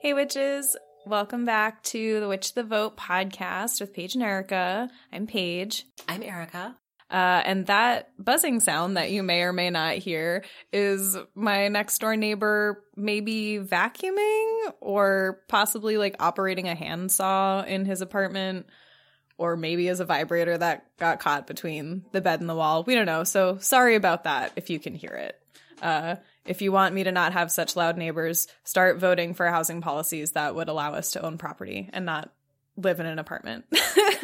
Hey, 0.00 0.14
witches. 0.14 0.76
Welcome 1.06 1.44
back 1.44 1.82
to 1.84 2.20
the 2.20 2.28
Witch 2.28 2.54
the 2.54 2.62
Vote 2.62 2.96
podcast 2.96 3.80
with 3.80 3.92
Paige 3.92 4.14
and 4.14 4.22
Erica. 4.22 4.88
I'm 5.12 5.26
Paige. 5.26 5.86
I'm 6.06 6.22
Erica. 6.22 6.76
Uh, 7.10 7.42
and 7.44 7.66
that 7.66 8.10
buzzing 8.16 8.60
sound 8.60 8.96
that 8.96 9.10
you 9.10 9.24
may 9.24 9.42
or 9.42 9.52
may 9.52 9.70
not 9.70 9.94
hear 9.94 10.44
is 10.72 11.16
my 11.34 11.66
next 11.66 11.98
door 11.98 12.14
neighbor 12.14 12.84
maybe 12.94 13.58
vacuuming 13.58 14.72
or 14.80 15.40
possibly 15.48 15.98
like 15.98 16.14
operating 16.20 16.68
a 16.68 16.76
handsaw 16.76 17.64
in 17.64 17.84
his 17.84 18.00
apartment 18.00 18.66
or 19.36 19.56
maybe 19.56 19.88
as 19.88 19.98
a 19.98 20.04
vibrator 20.04 20.56
that 20.56 20.86
got 20.98 21.18
caught 21.18 21.48
between 21.48 22.04
the 22.12 22.20
bed 22.20 22.38
and 22.38 22.48
the 22.48 22.54
wall. 22.54 22.84
We 22.84 22.94
don't 22.94 23.06
know. 23.06 23.24
So 23.24 23.58
sorry 23.58 23.96
about 23.96 24.24
that 24.24 24.52
if 24.54 24.70
you 24.70 24.78
can 24.78 24.94
hear 24.94 25.14
it. 25.14 25.40
Uh, 25.82 26.16
if 26.48 26.62
you 26.62 26.72
want 26.72 26.94
me 26.94 27.04
to 27.04 27.12
not 27.12 27.34
have 27.34 27.52
such 27.52 27.76
loud 27.76 27.96
neighbors, 27.96 28.48
start 28.64 28.98
voting 28.98 29.34
for 29.34 29.46
housing 29.46 29.80
policies 29.80 30.32
that 30.32 30.54
would 30.54 30.68
allow 30.68 30.94
us 30.94 31.12
to 31.12 31.24
own 31.24 31.36
property 31.36 31.90
and 31.92 32.06
not 32.06 32.32
live 32.78 33.00
in 33.00 33.06
an 33.06 33.18
apartment. 33.18 33.66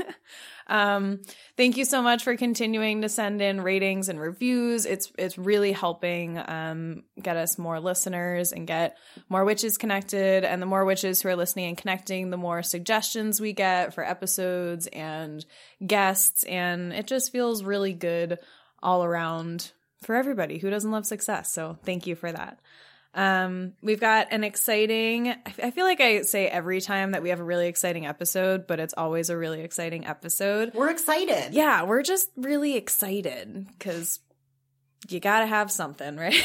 um, 0.69 1.21
thank 1.57 1.77
you 1.77 1.85
so 1.85 2.01
much 2.01 2.23
for 2.23 2.37
continuing 2.37 3.03
to 3.03 3.09
send 3.09 3.43
in 3.43 3.61
ratings 3.61 4.09
and 4.09 4.19
reviews. 4.19 4.87
It's 4.87 5.13
it's 5.19 5.37
really 5.37 5.73
helping 5.73 6.39
um, 6.39 7.03
get 7.21 7.37
us 7.37 7.59
more 7.59 7.79
listeners 7.79 8.53
and 8.53 8.67
get 8.67 8.97
more 9.29 9.45
witches 9.45 9.77
connected. 9.77 10.45
And 10.45 10.63
the 10.63 10.67
more 10.67 10.85
witches 10.85 11.21
who 11.21 11.29
are 11.29 11.37
listening 11.37 11.67
and 11.67 11.77
connecting, 11.77 12.31
the 12.31 12.37
more 12.37 12.63
suggestions 12.63 13.41
we 13.41 13.53
get 13.53 13.93
for 13.93 14.03
episodes 14.03 14.87
and 14.87 15.45
guests. 15.87 16.45
And 16.45 16.93
it 16.93 17.07
just 17.07 17.33
feels 17.33 17.65
really 17.65 17.93
good 17.93 18.39
all 18.83 19.05
around 19.05 19.73
for 20.05 20.15
everybody 20.15 20.59
who 20.59 20.71
doesn't 20.71 20.91
love 20.91 21.07
success. 21.07 21.53
So 21.53 21.79
thank 21.85 22.07
you 22.07 22.15
for 22.15 22.31
that. 22.31 22.61
Um, 23.15 23.75
we've 23.81 24.01
got 24.01 24.29
an 24.33 24.43
exciting, 24.43 25.29
I 25.63 25.71
feel 25.71 25.85
like 25.85 26.01
I 26.01 26.23
say 26.23 26.49
every 26.49 26.81
time 26.81 27.13
that 27.13 27.23
we 27.23 27.29
have 27.29 27.39
a 27.39 27.45
really 27.45 27.69
exciting 27.69 28.07
episode, 28.07 28.67
but 28.67 28.81
it's 28.81 28.95
always 28.97 29.31
a 29.31 29.37
really 29.37 29.61
exciting 29.61 30.05
episode. 30.05 30.73
We're 30.75 30.91
excited. 30.91 31.55
Yeah, 31.55 31.85
we're 31.85 32.03
just 32.03 32.29
really 32.37 32.77
excited 32.77 33.69
because 33.69 34.19
you 35.09 35.21
gotta 35.21 35.47
have 35.47 35.71
something, 35.71 36.17
right? 36.17 36.43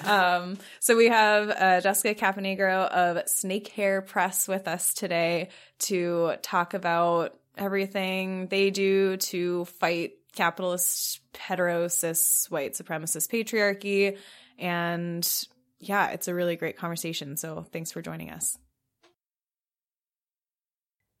um, 0.04 0.56
so 0.78 0.96
we 0.96 1.08
have 1.08 1.50
uh, 1.50 1.80
Jessica 1.82 2.14
Caponegro 2.14 2.88
of 2.88 3.28
Snake 3.28 3.68
Hair 3.68 4.02
Press 4.02 4.48
with 4.48 4.66
us 4.68 4.94
today 4.94 5.48
to 5.80 6.34
talk 6.40 6.72
about 6.72 7.36
everything 7.58 8.46
they 8.46 8.70
do 8.70 9.18
to 9.18 9.66
fight 9.66 10.12
capitalist, 10.34 11.20
hetero, 11.38 11.88
cis, 11.88 12.46
white 12.50 12.72
supremacist 12.72 13.30
patriarchy. 13.30 14.18
And 14.58 15.28
yeah, 15.78 16.10
it's 16.10 16.28
a 16.28 16.34
really 16.34 16.56
great 16.56 16.76
conversation. 16.76 17.36
So 17.36 17.66
thanks 17.72 17.92
for 17.92 18.02
joining 18.02 18.30
us. 18.30 18.58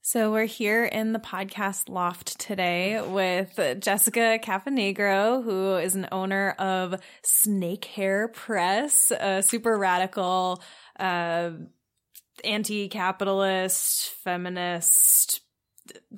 So 0.02 0.32
we're 0.32 0.46
here 0.46 0.84
in 0.84 1.12
the 1.12 1.18
podcast 1.18 1.88
loft 1.88 2.40
today 2.40 3.00
with 3.00 3.60
Jessica 3.78 4.40
Caponegro, 4.42 5.44
who 5.44 5.76
is 5.76 5.94
an 5.94 6.08
owner 6.10 6.50
of 6.58 7.00
Snake 7.22 7.84
Hair 7.84 8.28
Press, 8.28 9.12
a 9.12 9.42
super 9.42 9.78
radical, 9.78 10.62
uh, 10.98 11.50
anti-capitalist, 12.42 14.10
feminist, 14.24 15.42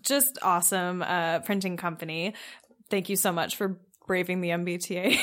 just 0.03 0.39
awesome 0.41 1.03
uh, 1.03 1.41
printing 1.41 1.77
company. 1.77 2.35
Thank 2.93 3.09
you 3.09 3.17
so 3.17 3.33
much 3.33 3.57
for 3.57 3.81
braving 4.07 4.43
the 4.43 4.51
MBTA 4.51 5.19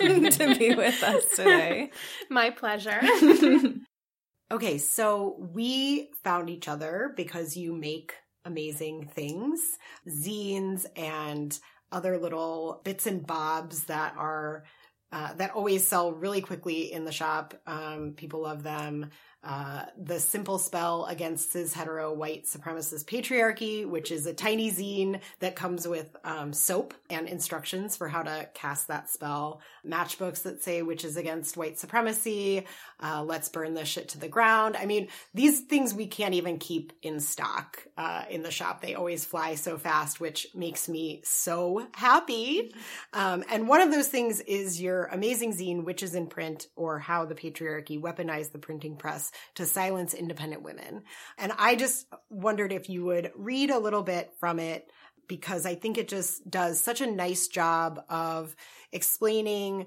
to 0.32 0.56
be 0.58 0.74
with 0.74 1.04
us 1.04 1.24
today. 1.36 1.92
My 2.30 2.50
pleasure. 2.50 3.00
okay, 4.50 4.78
so 4.78 5.36
we 5.38 6.10
found 6.24 6.50
each 6.50 6.66
other 6.66 7.12
because 7.14 7.56
you 7.56 7.72
make 7.72 8.14
amazing 8.44 9.06
things, 9.06 9.60
zines 10.08 10.84
and 10.96 11.56
other 11.92 12.18
little 12.18 12.80
bits 12.82 13.06
and 13.06 13.24
bobs 13.24 13.84
that 13.84 14.14
are 14.18 14.64
uh, 15.12 15.34
that 15.34 15.52
always 15.52 15.86
sell 15.86 16.10
really 16.10 16.40
quickly 16.40 16.92
in 16.92 17.04
the 17.04 17.12
shop. 17.12 17.54
Um, 17.68 18.14
people 18.16 18.42
love 18.42 18.64
them. 18.64 19.10
Uh, 19.46 19.84
the 19.96 20.18
simple 20.18 20.58
spell 20.58 21.04
against 21.04 21.52
cis 21.52 21.72
hetero 21.72 22.12
white 22.12 22.46
supremacist 22.46 23.04
patriarchy, 23.04 23.88
which 23.88 24.10
is 24.10 24.26
a 24.26 24.34
tiny 24.34 24.72
zine 24.72 25.20
that 25.38 25.54
comes 25.54 25.86
with 25.86 26.16
um, 26.24 26.52
soap 26.52 26.94
and 27.10 27.28
instructions 27.28 27.96
for 27.96 28.08
how 28.08 28.24
to 28.24 28.48
cast 28.54 28.88
that 28.88 29.08
spell. 29.08 29.60
Matchbooks 29.86 30.42
that 30.42 30.64
say 30.64 30.82
witches 30.82 31.16
against 31.16 31.56
white 31.56 31.78
supremacy. 31.78 32.66
Uh, 33.00 33.22
let's 33.22 33.48
burn 33.48 33.74
this 33.74 33.86
shit 33.86 34.08
to 34.08 34.18
the 34.18 34.26
ground. 34.26 34.76
I 34.76 34.84
mean, 34.84 35.06
these 35.32 35.60
things 35.60 35.94
we 35.94 36.08
can't 36.08 36.34
even 36.34 36.58
keep 36.58 36.92
in 37.02 37.20
stock 37.20 37.86
uh, 37.96 38.24
in 38.28 38.42
the 38.42 38.50
shop. 38.50 38.80
They 38.80 38.96
always 38.96 39.24
fly 39.24 39.54
so 39.54 39.78
fast, 39.78 40.18
which 40.18 40.48
makes 40.56 40.88
me 40.88 41.20
so 41.22 41.86
happy. 41.94 42.74
Um, 43.12 43.44
and 43.48 43.68
one 43.68 43.80
of 43.80 43.92
those 43.92 44.08
things 44.08 44.40
is 44.40 44.82
your 44.82 45.04
amazing 45.04 45.52
zine, 45.52 45.84
Witches 45.84 46.16
in 46.16 46.26
Print, 46.26 46.66
or 46.74 46.98
How 46.98 47.24
the 47.26 47.36
Patriarchy 47.36 48.00
Weaponized 48.00 48.50
the 48.50 48.58
Printing 48.58 48.96
Press 48.96 49.30
to 49.56 49.66
silence 49.66 50.14
independent 50.14 50.62
women. 50.62 51.02
And 51.38 51.52
I 51.58 51.76
just 51.76 52.06
wondered 52.30 52.72
if 52.72 52.88
you 52.88 53.04
would 53.04 53.32
read 53.36 53.70
a 53.70 53.78
little 53.78 54.02
bit 54.02 54.32
from 54.38 54.58
it 54.58 54.90
because 55.28 55.66
I 55.66 55.74
think 55.74 55.98
it 55.98 56.08
just 56.08 56.48
does 56.48 56.80
such 56.80 57.00
a 57.00 57.10
nice 57.10 57.48
job 57.48 58.00
of 58.08 58.54
explaining 58.92 59.86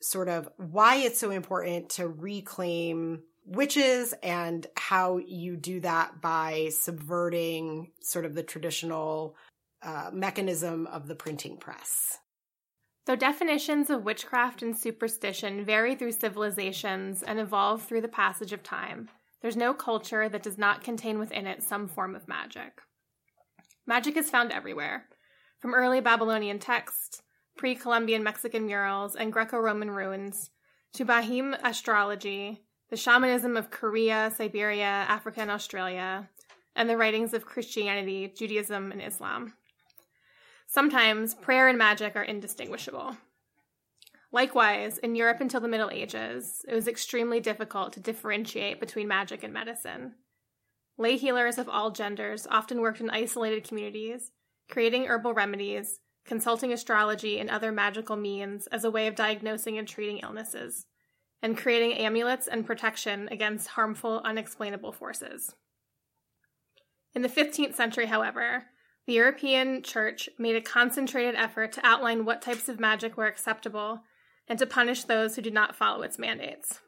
sort 0.00 0.28
of 0.28 0.48
why 0.56 0.96
it's 0.96 1.18
so 1.18 1.30
important 1.30 1.90
to 1.90 2.08
reclaim 2.08 3.22
witches 3.44 4.14
and 4.22 4.66
how 4.76 5.18
you 5.18 5.56
do 5.56 5.80
that 5.80 6.20
by 6.20 6.68
subverting 6.70 7.90
sort 8.00 8.24
of 8.24 8.34
the 8.34 8.42
traditional 8.42 9.36
uh, 9.82 10.10
mechanism 10.12 10.86
of 10.86 11.08
the 11.08 11.14
printing 11.14 11.56
press. 11.56 12.18
Though 13.08 13.16
definitions 13.16 13.88
of 13.88 14.04
witchcraft 14.04 14.60
and 14.60 14.76
superstition 14.76 15.64
vary 15.64 15.94
through 15.94 16.12
civilizations 16.12 17.22
and 17.22 17.40
evolve 17.40 17.82
through 17.82 18.02
the 18.02 18.06
passage 18.06 18.52
of 18.52 18.62
time, 18.62 19.08
there's 19.40 19.56
no 19.56 19.72
culture 19.72 20.28
that 20.28 20.42
does 20.42 20.58
not 20.58 20.84
contain 20.84 21.18
within 21.18 21.46
it 21.46 21.62
some 21.62 21.88
form 21.88 22.14
of 22.14 22.28
magic. 22.28 22.82
Magic 23.86 24.14
is 24.18 24.28
found 24.28 24.52
everywhere, 24.52 25.06
from 25.58 25.72
early 25.72 26.02
Babylonian 26.02 26.58
texts, 26.58 27.22
pre 27.56 27.74
Columbian 27.74 28.22
Mexican 28.22 28.66
murals, 28.66 29.16
and 29.16 29.32
Greco 29.32 29.56
Roman 29.56 29.90
ruins, 29.90 30.50
to 30.92 31.06
Bahim 31.06 31.58
astrology, 31.64 32.60
the 32.90 32.98
shamanism 32.98 33.56
of 33.56 33.70
Korea, 33.70 34.30
Siberia, 34.36 34.84
Africa, 34.84 35.40
and 35.40 35.50
Australia, 35.50 36.28
and 36.76 36.90
the 36.90 36.98
writings 36.98 37.32
of 37.32 37.46
Christianity, 37.46 38.30
Judaism, 38.36 38.92
and 38.92 39.00
Islam. 39.00 39.54
Sometimes 40.70 41.34
prayer 41.34 41.66
and 41.66 41.78
magic 41.78 42.14
are 42.14 42.22
indistinguishable. 42.22 43.16
Likewise, 44.30 44.98
in 44.98 45.14
Europe 45.14 45.40
until 45.40 45.62
the 45.62 45.68
Middle 45.68 45.90
Ages, 45.90 46.62
it 46.68 46.74
was 46.74 46.86
extremely 46.86 47.40
difficult 47.40 47.94
to 47.94 48.00
differentiate 48.00 48.78
between 48.78 49.08
magic 49.08 49.42
and 49.42 49.54
medicine. 49.54 50.12
Lay 50.98 51.16
healers 51.16 51.56
of 51.56 51.70
all 51.70 51.90
genders 51.90 52.46
often 52.50 52.82
worked 52.82 53.00
in 53.00 53.08
isolated 53.08 53.66
communities, 53.66 54.32
creating 54.68 55.06
herbal 55.06 55.32
remedies, 55.32 56.00
consulting 56.26 56.70
astrology 56.70 57.38
and 57.38 57.48
other 57.48 57.72
magical 57.72 58.16
means 58.16 58.66
as 58.66 58.84
a 58.84 58.90
way 58.90 59.06
of 59.06 59.14
diagnosing 59.14 59.78
and 59.78 59.88
treating 59.88 60.18
illnesses, 60.18 60.84
and 61.40 61.56
creating 61.56 61.94
amulets 61.94 62.46
and 62.46 62.66
protection 62.66 63.26
against 63.30 63.68
harmful, 63.68 64.20
unexplainable 64.22 64.92
forces. 64.92 65.54
In 67.14 67.22
the 67.22 67.28
15th 67.30 67.74
century, 67.74 68.04
however, 68.04 68.66
the 69.08 69.14
European 69.14 69.82
Church 69.82 70.28
made 70.38 70.54
a 70.54 70.60
concentrated 70.60 71.34
effort 71.34 71.72
to 71.72 71.86
outline 71.86 72.26
what 72.26 72.42
types 72.42 72.68
of 72.68 72.78
magic 72.78 73.16
were 73.16 73.26
acceptable 73.26 74.02
and 74.46 74.58
to 74.58 74.66
punish 74.66 75.04
those 75.04 75.34
who 75.34 75.40
did 75.40 75.54
not 75.54 75.74
follow 75.74 76.02
its 76.02 76.18
mandates. 76.18 76.80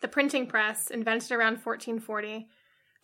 The 0.00 0.08
printing 0.08 0.48
press, 0.48 0.90
invented 0.90 1.30
around 1.30 1.58
1440, 1.62 2.48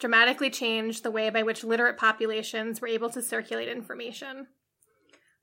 dramatically 0.00 0.50
changed 0.50 1.05
the 1.05 1.11
way 1.12 1.31
by 1.31 1.44
which 1.44 1.62
literate 1.62 1.96
populations 1.96 2.81
were 2.81 2.88
able 2.88 3.11
to 3.11 3.22
circulate 3.22 3.69
information. 3.69 4.49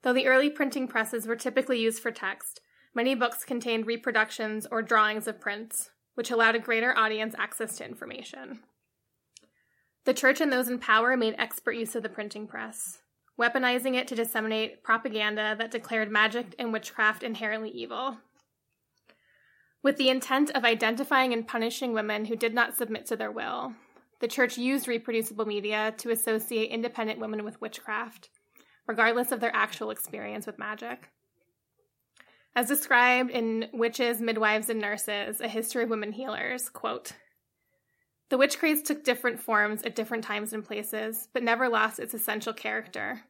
Though 0.02 0.12
the 0.12 0.26
early 0.26 0.50
printing 0.50 0.86
presses 0.86 1.26
were 1.26 1.36
typically 1.36 1.80
used 1.80 2.02
for 2.02 2.10
text, 2.10 2.60
many 2.94 3.14
books 3.14 3.44
contained 3.44 3.86
reproductions 3.86 4.66
or 4.70 4.82
drawings 4.82 5.26
of 5.26 5.40
prints, 5.40 5.88
which 6.16 6.30
allowed 6.30 6.54
a 6.54 6.58
greater 6.58 6.94
audience 6.94 7.34
access 7.38 7.78
to 7.78 7.86
information. 7.86 8.60
The 10.04 10.14
church 10.14 10.40
and 10.40 10.50
those 10.50 10.68
in 10.68 10.78
power 10.78 11.16
made 11.16 11.34
expert 11.36 11.72
use 11.72 11.94
of 11.94 12.02
the 12.02 12.08
printing 12.08 12.46
press, 12.46 12.99
weaponizing 13.40 13.94
it 13.94 14.06
to 14.06 14.14
disseminate 14.14 14.82
propaganda 14.82 15.56
that 15.58 15.70
declared 15.70 16.10
magic 16.10 16.54
and 16.58 16.72
witchcraft 16.72 17.22
inherently 17.22 17.70
evil. 17.70 18.18
With 19.82 19.96
the 19.96 20.10
intent 20.10 20.50
of 20.50 20.64
identifying 20.64 21.32
and 21.32 21.48
punishing 21.48 21.94
women 21.94 22.26
who 22.26 22.36
did 22.36 22.52
not 22.52 22.76
submit 22.76 23.06
to 23.06 23.16
their 23.16 23.30
will, 23.30 23.72
the 24.20 24.28
church 24.28 24.58
used 24.58 24.86
reproducible 24.86 25.46
media 25.46 25.94
to 25.96 26.10
associate 26.10 26.70
independent 26.70 27.18
women 27.18 27.42
with 27.42 27.58
witchcraft, 27.62 28.28
regardless 28.86 29.32
of 29.32 29.40
their 29.40 29.56
actual 29.56 29.90
experience 29.90 30.46
with 30.46 30.58
magic. 30.58 31.08
As 32.54 32.68
described 32.68 33.30
in 33.30 33.68
Witches, 33.72 34.20
Midwives, 34.20 34.68
and 34.68 34.80
Nurses, 34.80 35.40
A 35.40 35.48
History 35.48 35.84
of 35.84 35.88
Women 35.88 36.12
Healers, 36.12 36.68
quote, 36.68 37.12
The 38.28 38.36
witch 38.36 38.58
craze 38.58 38.82
took 38.82 39.02
different 39.02 39.40
forms 39.40 39.82
at 39.82 39.94
different 39.94 40.24
times 40.24 40.52
and 40.52 40.62
places, 40.62 41.28
but 41.32 41.42
never 41.42 41.70
lost 41.70 42.00
its 42.00 42.12
essential 42.12 42.52
character 42.52 43.22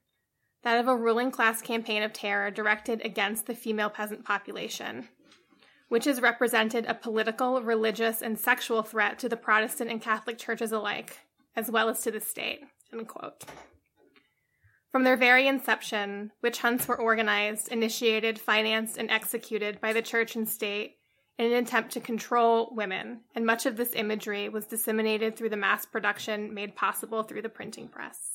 that 0.63 0.79
of 0.79 0.89
a 0.89 0.97
ruling 0.97 1.31
class 1.31 1.63
campaign 1.63 2.03
of 2.03 2.13
terror 2.13 2.51
directed 2.51 3.05
against 3.05 3.47
the 3.47 3.55
female 3.55 3.91
peasant 3.91 4.25
population. 4.25 5.09
Witches 5.89 6.21
represented 6.21 6.87
a 6.87 6.95
political, 6.95 7.61
religious, 7.63 8.23
and 8.23 8.39
sexual 8.39 8.83
threat 8.83 9.19
to 9.19 9.29
the 9.29 9.37
Protestant 9.37 9.91
and 9.91 10.01
Catholic 10.01 10.39
churches 10.39 10.71
alike, 10.71 11.19
as 11.57 11.71
well 11.71 11.89
as 11.89 12.01
to 12.03 12.11
the 12.11 12.21
state. 12.21 12.61
From 14.93 15.05
their 15.05 15.17
very 15.17 15.47
inception, 15.47 16.33
witch 16.43 16.61
hunts 16.61 16.87
were 16.87 17.01
organized, 17.01 17.69
initiated, 17.69 18.39
financed, 18.39 18.99
and 18.99 19.11
executed 19.11 19.81
by 19.81 19.93
the 19.93 20.03
church 20.03 20.37
and 20.37 20.49
state 20.49 20.97
in 21.39 21.47
an 21.47 21.65
attempt 21.65 21.93
to 21.93 22.01
control 22.01 22.73
women, 22.77 23.21
and 23.35 23.47
much 23.47 23.67
of 23.67 23.77
this 23.77 23.95
imagery 23.95 24.49
was 24.49 24.67
disseminated 24.67 25.37
through 25.37 25.49
the 25.49 25.57
mass 25.57 25.87
production 25.87 26.53
made 26.53 26.77
possible 26.77 27.23
through 27.23 27.43
the 27.43 27.49
printing 27.49 27.89
press. 27.89 28.30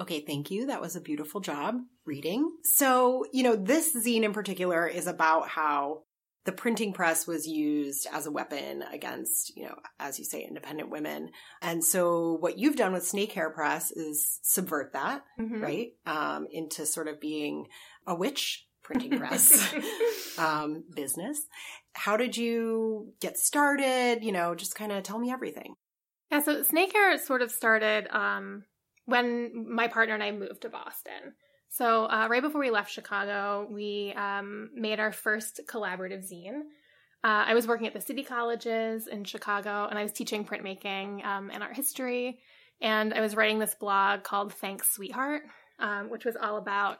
Okay, 0.00 0.20
thank 0.26 0.50
you. 0.50 0.66
That 0.66 0.80
was 0.80 0.96
a 0.96 1.00
beautiful 1.00 1.40
job 1.40 1.76
reading. 2.04 2.50
So, 2.64 3.24
you 3.32 3.42
know, 3.42 3.56
this 3.56 3.94
zine 3.96 4.22
in 4.24 4.32
particular 4.32 4.86
is 4.86 5.06
about 5.06 5.48
how 5.48 6.02
the 6.44 6.50
printing 6.52 6.92
press 6.92 7.24
was 7.26 7.46
used 7.46 8.08
as 8.12 8.26
a 8.26 8.30
weapon 8.32 8.82
against, 8.92 9.56
you 9.56 9.64
know, 9.64 9.76
as 10.00 10.18
you 10.18 10.24
say, 10.24 10.42
independent 10.42 10.90
women. 10.90 11.30
And 11.60 11.84
so 11.84 12.32
what 12.40 12.58
you've 12.58 12.74
done 12.74 12.92
with 12.92 13.06
Snake 13.06 13.30
Hair 13.32 13.50
Press 13.50 13.92
is 13.92 14.40
subvert 14.42 14.92
that, 14.94 15.22
Mhm. 15.38 15.62
right? 15.62 15.92
Um, 16.04 16.48
into 16.50 16.84
sort 16.84 17.06
of 17.06 17.20
being 17.20 17.68
a 18.08 18.14
witch 18.16 18.66
printing 18.82 19.16
press 19.18 19.52
um, 20.38 20.82
business. 20.92 21.46
How 21.92 22.16
did 22.16 22.36
you 22.36 23.12
get 23.20 23.38
started? 23.38 24.24
You 24.24 24.32
know, 24.32 24.56
just 24.56 24.74
kind 24.74 24.90
of 24.90 25.04
tell 25.04 25.20
me 25.20 25.30
everything. 25.30 25.76
Yeah, 26.32 26.40
so 26.40 26.62
Snake 26.64 26.92
Hair 26.92 27.18
sort 27.18 27.42
of 27.42 27.52
started 27.52 28.08
um, 28.08 28.64
when 29.06 29.66
my 29.68 29.88
partner 29.88 30.14
and 30.14 30.22
I 30.22 30.30
moved 30.30 30.62
to 30.62 30.68
Boston. 30.68 31.34
So 31.68 32.04
uh, 32.04 32.28
right 32.30 32.42
before 32.42 32.60
we 32.60 32.70
left 32.70 32.90
Chicago, 32.90 33.66
we 33.70 34.12
um, 34.16 34.70
made 34.74 35.00
our 35.00 35.12
first 35.12 35.60
collaborative 35.66 36.30
zine. 36.30 36.60
Uh, 37.24 37.44
I 37.46 37.54
was 37.54 37.66
working 37.66 37.86
at 37.86 37.94
the 37.94 38.00
city 38.00 38.24
colleges 38.24 39.06
in 39.06 39.24
Chicago, 39.24 39.86
and 39.88 39.98
I 39.98 40.02
was 40.02 40.12
teaching 40.12 40.44
printmaking 40.44 41.24
um, 41.24 41.50
and 41.52 41.62
art 41.62 41.74
history. 41.74 42.40
And 42.80 43.14
I 43.14 43.20
was 43.20 43.36
writing 43.36 43.58
this 43.58 43.74
blog 43.74 44.24
called 44.24 44.52
Thanks 44.52 44.90
Sweetheart, 44.90 45.42
um, 45.78 46.10
which 46.10 46.24
was 46.24 46.36
all 46.36 46.56
about 46.58 46.98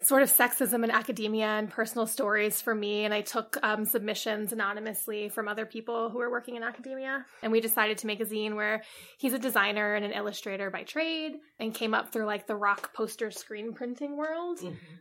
sort 0.00 0.22
of 0.22 0.32
sexism 0.32 0.84
in 0.84 0.90
academia 0.92 1.46
and 1.46 1.68
personal 1.68 2.06
stories 2.06 2.60
for 2.60 2.72
me. 2.72 3.04
And 3.04 3.12
I 3.12 3.20
took 3.20 3.58
um, 3.62 3.84
submissions 3.84 4.52
anonymously 4.52 5.28
from 5.28 5.48
other 5.48 5.66
people 5.66 6.08
who 6.08 6.18
were 6.18 6.30
working 6.30 6.54
in 6.54 6.62
academia. 6.62 7.26
And 7.42 7.50
we 7.50 7.60
decided 7.60 7.98
to 7.98 8.06
make 8.06 8.20
a 8.20 8.24
zine 8.24 8.54
where 8.54 8.82
he's 9.18 9.32
a 9.32 9.38
designer 9.38 9.94
and 9.94 10.04
an 10.04 10.12
illustrator 10.12 10.70
by 10.70 10.84
trade 10.84 11.32
and 11.58 11.74
came 11.74 11.94
up 11.94 12.12
through 12.12 12.26
like 12.26 12.46
the 12.46 12.54
rock 12.54 12.94
poster 12.94 13.32
screen 13.32 13.72
printing 13.72 14.16
world. 14.16 14.60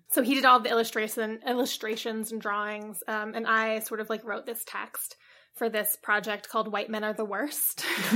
So 0.10 0.24
he 0.24 0.34
did 0.34 0.46
all 0.46 0.60
the 0.60 0.70
illustration, 0.70 1.40
illustrations 1.48 2.32
and 2.32 2.42
drawings. 2.42 3.04
Um, 3.08 3.36
and 3.36 3.46
I 3.46 3.80
sort 3.80 4.00
of 4.00 4.10
like 4.10 4.26
wrote 4.26 4.48
this 4.48 4.64
text 4.66 5.16
for 5.58 5.70
this 5.70 5.98
project 6.02 6.50
called 6.50 6.72
White 6.72 6.90
Men 6.90 7.04
Are 7.04 7.14
the 7.14 7.26
Worst. 7.26 7.84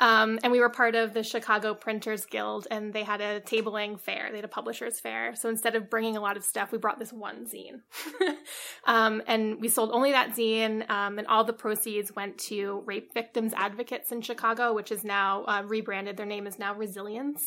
um, 0.00 0.38
and 0.42 0.50
we 0.50 0.60
were 0.60 0.68
part 0.68 0.94
of 0.94 1.14
the 1.14 1.22
Chicago 1.22 1.74
Printers 1.74 2.26
Guild, 2.26 2.66
and 2.70 2.92
they 2.92 3.02
had 3.02 3.20
a 3.20 3.40
tabling 3.40 4.00
fair. 4.00 4.28
They 4.30 4.38
had 4.38 4.44
a 4.44 4.48
publishers 4.48 5.00
fair. 5.00 5.34
So 5.34 5.48
instead 5.48 5.76
of 5.76 5.90
bringing 5.90 6.16
a 6.16 6.20
lot 6.20 6.36
of 6.36 6.44
stuff, 6.44 6.72
we 6.72 6.78
brought 6.78 6.98
this 6.98 7.12
one 7.12 7.46
zine. 7.46 7.80
um, 8.84 9.22
and 9.26 9.60
we 9.60 9.68
sold 9.68 9.90
only 9.92 10.12
that 10.12 10.30
zine, 10.30 10.88
um, 10.90 11.18
and 11.18 11.26
all 11.26 11.44
the 11.44 11.52
proceeds 11.52 12.14
went 12.14 12.38
to 12.38 12.82
Rape 12.86 13.14
Victims 13.14 13.52
Advocates 13.56 14.12
in 14.12 14.20
Chicago, 14.20 14.74
which 14.74 14.92
is 14.92 15.04
now 15.04 15.44
uh, 15.44 15.62
rebranded. 15.64 16.16
Their 16.16 16.26
name 16.26 16.46
is 16.46 16.58
now 16.58 16.74
Resilience. 16.74 17.42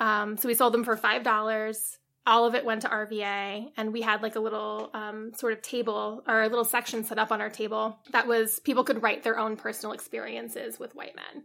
Um, 0.00 0.36
so 0.36 0.48
we 0.48 0.54
sold 0.54 0.74
them 0.74 0.84
for 0.84 0.96
five 0.96 1.24
dollars. 1.24 1.98
All 2.28 2.44
of 2.44 2.54
it 2.54 2.62
went 2.62 2.82
to 2.82 2.88
RVA, 2.88 3.72
and 3.78 3.90
we 3.90 4.02
had 4.02 4.22
like 4.22 4.36
a 4.36 4.40
little 4.40 4.90
um, 4.92 5.32
sort 5.34 5.54
of 5.54 5.62
table 5.62 6.22
or 6.28 6.42
a 6.42 6.48
little 6.48 6.64
section 6.64 7.02
set 7.02 7.18
up 7.18 7.32
on 7.32 7.40
our 7.40 7.48
table 7.48 7.98
that 8.12 8.28
was 8.28 8.60
people 8.60 8.84
could 8.84 9.02
write 9.02 9.22
their 9.22 9.38
own 9.38 9.56
personal 9.56 9.94
experiences 9.94 10.78
with 10.78 10.94
white 10.94 11.16
men. 11.16 11.44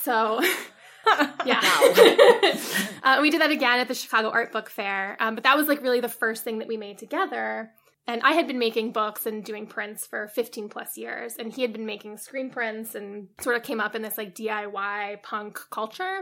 So, 0.00 0.40
yeah, 1.44 1.60
uh, 3.02 3.18
we 3.20 3.30
did 3.30 3.42
that 3.42 3.50
again 3.50 3.80
at 3.80 3.88
the 3.88 3.94
Chicago 3.94 4.30
Art 4.30 4.50
Book 4.50 4.70
Fair. 4.70 5.18
Um, 5.20 5.34
but 5.34 5.44
that 5.44 5.58
was 5.58 5.68
like 5.68 5.82
really 5.82 6.00
the 6.00 6.08
first 6.08 6.42
thing 6.42 6.60
that 6.60 6.68
we 6.68 6.78
made 6.78 6.96
together. 6.96 7.70
And 8.06 8.22
I 8.22 8.32
had 8.32 8.46
been 8.46 8.58
making 8.58 8.92
books 8.92 9.26
and 9.26 9.44
doing 9.44 9.66
prints 9.66 10.06
for 10.06 10.28
15 10.28 10.70
plus 10.70 10.96
years, 10.96 11.36
and 11.36 11.52
he 11.52 11.62
had 11.62 11.72
been 11.72 11.86
making 11.86 12.18
screen 12.18 12.50
prints 12.50 12.94
and 12.94 13.28
sort 13.40 13.56
of 13.56 13.62
came 13.62 13.80
up 13.80 13.94
in 13.94 14.00
this 14.00 14.18
like 14.18 14.34
DIY 14.34 15.22
punk 15.22 15.60
culture. 15.70 16.20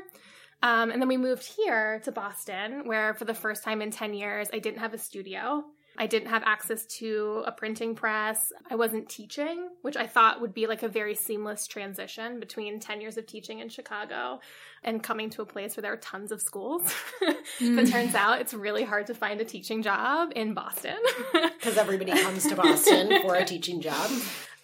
Um, 0.62 0.90
and 0.90 1.00
then 1.00 1.08
we 1.08 1.16
moved 1.16 1.44
here 1.44 2.00
to 2.04 2.12
Boston, 2.12 2.86
where 2.86 3.14
for 3.14 3.24
the 3.24 3.34
first 3.34 3.64
time 3.64 3.82
in 3.82 3.90
10 3.90 4.14
years, 4.14 4.48
I 4.52 4.58
didn't 4.58 4.78
have 4.78 4.94
a 4.94 4.98
studio. 4.98 5.64
I 5.98 6.06
didn't 6.06 6.28
have 6.28 6.42
access 6.44 6.86
to 6.98 7.42
a 7.46 7.52
printing 7.52 7.94
press. 7.94 8.50
I 8.70 8.76
wasn't 8.76 9.10
teaching, 9.10 9.68
which 9.82 9.96
I 9.96 10.06
thought 10.06 10.40
would 10.40 10.54
be 10.54 10.66
like 10.66 10.82
a 10.82 10.88
very 10.88 11.14
seamless 11.14 11.66
transition 11.66 12.40
between 12.40 12.80
10 12.80 13.00
years 13.02 13.18
of 13.18 13.26
teaching 13.26 13.58
in 13.58 13.68
Chicago 13.68 14.40
and 14.82 15.02
coming 15.02 15.28
to 15.30 15.42
a 15.42 15.46
place 15.46 15.76
where 15.76 15.82
there 15.82 15.92
are 15.92 15.98
tons 15.98 16.32
of 16.32 16.40
schools. 16.40 16.94
but 17.60 17.86
turns 17.88 18.14
out 18.14 18.40
it's 18.40 18.54
really 18.54 18.84
hard 18.84 19.06
to 19.08 19.14
find 19.14 19.40
a 19.40 19.44
teaching 19.44 19.82
job 19.82 20.32
in 20.34 20.54
Boston. 20.54 20.96
Because 21.62 21.78
everybody 21.78 22.10
comes 22.10 22.44
to 22.48 22.56
Boston 22.56 23.22
for 23.22 23.36
a 23.36 23.44
teaching 23.44 23.80
job. 23.80 24.10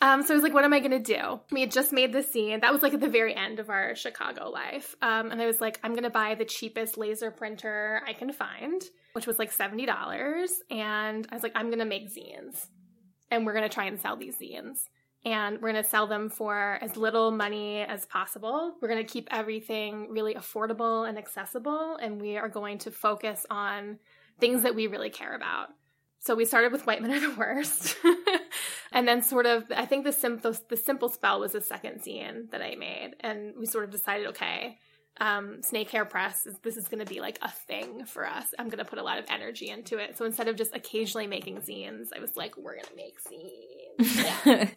Um, 0.00 0.22
so 0.22 0.32
I 0.32 0.36
was 0.36 0.44
like, 0.44 0.54
what 0.54 0.64
am 0.64 0.72
I 0.72 0.78
going 0.78 0.92
to 0.92 0.98
do? 1.00 1.40
We 1.50 1.60
had 1.60 1.72
just 1.72 1.92
made 1.92 2.12
the 2.12 2.20
zine. 2.20 2.60
That 2.60 2.72
was 2.72 2.82
like 2.82 2.94
at 2.94 3.00
the 3.00 3.08
very 3.08 3.34
end 3.34 3.58
of 3.58 3.68
our 3.68 3.96
Chicago 3.96 4.48
life. 4.48 4.94
Um, 5.02 5.30
and 5.32 5.42
I 5.42 5.46
was 5.46 5.60
like, 5.60 5.80
I'm 5.82 5.92
going 5.92 6.04
to 6.04 6.10
buy 6.10 6.36
the 6.36 6.44
cheapest 6.44 6.96
laser 6.96 7.30
printer 7.32 8.00
I 8.06 8.12
can 8.12 8.32
find, 8.32 8.80
which 9.14 9.26
was 9.26 9.38
like 9.38 9.52
$70. 9.52 9.88
And 10.70 11.26
I 11.30 11.34
was 11.34 11.42
like, 11.42 11.52
I'm 11.56 11.66
going 11.66 11.80
to 11.80 11.84
make 11.84 12.14
zines. 12.14 12.66
And 13.30 13.44
we're 13.44 13.54
going 13.54 13.68
to 13.68 13.74
try 13.74 13.86
and 13.86 14.00
sell 14.00 14.16
these 14.16 14.38
zines. 14.38 14.78
And 15.24 15.60
we're 15.60 15.72
going 15.72 15.82
to 15.82 15.88
sell 15.88 16.06
them 16.06 16.28
for 16.28 16.78
as 16.80 16.96
little 16.96 17.32
money 17.32 17.80
as 17.80 18.06
possible. 18.06 18.74
We're 18.80 18.88
going 18.88 19.04
to 19.04 19.12
keep 19.12 19.26
everything 19.32 20.08
really 20.10 20.34
affordable 20.34 21.08
and 21.08 21.18
accessible. 21.18 21.98
And 22.00 22.20
we 22.20 22.36
are 22.36 22.48
going 22.48 22.78
to 22.78 22.92
focus 22.92 23.44
on 23.50 23.98
things 24.38 24.62
that 24.62 24.76
we 24.76 24.86
really 24.86 25.10
care 25.10 25.34
about. 25.34 25.70
So 26.20 26.36
we 26.36 26.44
started 26.44 26.70
with 26.72 26.86
White 26.86 27.02
Men 27.02 27.10
Are 27.10 27.20
the 27.20 27.34
Worst. 27.36 27.96
and 28.98 29.06
then 29.06 29.22
sort 29.22 29.46
of, 29.46 29.62
I 29.70 29.86
think 29.86 30.02
the, 30.02 30.10
sim- 30.10 30.40
the, 30.40 30.60
the 30.68 30.76
simple 30.76 31.08
spell 31.08 31.38
was 31.38 31.52
the 31.52 31.60
second 31.60 32.02
zine 32.02 32.50
that 32.50 32.60
I 32.60 32.74
made. 32.74 33.12
And 33.20 33.54
we 33.56 33.64
sort 33.64 33.84
of 33.84 33.92
decided, 33.92 34.26
okay, 34.26 34.76
um, 35.20 35.62
Snake 35.62 35.88
Hair 35.90 36.06
Press, 36.06 36.46
is, 36.46 36.56
this 36.64 36.76
is 36.76 36.88
going 36.88 36.98
to 36.98 37.08
be 37.08 37.20
like 37.20 37.38
a 37.40 37.48
thing 37.48 38.06
for 38.06 38.26
us. 38.26 38.46
I'm 38.58 38.68
going 38.68 38.80
to 38.80 38.84
put 38.84 38.98
a 38.98 39.04
lot 39.04 39.20
of 39.20 39.26
energy 39.28 39.70
into 39.70 39.98
it. 39.98 40.18
So 40.18 40.24
instead 40.24 40.48
of 40.48 40.56
just 40.56 40.74
occasionally 40.74 41.28
making 41.28 41.58
zines, 41.58 42.08
I 42.12 42.18
was 42.18 42.36
like, 42.36 42.56
we're 42.56 42.74
going 42.74 42.86
to 42.86 42.96
make 42.96 43.22
zines. 43.22 44.34
Yeah. 44.46 44.68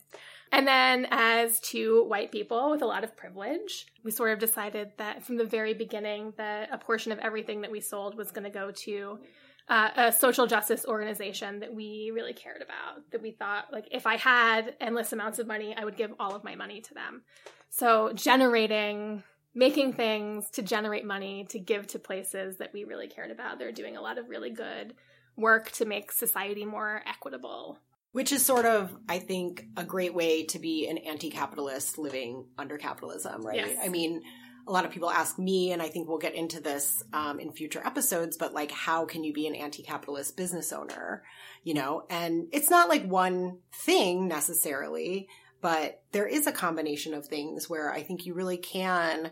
And 0.54 0.68
then, 0.68 1.08
as 1.12 1.62
two 1.62 2.04
white 2.04 2.30
people 2.30 2.72
with 2.72 2.82
a 2.82 2.86
lot 2.86 3.06
of 3.06 3.16
privilege, 3.16 3.86
we 4.04 4.12
sort 4.12 4.32
of 4.34 4.40
decided 4.40 4.92
that 4.98 5.24
from 5.24 5.38
the 5.38 5.46
very 5.46 5.74
beginning 5.74 6.34
that 6.36 6.68
a 6.74 6.78
portion 6.78 7.14
of 7.14 7.20
everything 7.20 7.62
that 7.62 7.72
we 7.72 7.80
sold 7.80 8.18
was 8.18 8.32
going 8.32 8.44
to 8.44 8.50
go 8.50 8.70
to 8.70 9.20
uh, 9.68 9.90
a 9.96 10.12
social 10.12 10.48
justice 10.48 10.86
organization 10.86 11.60
that 11.60 11.74
we 11.74 12.12
really 12.14 12.34
cared 12.34 12.62
about. 12.62 13.10
That 13.12 13.22
we 13.22 13.32
thought, 13.32 13.72
like, 13.72 13.88
if 13.92 14.06
I 14.06 14.18
had 14.18 14.76
endless 14.80 15.14
amounts 15.14 15.40
of 15.40 15.48
money, 15.48 15.76
I 15.78 15.86
would 15.86 15.98
give 15.98 16.14
all 16.20 16.36
of 16.36 16.44
my 16.44 16.56
money 16.56 16.82
to 16.82 16.94
them. 16.94 17.24
So, 17.70 18.12
generating, 18.14 19.24
making 19.56 19.94
things 19.94 20.50
to 20.52 20.62
generate 20.62 21.06
money 21.06 21.46
to 21.50 21.60
give 21.60 21.88
to 21.88 22.00
places 22.00 22.58
that 22.58 22.74
we 22.74 22.84
really 22.84 23.08
cared 23.08 23.32
about. 23.32 23.60
They're 23.60 23.72
doing 23.72 23.98
a 23.98 24.02
lot 24.02 24.18
of 24.18 24.30
really 24.30 24.50
good 24.50 24.94
work 25.38 25.72
to 25.72 25.86
make 25.86 26.12
society 26.12 26.66
more 26.66 27.02
equitable 27.06 27.78
Which 28.12 28.34
is 28.34 28.46
sort 28.46 28.66
of, 28.66 28.96
I 29.08 29.20
think, 29.20 29.66
a 29.78 29.86
great 29.86 30.14
way 30.14 30.44
to 30.48 30.60
be 30.60 30.88
an 30.90 30.98
anti 30.98 31.30
capitalist 31.30 31.98
living 31.98 32.46
under 32.58 32.78
capitalism, 32.78 33.42
right? 33.42 33.56
Yes. 33.56 33.78
I 33.82 33.88
mean, 33.88 34.22
a 34.68 34.72
lot 34.72 34.86
of 34.86 34.92
people 34.92 35.10
ask 35.10 35.38
me, 35.40 35.72
and 35.72 35.82
I 35.82 35.88
think 35.90 36.08
we'll 36.08 36.18
get 36.18 36.36
into 36.36 36.60
this 36.60 37.04
um, 37.14 37.40
in 37.40 37.52
future 37.52 37.82
episodes, 37.86 38.38
but 38.38 38.54
like, 38.54 38.72
how 38.72 39.06
can 39.06 39.24
you 39.24 39.34
be 39.34 39.48
an 39.48 39.56
anti 39.56 39.84
capitalist 39.84 40.38
business 40.38 40.72
owner? 40.72 41.24
You 41.64 41.74
know, 41.74 42.06
and 42.10 42.48
it's 42.52 42.70
not 42.70 42.90
like 42.90 43.06
one 43.06 43.60
thing 43.74 44.28
necessarily, 44.28 45.28
but 45.62 46.02
there 46.12 46.28
is 46.28 46.48
a 46.48 46.52
combination 46.52 47.14
of 47.14 47.26
things 47.28 47.70
where 47.70 47.92
I 47.92 48.04
think 48.04 48.26
you 48.26 48.34
really 48.34 48.58
can 48.58 49.32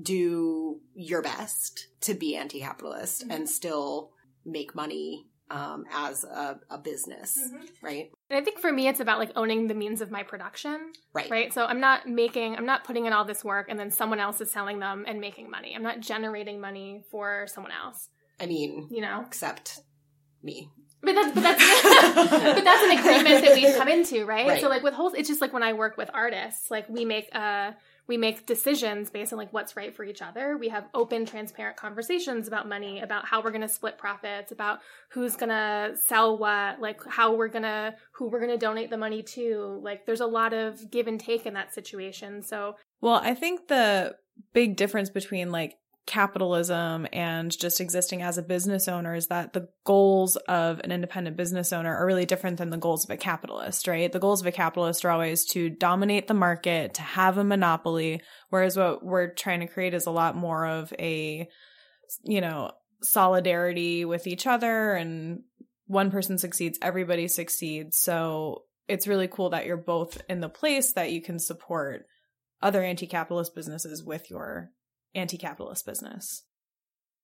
do 0.00 0.80
your 0.94 1.22
best 1.22 1.88
to 2.02 2.14
be 2.14 2.36
anti 2.36 2.60
capitalist 2.60 3.22
Mm-hmm. 3.22 3.30
and 3.32 3.48
still 3.48 4.10
make 4.44 4.74
money 4.74 5.26
um, 5.50 5.84
as 5.92 6.24
a, 6.24 6.58
a 6.70 6.78
business, 6.78 7.38
Mm-hmm. 7.38 7.86
right? 7.86 8.10
And 8.30 8.38
I 8.38 8.44
think 8.44 8.60
for 8.60 8.72
me, 8.72 8.86
it's 8.86 9.00
about 9.00 9.18
like 9.18 9.32
owning 9.34 9.66
the 9.66 9.74
means 9.74 10.00
of 10.00 10.10
my 10.12 10.22
production, 10.22 10.92
Right. 11.12 11.28
right? 11.28 11.52
So 11.52 11.64
I'm 11.66 11.80
not 11.80 12.08
making, 12.08 12.56
I'm 12.56 12.64
not 12.64 12.84
putting 12.84 13.06
in 13.06 13.12
all 13.12 13.24
this 13.24 13.42
work 13.44 13.66
and 13.68 13.78
then 13.78 13.90
someone 13.90 14.20
else 14.20 14.40
is 14.40 14.50
selling 14.52 14.78
them 14.78 15.04
and 15.08 15.20
making 15.20 15.50
money. 15.50 15.74
I'm 15.74 15.82
not 15.82 15.98
generating 15.98 16.60
money 16.60 17.02
for 17.10 17.46
someone 17.48 17.72
else, 17.72 18.08
I 18.38 18.46
mean, 18.46 18.86
you 18.90 19.00
know? 19.00 19.24
except 19.26 19.80
me. 20.44 20.70
But 21.02 21.14
that's 21.14 21.34
but 21.34 21.42
that's 21.42 21.64
but 22.30 22.64
that's 22.64 22.84
an 22.84 22.98
agreement 22.98 23.44
that 23.44 23.54
we've 23.54 23.74
come 23.74 23.88
into, 23.88 24.24
right? 24.26 24.46
Right. 24.46 24.60
So 24.60 24.68
like 24.68 24.82
with 24.82 24.94
whole, 24.94 25.12
it's 25.14 25.28
just 25.28 25.40
like 25.40 25.52
when 25.52 25.62
I 25.62 25.72
work 25.72 25.96
with 25.96 26.10
artists, 26.12 26.70
like 26.70 26.88
we 26.90 27.04
make 27.04 27.28
uh 27.34 27.72
we 28.10 28.16
make 28.16 28.44
decisions 28.44 29.08
based 29.08 29.32
on 29.32 29.38
like 29.38 29.52
what's 29.52 29.76
right 29.76 29.94
for 29.94 30.02
each 30.02 30.20
other. 30.20 30.56
We 30.56 30.68
have 30.70 30.88
open, 30.94 31.24
transparent 31.24 31.76
conversations 31.76 32.48
about 32.48 32.68
money, 32.68 32.98
about 32.98 33.24
how 33.24 33.40
we're 33.40 33.52
going 33.52 33.60
to 33.60 33.68
split 33.68 33.98
profits, 33.98 34.50
about 34.50 34.80
who's 35.10 35.36
going 35.36 35.50
to 35.50 35.92
sell 36.06 36.36
what, 36.36 36.80
like 36.80 37.00
how 37.06 37.36
we're 37.36 37.46
going 37.46 37.62
to 37.62 37.94
who 38.10 38.28
we're 38.28 38.40
going 38.40 38.50
to 38.50 38.58
donate 38.58 38.90
the 38.90 38.96
money 38.96 39.22
to. 39.22 39.80
Like 39.84 40.06
there's 40.06 40.20
a 40.20 40.26
lot 40.26 40.52
of 40.52 40.90
give 40.90 41.06
and 41.06 41.20
take 41.20 41.46
in 41.46 41.54
that 41.54 41.72
situation. 41.72 42.42
So 42.42 42.74
Well, 43.00 43.20
I 43.22 43.32
think 43.32 43.68
the 43.68 44.16
big 44.52 44.74
difference 44.74 45.08
between 45.08 45.52
like 45.52 45.78
capitalism 46.06 47.06
and 47.12 47.56
just 47.56 47.80
existing 47.80 48.22
as 48.22 48.38
a 48.38 48.42
business 48.42 48.88
owner 48.88 49.14
is 49.14 49.28
that 49.28 49.52
the 49.52 49.68
goals 49.84 50.36
of 50.36 50.80
an 50.80 50.90
independent 50.90 51.36
business 51.36 51.72
owner 51.72 51.94
are 51.94 52.06
really 52.06 52.26
different 52.26 52.58
than 52.58 52.70
the 52.70 52.76
goals 52.76 53.04
of 53.04 53.10
a 53.10 53.16
capitalist, 53.16 53.86
right? 53.86 54.10
The 54.10 54.18
goals 54.18 54.40
of 54.40 54.46
a 54.46 54.52
capitalist 54.52 55.04
are 55.04 55.10
always 55.10 55.44
to 55.50 55.70
dominate 55.70 56.26
the 56.26 56.34
market, 56.34 56.94
to 56.94 57.02
have 57.02 57.38
a 57.38 57.44
monopoly, 57.44 58.22
whereas 58.48 58.76
what 58.76 59.04
we're 59.04 59.32
trying 59.34 59.60
to 59.60 59.66
create 59.66 59.94
is 59.94 60.06
a 60.06 60.10
lot 60.10 60.36
more 60.36 60.66
of 60.66 60.92
a, 60.98 61.48
you 62.24 62.40
know, 62.40 62.72
solidarity 63.02 64.04
with 64.04 64.26
each 64.26 64.46
other 64.46 64.92
and 64.94 65.42
one 65.86 66.10
person 66.10 66.38
succeeds, 66.38 66.78
everybody 66.82 67.28
succeeds. 67.28 67.98
So 67.98 68.64
it's 68.88 69.06
really 69.06 69.28
cool 69.28 69.50
that 69.50 69.66
you're 69.66 69.76
both 69.76 70.20
in 70.28 70.40
the 70.40 70.48
place 70.48 70.92
that 70.92 71.12
you 71.12 71.22
can 71.22 71.38
support 71.38 72.06
other 72.62 72.82
anti-capitalist 72.82 73.54
businesses 73.54 74.04
with 74.04 74.30
your 74.30 74.70
anti-capitalist 75.14 75.86
business. 75.86 76.44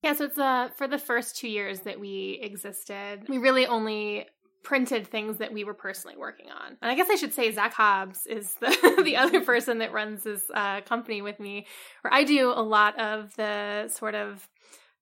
Yeah, 0.02 0.12
so 0.12 0.24
it's 0.24 0.38
uh 0.38 0.68
for 0.76 0.86
the 0.86 0.98
first 0.98 1.36
two 1.36 1.48
years 1.48 1.80
that 1.80 1.98
we 1.98 2.38
existed, 2.42 3.28
we 3.28 3.38
really 3.38 3.66
only 3.66 4.26
printed 4.66 5.06
things 5.06 5.38
that 5.38 5.52
we 5.52 5.62
were 5.62 5.74
personally 5.74 6.16
working 6.16 6.50
on. 6.50 6.76
And 6.82 6.90
I 6.90 6.96
guess 6.96 7.08
I 7.08 7.14
should 7.14 7.32
say 7.32 7.52
Zach 7.52 7.72
Hobbs 7.72 8.26
is 8.26 8.52
the 8.54 9.00
the 9.04 9.16
other 9.16 9.40
person 9.52 9.78
that 9.78 9.92
runs 9.92 10.24
this 10.24 10.42
uh, 10.52 10.80
company 10.82 11.22
with 11.22 11.38
me, 11.38 11.66
where 12.02 12.12
I 12.12 12.24
do 12.24 12.50
a 12.50 12.62
lot 12.62 12.98
of 12.98 13.34
the 13.36 13.88
sort 13.88 14.16
of 14.16 14.46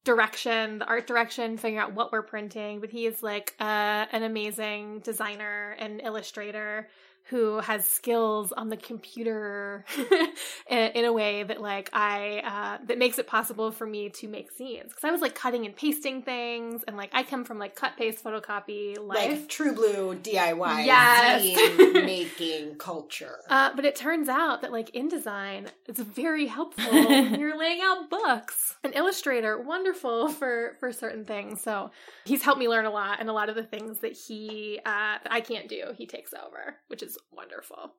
direction, 0.04 0.80
the 0.80 0.84
art 0.84 1.06
direction, 1.06 1.56
figuring 1.56 1.78
out 1.78 1.94
what 1.94 2.12
we're 2.12 2.22
printing. 2.22 2.80
But 2.80 2.90
he 2.90 3.06
is 3.06 3.22
like 3.22 3.54
uh, 3.58 4.04
an 4.12 4.22
amazing 4.22 5.00
designer 5.00 5.74
and 5.78 6.00
illustrator 6.02 6.88
who 7.28 7.58
has 7.60 7.86
skills 7.86 8.52
on 8.52 8.68
the 8.68 8.76
computer 8.76 9.84
in, 10.68 10.78
in 10.78 11.04
a 11.04 11.12
way 11.12 11.42
that 11.42 11.60
like 11.60 11.90
I 11.92 12.42
uh, 12.44 12.84
that 12.86 12.98
makes 12.98 13.18
it 13.18 13.26
possible 13.26 13.70
for 13.70 13.86
me 13.86 14.10
to 14.10 14.28
make 14.28 14.56
zines 14.56 14.88
because 14.88 15.04
I 15.04 15.10
was 15.10 15.20
like 15.20 15.34
cutting 15.34 15.64
and 15.66 15.74
pasting 15.74 16.22
things 16.22 16.84
and 16.86 16.96
like 16.96 17.10
I 17.12 17.22
come 17.22 17.44
from 17.44 17.58
like 17.58 17.74
cut 17.76 17.96
paste 17.96 18.22
photocopy 18.22 18.98
life. 18.98 19.30
like 19.30 19.48
True 19.48 19.72
Blue 19.74 20.14
DIY 20.16 20.84
Yes. 20.86 21.94
making 21.94 22.76
culture. 22.76 23.38
Uh, 23.48 23.70
but 23.74 23.84
it 23.84 23.96
turns 23.96 24.28
out 24.28 24.62
that, 24.62 24.72
like 24.72 24.90
InDesign, 24.92 25.68
it's 25.86 26.00
very 26.00 26.46
helpful 26.46 26.92
when 26.92 27.38
you're 27.40 27.58
laying 27.58 27.80
out 27.82 28.10
books. 28.10 28.76
An 28.84 28.92
illustrator, 28.92 29.60
wonderful 29.60 30.28
for 30.28 30.76
for 30.80 30.92
certain 30.92 31.24
things. 31.24 31.60
So 31.62 31.90
he's 32.24 32.42
helped 32.42 32.58
me 32.60 32.68
learn 32.68 32.84
a 32.84 32.90
lot, 32.90 33.20
and 33.20 33.28
a 33.28 33.32
lot 33.32 33.48
of 33.48 33.54
the 33.54 33.62
things 33.62 34.00
that 34.00 34.12
he 34.12 34.80
uh, 34.84 35.18
that 35.22 35.28
I 35.32 35.40
can't 35.40 35.68
do, 35.68 35.86
he 35.96 36.06
takes 36.06 36.32
over, 36.34 36.76
which 36.88 37.02
is 37.02 37.13
wonderful. 37.32 37.92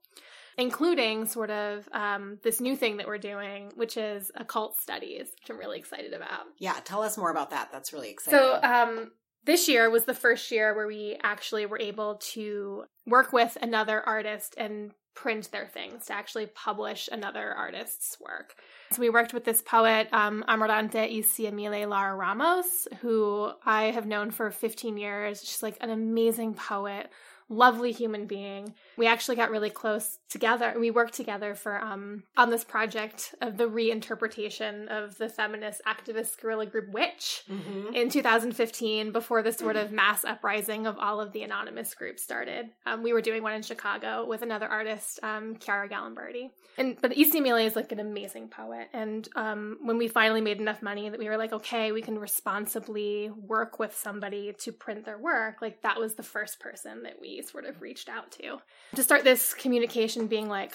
Including 0.57 1.25
sort 1.25 1.49
of 1.49 1.87
um, 1.91 2.39
this 2.43 2.61
new 2.61 2.77
thing 2.77 2.97
that 2.97 3.07
we're 3.07 3.17
doing, 3.17 3.71
which 3.75 3.97
is 3.97 4.31
occult 4.35 4.79
studies, 4.79 5.27
which 5.39 5.49
I'm 5.49 5.57
really 5.57 5.79
excited 5.79 6.13
about. 6.13 6.45
yeah, 6.59 6.79
tell 6.83 7.01
us 7.03 7.17
more 7.17 7.29
about 7.29 7.49
that. 7.49 7.69
That's 7.71 7.91
really 7.91 8.09
exciting. 8.09 8.39
So, 8.39 8.59
um, 8.63 9.11
this 9.45 9.67
year 9.67 9.89
was 9.89 10.05
the 10.05 10.13
first 10.13 10.49
year 10.51 10.75
where 10.75 10.87
we 10.87 11.17
actually 11.21 11.65
were 11.65 11.79
able 11.79 12.15
to 12.33 12.85
work 13.05 13.31
with 13.31 13.57
another 13.61 14.01
artist 14.01 14.55
and 14.57 14.91
print 15.13 15.49
their 15.51 15.67
things 15.67 16.05
to 16.05 16.13
actually 16.13 16.45
publish 16.47 17.07
another 17.11 17.53
artist's 17.53 18.19
work. 18.19 18.55
So 18.91 19.01
we 19.01 19.09
worked 19.09 19.33
with 19.33 19.45
this 19.45 19.61
poet, 19.61 20.09
um, 20.11 20.43
Amarante 20.47 21.19
Isiamile 21.19 21.87
Lara 21.87 22.15
Ramos, 22.15 22.87
who 23.01 23.51
I 23.65 23.85
have 23.85 24.05
known 24.05 24.31
for 24.31 24.51
15 24.51 24.97
years. 24.97 25.39
She's 25.39 25.63
like 25.63 25.77
an 25.79 25.89
amazing 25.89 26.55
poet, 26.55 27.09
lovely 27.47 27.91
human 27.91 28.25
being. 28.25 28.73
We 28.97 29.07
actually 29.07 29.35
got 29.35 29.51
really 29.51 29.69
close 29.69 30.17
together. 30.29 30.73
We 30.79 30.89
worked 30.89 31.13
together 31.13 31.53
for 31.53 31.79
um, 31.79 32.23
on 32.35 32.49
this 32.49 32.63
project 32.63 33.35
of 33.41 33.57
the 33.57 33.65
reinterpretation 33.65 34.87
of 34.87 35.17
the 35.17 35.29
feminist 35.29 35.81
activist 35.87 36.39
guerrilla 36.41 36.65
group 36.65 36.89
Witch 36.91 37.43
Mhm. 37.49 37.93
in 37.93 38.09
2015 38.09 39.11
before 39.11 39.43
the 39.43 39.51
sort 39.51 39.75
of 39.75 39.91
mass 39.91 40.25
uprising 40.25 40.87
of 40.87 40.97
all 40.97 41.19
of 41.21 41.31
the 41.33 41.43
anonymous 41.43 41.93
groups 41.93 42.23
started. 42.23 42.69
Um, 42.85 43.03
we 43.03 43.13
were 43.13 43.21
doing 43.21 43.43
one 43.43 43.53
in 43.53 43.61
Chicago 43.61 44.25
with 44.25 44.41
another 44.41 44.67
artist, 44.67 45.19
um, 45.23 45.57
Chiara 45.57 45.87
Gallimberti. 45.87 46.49
And 46.77 46.99
but 46.99 47.11
Easty 47.11 47.39
Amelia 47.39 47.65
is 47.65 47.75
like 47.75 47.91
an 47.91 47.99
amazing 47.99 48.49
poet. 48.49 48.87
And 48.91 49.27
um, 49.35 49.77
when 49.81 49.97
we 49.97 50.07
finally 50.07 50.41
made 50.41 50.59
enough 50.59 50.81
money 50.81 51.09
that 51.09 51.19
we 51.19 51.29
were 51.29 51.37
like, 51.37 51.53
okay, 51.53 51.91
we 51.91 52.01
can 52.01 52.17
responsibly 52.19 53.29
work 53.29 53.79
with 53.79 53.95
somebody 53.95 54.53
to 54.59 54.71
print 54.71 55.05
their 55.05 55.17
work, 55.17 55.61
like 55.61 55.81
that 55.83 55.99
was 55.99 56.15
the 56.15 56.23
first 56.23 56.59
person 56.59 57.03
that 57.03 57.19
we 57.21 57.34
sort 57.41 57.65
of 57.65 57.81
reached 57.81 58.09
out 58.09 58.31
to. 58.33 58.59
To 58.95 59.03
start 59.03 59.23
this 59.23 59.53
communication 59.53 60.27
being 60.27 60.49
like 60.49 60.73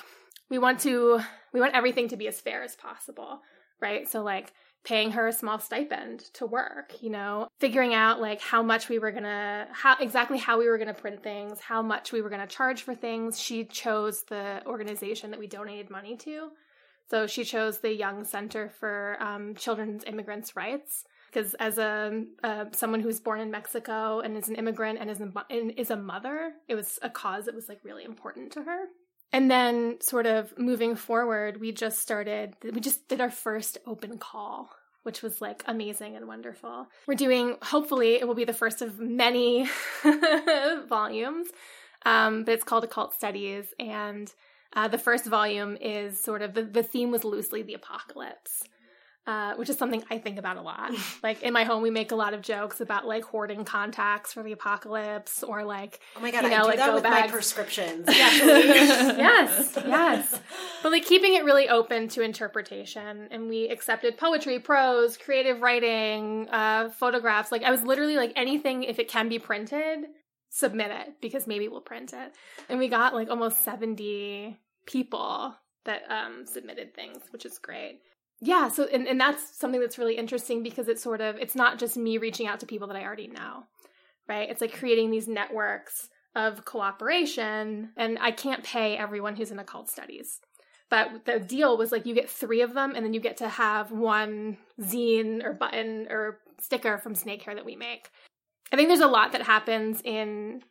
we 0.48 0.58
want 0.58 0.80
to 0.80 1.20
we 1.52 1.60
want 1.60 1.74
everything 1.74 2.08
to 2.08 2.16
be 2.16 2.28
as 2.28 2.40
fair 2.40 2.62
as 2.62 2.76
possible 2.76 3.40
right? 3.80 4.06
So 4.06 4.22
like 4.22 4.52
paying 4.84 5.10
her 5.12 5.26
a 5.26 5.32
small 5.32 5.58
stipend 5.58 6.20
to 6.34 6.46
work 6.46 6.94
you 7.00 7.10
know? 7.10 7.48
Figuring 7.58 7.94
out 7.94 8.20
like 8.20 8.40
how 8.40 8.62
much 8.62 8.88
we 8.88 8.98
were 8.98 9.12
gonna 9.12 9.68
how 9.72 9.96
exactly 9.98 10.38
how 10.38 10.58
we 10.58 10.68
were 10.68 10.78
gonna 10.78 10.94
print 10.94 11.22
things 11.22 11.60
how 11.60 11.82
much 11.82 12.12
we 12.12 12.22
were 12.22 12.30
gonna 12.30 12.46
charge 12.46 12.82
for 12.82 12.94
things. 12.94 13.40
She 13.40 13.64
chose 13.64 14.24
the 14.24 14.62
organization 14.66 15.30
that 15.30 15.40
we 15.40 15.46
donated 15.46 15.90
money 15.90 16.16
to. 16.18 16.50
So 17.10 17.26
she 17.26 17.42
chose 17.42 17.78
the 17.78 17.92
young 17.92 18.24
center 18.24 18.68
for 18.68 19.16
um, 19.20 19.56
children's 19.56 20.04
immigrants 20.04 20.54
rights 20.54 21.04
because 21.32 21.54
as 21.54 21.78
a 21.78 22.24
uh, 22.42 22.64
someone 22.72 23.00
who's 23.00 23.20
born 23.20 23.40
in 23.40 23.50
Mexico 23.50 24.20
and 24.20 24.36
is 24.36 24.48
an 24.48 24.56
immigrant 24.56 24.98
and 25.00 25.10
is 25.10 25.20
a, 25.20 25.32
and 25.48 25.72
is 25.76 25.90
a 25.90 25.96
mother, 25.96 26.52
it 26.68 26.74
was 26.74 26.98
a 27.02 27.10
cause 27.10 27.46
that 27.46 27.54
was 27.54 27.68
like 27.68 27.80
really 27.84 28.04
important 28.04 28.52
to 28.52 28.62
her. 28.62 28.86
And 29.32 29.50
then, 29.50 30.00
sort 30.00 30.26
of 30.26 30.58
moving 30.58 30.96
forward, 30.96 31.60
we 31.60 31.70
just 31.72 32.00
started. 32.00 32.56
We 32.62 32.80
just 32.80 33.08
did 33.08 33.20
our 33.20 33.30
first 33.30 33.78
open 33.86 34.18
call, 34.18 34.70
which 35.04 35.22
was 35.22 35.40
like 35.40 35.62
amazing 35.66 36.16
and 36.16 36.26
wonderful. 36.26 36.88
We're 37.06 37.14
doing. 37.14 37.56
Hopefully, 37.62 38.14
it 38.14 38.26
will 38.26 38.34
be 38.34 38.44
the 38.44 38.52
first 38.52 38.82
of 38.82 38.98
many 38.98 39.68
volumes, 40.88 41.48
um, 42.04 42.42
but 42.44 42.54
it's 42.54 42.64
called 42.64 42.82
Occult 42.82 43.14
Studies, 43.14 43.66
and 43.78 44.32
uh, 44.74 44.88
the 44.88 44.98
first 44.98 45.26
volume 45.26 45.76
is 45.80 46.20
sort 46.20 46.42
of 46.42 46.54
the, 46.54 46.62
the 46.62 46.82
theme 46.82 47.12
was 47.12 47.22
loosely 47.22 47.62
the 47.62 47.74
apocalypse 47.74 48.64
uh, 49.30 49.54
which 49.54 49.70
is 49.70 49.78
something 49.78 50.02
I 50.10 50.18
think 50.18 50.38
about 50.38 50.56
a 50.56 50.60
lot. 50.60 50.92
like 51.22 51.40
in 51.44 51.52
my 51.52 51.62
home, 51.62 51.82
we 51.82 51.90
make 51.90 52.10
a 52.10 52.16
lot 52.16 52.34
of 52.34 52.42
jokes 52.42 52.80
about 52.80 53.06
like 53.06 53.22
hoarding 53.22 53.64
contacts 53.64 54.32
for 54.32 54.42
the 54.42 54.50
apocalypse, 54.50 55.44
or 55.44 55.62
like 55.62 56.00
oh 56.16 56.20
my 56.20 56.32
god, 56.32 56.42
you 56.42 56.50
know, 56.50 56.56
I 56.56 56.62
do 56.62 56.66
like 56.66 56.76
that 56.78 56.86
go 56.88 56.94
with 56.96 57.04
my 57.04 57.28
prescriptions. 57.28 58.06
yes, 58.08 59.76
yes. 59.86 60.40
But 60.82 60.90
like 60.90 61.04
keeping 61.04 61.34
it 61.34 61.44
really 61.44 61.68
open 61.68 62.08
to 62.08 62.22
interpretation, 62.22 63.28
and 63.30 63.48
we 63.48 63.68
accepted 63.68 64.18
poetry, 64.18 64.58
prose, 64.58 65.16
creative 65.16 65.60
writing, 65.60 66.48
uh, 66.48 66.90
photographs. 66.90 67.52
Like 67.52 67.62
I 67.62 67.70
was 67.70 67.84
literally 67.84 68.16
like 68.16 68.32
anything 68.34 68.82
if 68.82 68.98
it 68.98 69.06
can 69.06 69.28
be 69.28 69.38
printed, 69.38 70.06
submit 70.48 70.90
it 70.90 71.20
because 71.20 71.46
maybe 71.46 71.68
we'll 71.68 71.82
print 71.82 72.12
it. 72.14 72.32
And 72.68 72.80
we 72.80 72.88
got 72.88 73.14
like 73.14 73.30
almost 73.30 73.64
seventy 73.64 74.58
people 74.86 75.54
that 75.84 76.02
um, 76.10 76.46
submitted 76.46 76.96
things, 76.96 77.22
which 77.30 77.46
is 77.46 77.58
great 77.58 78.00
yeah 78.40 78.68
so 78.68 78.86
and, 78.92 79.06
and 79.06 79.20
that's 79.20 79.56
something 79.58 79.80
that's 79.80 79.98
really 79.98 80.16
interesting 80.16 80.62
because 80.62 80.88
it's 80.88 81.02
sort 81.02 81.20
of 81.20 81.36
it's 81.36 81.54
not 81.54 81.78
just 81.78 81.96
me 81.96 82.18
reaching 82.18 82.46
out 82.46 82.60
to 82.60 82.66
people 82.66 82.88
that 82.88 82.96
i 82.96 83.04
already 83.04 83.28
know 83.28 83.64
right? 84.30 84.48
It's 84.48 84.60
like 84.60 84.72
creating 84.72 85.10
these 85.10 85.28
networks 85.28 86.08
of 86.36 86.64
cooperation 86.64 87.90
and 87.96 88.16
i 88.20 88.30
can't 88.30 88.62
pay 88.62 88.96
everyone 88.96 89.34
who's 89.34 89.50
in 89.50 89.58
occult 89.58 89.90
studies. 89.90 90.40
But 90.88 91.24
the 91.24 91.40
deal 91.40 91.76
was 91.76 91.92
like 91.92 92.06
you 92.06 92.14
get 92.14 92.30
three 92.30 92.62
of 92.62 92.72
them 92.72 92.94
and 92.94 93.04
then 93.04 93.12
you 93.12 93.20
get 93.20 93.36
to 93.38 93.48
have 93.48 93.90
one 93.90 94.56
zine 94.80 95.44
or 95.44 95.52
button 95.52 96.06
or 96.08 96.38
sticker 96.60 96.98
from 96.98 97.14
snake 97.14 97.42
hair 97.42 97.54
that 97.54 97.64
we 97.64 97.76
make. 97.76 98.10
I 98.72 98.76
think 98.76 98.88
there's 98.88 99.00
a 99.00 99.08
lot 99.08 99.32
that 99.32 99.42
happens 99.42 100.00
in 100.04 100.62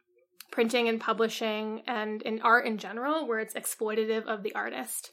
printing 0.52 0.88
and 0.90 1.00
publishing 1.00 1.84
and 1.88 2.22
in 2.22 2.42
art 2.42 2.66
in 2.66 2.78
general 2.78 3.28
where 3.28 3.40
it's 3.40 3.54
exploitative 3.54 4.26
of 4.26 4.44
the 4.44 4.56
artist 4.56 5.12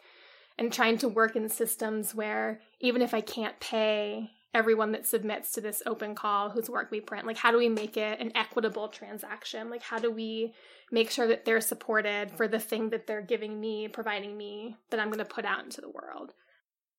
and 0.58 0.72
trying 0.72 0.98
to 0.98 1.08
work 1.08 1.36
in 1.36 1.48
systems 1.48 2.14
where 2.14 2.60
even 2.80 3.02
if 3.02 3.14
I 3.14 3.20
can't 3.20 3.58
pay 3.60 4.30
everyone 4.54 4.92
that 4.92 5.06
submits 5.06 5.52
to 5.52 5.60
this 5.60 5.82
open 5.84 6.14
call 6.14 6.48
whose 6.50 6.70
work 6.70 6.90
we 6.90 7.00
print, 7.00 7.26
like 7.26 7.36
how 7.36 7.50
do 7.50 7.58
we 7.58 7.68
make 7.68 7.96
it 7.96 8.20
an 8.20 8.32
equitable 8.34 8.88
transaction? 8.88 9.68
Like 9.68 9.82
how 9.82 9.98
do 9.98 10.10
we 10.10 10.54
make 10.90 11.10
sure 11.10 11.26
that 11.28 11.44
they're 11.44 11.60
supported 11.60 12.30
for 12.30 12.48
the 12.48 12.58
thing 12.58 12.90
that 12.90 13.06
they're 13.06 13.20
giving 13.20 13.60
me, 13.60 13.88
providing 13.88 14.36
me 14.36 14.76
that 14.90 14.98
I'm 14.98 15.08
going 15.08 15.18
to 15.18 15.24
put 15.26 15.44
out 15.44 15.64
into 15.64 15.80
the 15.80 15.90
world? 15.90 16.32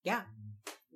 Yeah. 0.03 0.21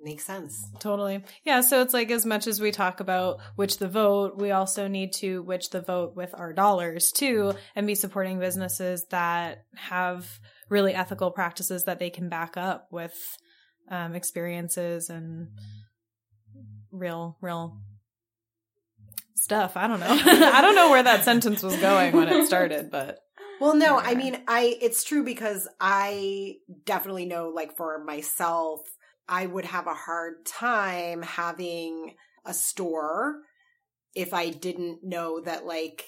Makes 0.04 0.24
sense. 0.24 0.68
Totally. 0.80 1.22
Yeah. 1.44 1.60
So 1.60 1.80
it's 1.80 1.94
like 1.94 2.10
as 2.10 2.26
much 2.26 2.48
as 2.48 2.60
we 2.60 2.72
talk 2.72 2.98
about 2.98 3.38
Witch 3.56 3.78
the 3.78 3.86
Vote, 3.86 4.36
we 4.36 4.50
also 4.50 4.88
need 4.88 5.12
to 5.14 5.42
witch 5.42 5.70
the 5.70 5.80
vote 5.80 6.16
with 6.16 6.34
our 6.36 6.52
dollars 6.52 7.12
too 7.12 7.54
and 7.76 7.86
be 7.86 7.94
supporting 7.94 8.40
businesses 8.40 9.06
that 9.10 9.64
have 9.76 10.28
really 10.68 10.92
ethical 10.92 11.30
practices 11.30 11.84
that 11.84 12.00
they 12.00 12.10
can 12.10 12.28
back 12.28 12.56
up 12.56 12.88
with 12.90 13.14
um, 13.90 14.16
experiences 14.16 15.08
and 15.08 15.48
real, 16.90 17.36
real 17.40 17.78
stuff. 19.36 19.76
I 19.76 19.86
don't 19.86 20.00
know. 20.00 20.06
I 20.24 20.60
don't 20.62 20.74
know 20.74 20.90
where 20.90 21.02
that 21.04 21.22
sentence 21.22 21.62
was 21.62 21.76
going 21.76 22.12
when 22.14 22.26
it 22.28 22.46
started, 22.46 22.90
but. 22.90 23.18
Well, 23.60 23.76
no, 23.76 23.98
I 23.98 24.16
mean, 24.16 24.42
I, 24.48 24.76
it's 24.80 25.04
true 25.04 25.24
because 25.24 25.68
I 25.80 26.56
definitely 26.84 27.26
know, 27.26 27.50
like, 27.54 27.76
for 27.76 28.02
myself, 28.02 28.80
I 29.28 29.46
would 29.46 29.64
have 29.64 29.86
a 29.86 29.94
hard 29.94 30.44
time 30.46 31.22
having 31.22 32.16
a 32.44 32.52
store 32.52 33.40
if 34.14 34.34
I 34.34 34.50
didn't 34.50 35.02
know 35.02 35.40
that, 35.40 35.64
like, 35.64 36.04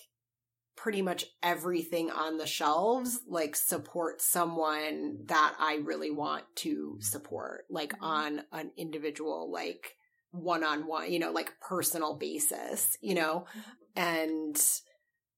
pretty 0.77 1.03
much 1.03 1.25
everything 1.43 2.11
on 2.11 2.37
the 2.37 2.47
shelves 2.47 3.21
like 3.29 3.57
supports 3.57 4.27
someone 4.27 5.19
that 5.27 5.55
I 5.59 5.77
really 5.77 6.11
want 6.11 6.45
to 6.57 6.99
support 7.01 7.65
like 7.71 7.93
mm-hmm. 7.93 8.05
on 8.05 8.43
an 8.53 8.71
individual 8.77 9.51
like 9.53 9.97
one-on-one 10.33 11.13
you 11.13 11.21
know 11.21 11.31
like 11.31 11.53
personal 11.61 12.17
basis 12.17 12.99
you 13.01 13.15
know 13.15 13.47
mm-hmm. 13.57 13.71
and 13.97 14.63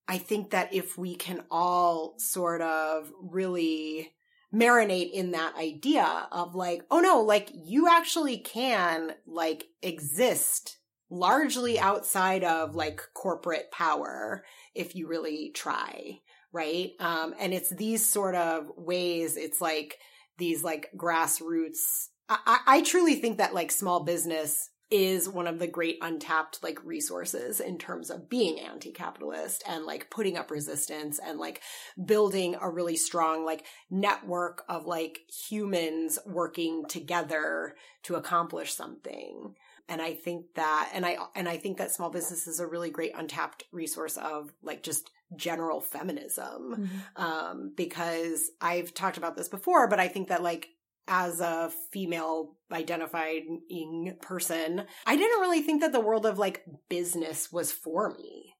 I 0.08 0.18
think 0.18 0.50
that 0.50 0.72
if 0.72 0.96
we 0.96 1.16
can 1.16 1.42
all 1.50 2.14
sort 2.18 2.62
of 2.62 3.10
really 3.20 4.12
marinate 4.56 5.10
in 5.12 5.32
that 5.32 5.54
idea 5.56 6.28
of 6.32 6.54
like, 6.54 6.82
oh 6.90 7.00
no, 7.00 7.20
like 7.20 7.50
you 7.52 7.88
actually 7.88 8.38
can 8.38 9.12
like 9.26 9.64
exist 9.82 10.78
largely 11.10 11.78
outside 11.78 12.42
of 12.42 12.74
like 12.74 13.00
corporate 13.14 13.70
power 13.70 14.44
if 14.74 14.94
you 14.96 15.06
really 15.06 15.50
try, 15.54 16.18
right? 16.52 16.90
Um, 16.98 17.34
and 17.38 17.52
it's 17.54 17.70
these 17.70 18.08
sort 18.08 18.34
of 18.34 18.70
ways, 18.76 19.36
it's 19.36 19.60
like 19.60 19.98
these 20.38 20.64
like 20.64 20.90
grassroots. 20.96 22.08
I, 22.28 22.58
I 22.66 22.82
truly 22.82 23.14
think 23.16 23.38
that 23.38 23.54
like 23.54 23.70
small 23.70 24.04
business 24.04 24.70
is 24.90 25.28
one 25.28 25.46
of 25.48 25.58
the 25.58 25.66
great 25.66 25.98
untapped 26.00 26.62
like 26.62 26.84
resources 26.84 27.58
in 27.60 27.76
terms 27.76 28.08
of 28.08 28.28
being 28.28 28.60
anti-capitalist 28.60 29.64
and 29.66 29.84
like 29.84 30.10
putting 30.10 30.36
up 30.36 30.50
resistance 30.50 31.18
and 31.18 31.38
like 31.38 31.60
building 32.04 32.56
a 32.60 32.70
really 32.70 32.96
strong 32.96 33.44
like 33.44 33.64
network 33.90 34.62
of 34.68 34.86
like 34.86 35.20
humans 35.48 36.18
working 36.24 36.84
together 36.88 37.74
to 38.04 38.14
accomplish 38.14 38.74
something 38.74 39.54
and 39.88 40.00
i 40.00 40.14
think 40.14 40.46
that 40.54 40.90
and 40.94 41.04
i 41.04 41.16
and 41.34 41.48
i 41.48 41.56
think 41.56 41.78
that 41.78 41.92
small 41.92 42.10
business 42.10 42.46
is 42.46 42.60
a 42.60 42.66
really 42.66 42.90
great 42.90 43.12
untapped 43.16 43.64
resource 43.72 44.16
of 44.16 44.52
like 44.62 44.84
just 44.84 45.10
general 45.34 45.80
feminism 45.80 46.76
mm-hmm. 46.76 47.22
um 47.22 47.72
because 47.76 48.50
i've 48.60 48.94
talked 48.94 49.16
about 49.16 49.36
this 49.36 49.48
before 49.48 49.88
but 49.88 49.98
i 49.98 50.06
think 50.06 50.28
that 50.28 50.42
like 50.42 50.68
as 51.08 51.40
a 51.40 51.70
female 51.92 52.56
identifying 52.72 54.16
person, 54.20 54.84
I 55.06 55.16
didn't 55.16 55.40
really 55.40 55.62
think 55.62 55.80
that 55.82 55.92
the 55.92 56.00
world 56.00 56.26
of 56.26 56.38
like 56.38 56.64
business 56.88 57.52
was 57.52 57.72
for 57.72 58.14
me. 58.16 58.54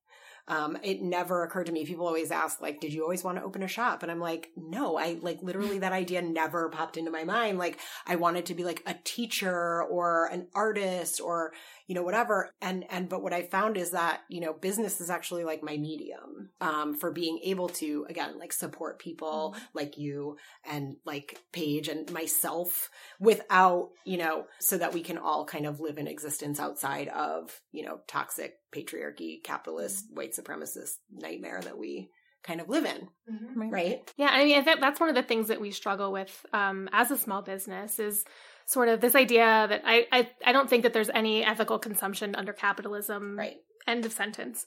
Um, 0.49 0.79
it 0.85 1.03
never 1.03 1.43
occurred 1.43 1.67
to 1.67 1.73
me. 1.73 1.85
People 1.85 2.07
always 2.07 2.31
ask, 2.31 2.61
like, 2.61 2.81
did 2.81 2.93
you 2.93 3.03
always 3.03 3.25
want 3.25 3.37
to 3.37 3.43
open 3.43 3.65
a 3.65 3.69
shop? 3.69 4.05
And 4.05 4.13
I'm 4.13 4.21
like, 4.21 4.51
no, 4.57 4.97
I 4.97 5.19
like 5.21 5.43
literally 5.43 5.81
that 5.81 5.93
idea 5.93 6.23
never 6.23 6.69
popped 6.69 6.97
into 6.97 7.11
my 7.11 7.25
mind. 7.25 7.59
Like, 7.59 7.81
I 8.07 8.15
wanted 8.15 8.47
to 8.47 8.55
be 8.55 8.63
like 8.63 8.81
a 8.87 8.95
teacher 9.03 9.83
or 9.83 10.27
an 10.27 10.47
artist 10.55 11.21
or, 11.21 11.53
you 11.87 11.95
know, 11.95 12.03
whatever. 12.03 12.51
And, 12.61 12.85
and, 12.91 13.09
but 13.09 13.23
what 13.23 13.33
I 13.33 13.43
found 13.43 13.77
is 13.77 13.93
that, 13.93 14.23
you 14.29 14.41
know, 14.41 14.53
business 14.53 15.01
is 15.01 15.11
actually 15.11 15.45
like 15.45 15.63
my 15.63 15.77
medium, 15.77 16.51
um, 16.61 16.95
for 16.95 17.13
being 17.13 17.39
able 17.45 17.69
to, 17.69 18.07
again, 18.09 18.39
like 18.39 18.53
support 18.53 18.99
people 18.99 19.55
mm-hmm. 19.55 19.65
like 19.75 19.97
you 19.97 20.37
and 20.65 20.97
like 21.05 21.39
Paige 21.53 21.89
and 21.89 22.11
myself 22.13 22.91
without, 23.21 23.91
you 24.05 24.19
know, 24.19 24.47
so 24.59 24.79
that 24.79 24.95
we 24.95 25.03
can 25.03 25.19
all 25.19 25.45
kind 25.45 25.67
of 25.67 25.81
live 25.81 25.99
in 25.99 26.09
existence 26.09 26.59
outside 26.59 27.09
of, 27.09 27.61
you 27.73 27.85
know, 27.85 28.01
toxic 28.09 28.55
patriarchy, 28.75 29.43
capitalist, 29.43 30.07
mm-hmm. 30.07 30.17
white 30.17 30.35
supremacist 30.35 30.97
nightmare 31.13 31.61
that 31.63 31.79
we 31.79 32.11
kind 32.43 32.61
of 32.61 32.69
live 32.69 32.85
in 32.85 33.09
mm-hmm. 33.29 33.71
right 33.71 34.13
yeah 34.17 34.29
i 34.31 34.45
mean 34.45 34.57
i 34.57 34.77
that's 34.81 35.01
one 35.01 35.09
of 35.09 35.17
the 35.17 35.23
things 35.23 35.49
that 35.49 35.61
we 35.61 35.73
struggle 35.73 36.13
with 36.13 36.47
um, 36.53 36.89
as 36.93 37.11
a 37.11 37.17
small 37.17 37.43
business 37.43 37.99
is 37.99 38.25
sort 38.67 38.89
of 38.89 39.01
this 39.01 39.15
idea 39.15 39.67
that 39.69 39.83
I, 39.85 40.07
I 40.13 40.31
I 40.45 40.53
don't 40.53 40.69
think 40.69 40.83
that 40.83 40.93
there's 40.93 41.11
any 41.11 41.45
ethical 41.45 41.79
consumption 41.79 42.35
under 42.35 42.53
capitalism. 42.53 43.39
Right. 43.39 43.57
End 43.87 44.05
of 44.05 44.13
sentence. 44.13 44.67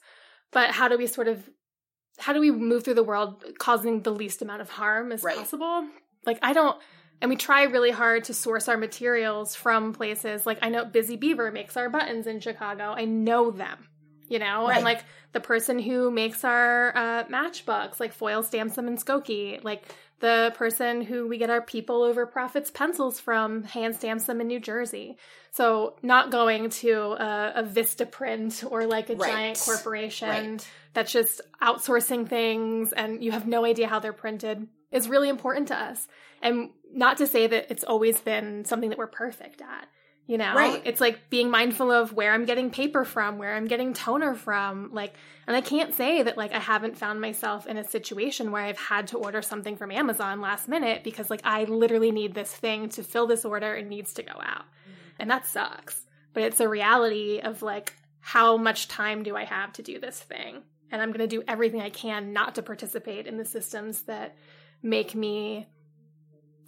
But 0.50 0.70
how 0.70 0.88
do 0.88 0.98
we 0.98 1.06
sort 1.06 1.28
of 1.28 1.48
how 2.18 2.32
do 2.32 2.40
we 2.40 2.50
move 2.50 2.84
through 2.84 2.94
the 2.94 3.04
world 3.04 3.44
causing 3.58 4.02
the 4.02 4.10
least 4.10 4.42
amount 4.42 4.62
of 4.62 4.70
harm 4.70 5.12
as 5.12 5.22
right. 5.22 5.36
possible? 5.36 5.86
Like 6.26 6.38
I 6.42 6.52
don't 6.52 6.76
and 7.22 7.28
we 7.28 7.36
try 7.36 7.64
really 7.64 7.90
hard 7.90 8.24
to 8.24 8.34
source 8.34 8.68
our 8.68 8.78
materials 8.78 9.54
from 9.54 9.92
places 9.92 10.46
like 10.46 10.58
I 10.62 10.70
know 10.70 10.84
Busy 10.86 11.16
Beaver 11.16 11.52
makes 11.52 11.76
our 11.76 11.90
buttons 11.90 12.26
in 12.26 12.40
Chicago. 12.40 12.94
I 12.96 13.04
know 13.04 13.50
them 13.50 13.86
you 14.30 14.38
know 14.38 14.68
right. 14.68 14.76
and 14.76 14.84
like 14.84 15.04
the 15.32 15.40
person 15.40 15.78
who 15.78 16.10
makes 16.10 16.44
our 16.44 16.96
uh, 16.96 17.24
matchbooks 17.24 18.00
like 18.00 18.12
foil 18.12 18.42
stamps 18.42 18.76
them 18.76 18.88
in 18.88 18.96
skokie 18.96 19.62
like 19.62 19.84
the 20.20 20.52
person 20.56 21.00
who 21.00 21.26
we 21.26 21.38
get 21.38 21.50
our 21.50 21.62
people 21.62 22.02
over 22.02 22.26
profits 22.26 22.70
pencils 22.70 23.18
from 23.18 23.64
hand 23.64 23.96
stamps 23.96 24.24
them 24.24 24.40
in 24.40 24.46
new 24.46 24.60
jersey 24.60 25.16
so 25.50 25.96
not 26.02 26.30
going 26.30 26.70
to 26.70 26.92
a, 26.92 27.52
a 27.56 27.62
Vistaprint 27.64 28.70
or 28.70 28.86
like 28.86 29.10
a 29.10 29.16
right. 29.16 29.30
giant 29.30 29.62
corporation 29.64 30.28
right. 30.28 30.68
that's 30.94 31.12
just 31.12 31.40
outsourcing 31.62 32.28
things 32.28 32.92
and 32.92 33.22
you 33.24 33.32
have 33.32 33.46
no 33.46 33.64
idea 33.64 33.88
how 33.88 33.98
they're 33.98 34.12
printed 34.12 34.68
is 34.92 35.08
really 35.08 35.28
important 35.28 35.68
to 35.68 35.76
us 35.76 36.06
and 36.42 36.70
not 36.92 37.18
to 37.18 37.26
say 37.26 37.46
that 37.46 37.70
it's 37.70 37.84
always 37.84 38.20
been 38.20 38.64
something 38.64 38.90
that 38.90 38.98
we're 38.98 39.06
perfect 39.06 39.60
at 39.60 39.88
you 40.30 40.38
know? 40.38 40.54
Right. 40.54 40.80
it's 40.84 41.00
like 41.00 41.28
being 41.28 41.50
mindful 41.50 41.90
of 41.90 42.12
where 42.12 42.32
i'm 42.32 42.44
getting 42.44 42.70
paper 42.70 43.04
from 43.04 43.38
where 43.38 43.54
i'm 43.54 43.66
getting 43.66 43.92
toner 43.92 44.34
from 44.34 44.90
like 44.92 45.14
and 45.46 45.56
i 45.56 45.60
can't 45.60 45.92
say 45.94 46.22
that 46.22 46.36
like 46.36 46.52
i 46.52 46.58
haven't 46.58 46.96
found 46.96 47.20
myself 47.20 47.66
in 47.66 47.76
a 47.76 47.84
situation 47.84 48.52
where 48.52 48.62
i've 48.62 48.78
had 48.78 49.08
to 49.08 49.18
order 49.18 49.42
something 49.42 49.76
from 49.76 49.90
amazon 49.90 50.40
last 50.40 50.68
minute 50.68 51.02
because 51.02 51.30
like 51.30 51.40
i 51.44 51.64
literally 51.64 52.12
need 52.12 52.32
this 52.34 52.52
thing 52.52 52.88
to 52.90 53.02
fill 53.02 53.26
this 53.26 53.44
order. 53.44 53.74
And 53.74 53.90
needs 53.90 54.14
to 54.14 54.22
go 54.22 54.32
out. 54.40 54.64
And 55.18 55.30
that 55.30 55.46
sucks. 55.46 56.06
But 56.32 56.44
it's 56.44 56.60
a 56.60 56.68
reality 56.68 57.40
of 57.40 57.62
like 57.62 57.94
how 58.20 58.56
much 58.56 58.88
time 58.88 59.22
do 59.22 59.36
i 59.36 59.44
have 59.44 59.72
to 59.74 59.82
do 59.82 59.98
this 59.98 60.18
thing? 60.18 60.62
And 60.90 61.02
i'm 61.02 61.10
going 61.10 61.20
to 61.20 61.26
do 61.26 61.42
everything 61.46 61.80
i 61.80 61.90
can 61.90 62.32
not 62.32 62.54
to 62.54 62.62
participate 62.62 63.26
in 63.26 63.36
the 63.36 63.44
systems 63.44 64.02
that 64.02 64.36
make 64.82 65.14
me 65.14 65.68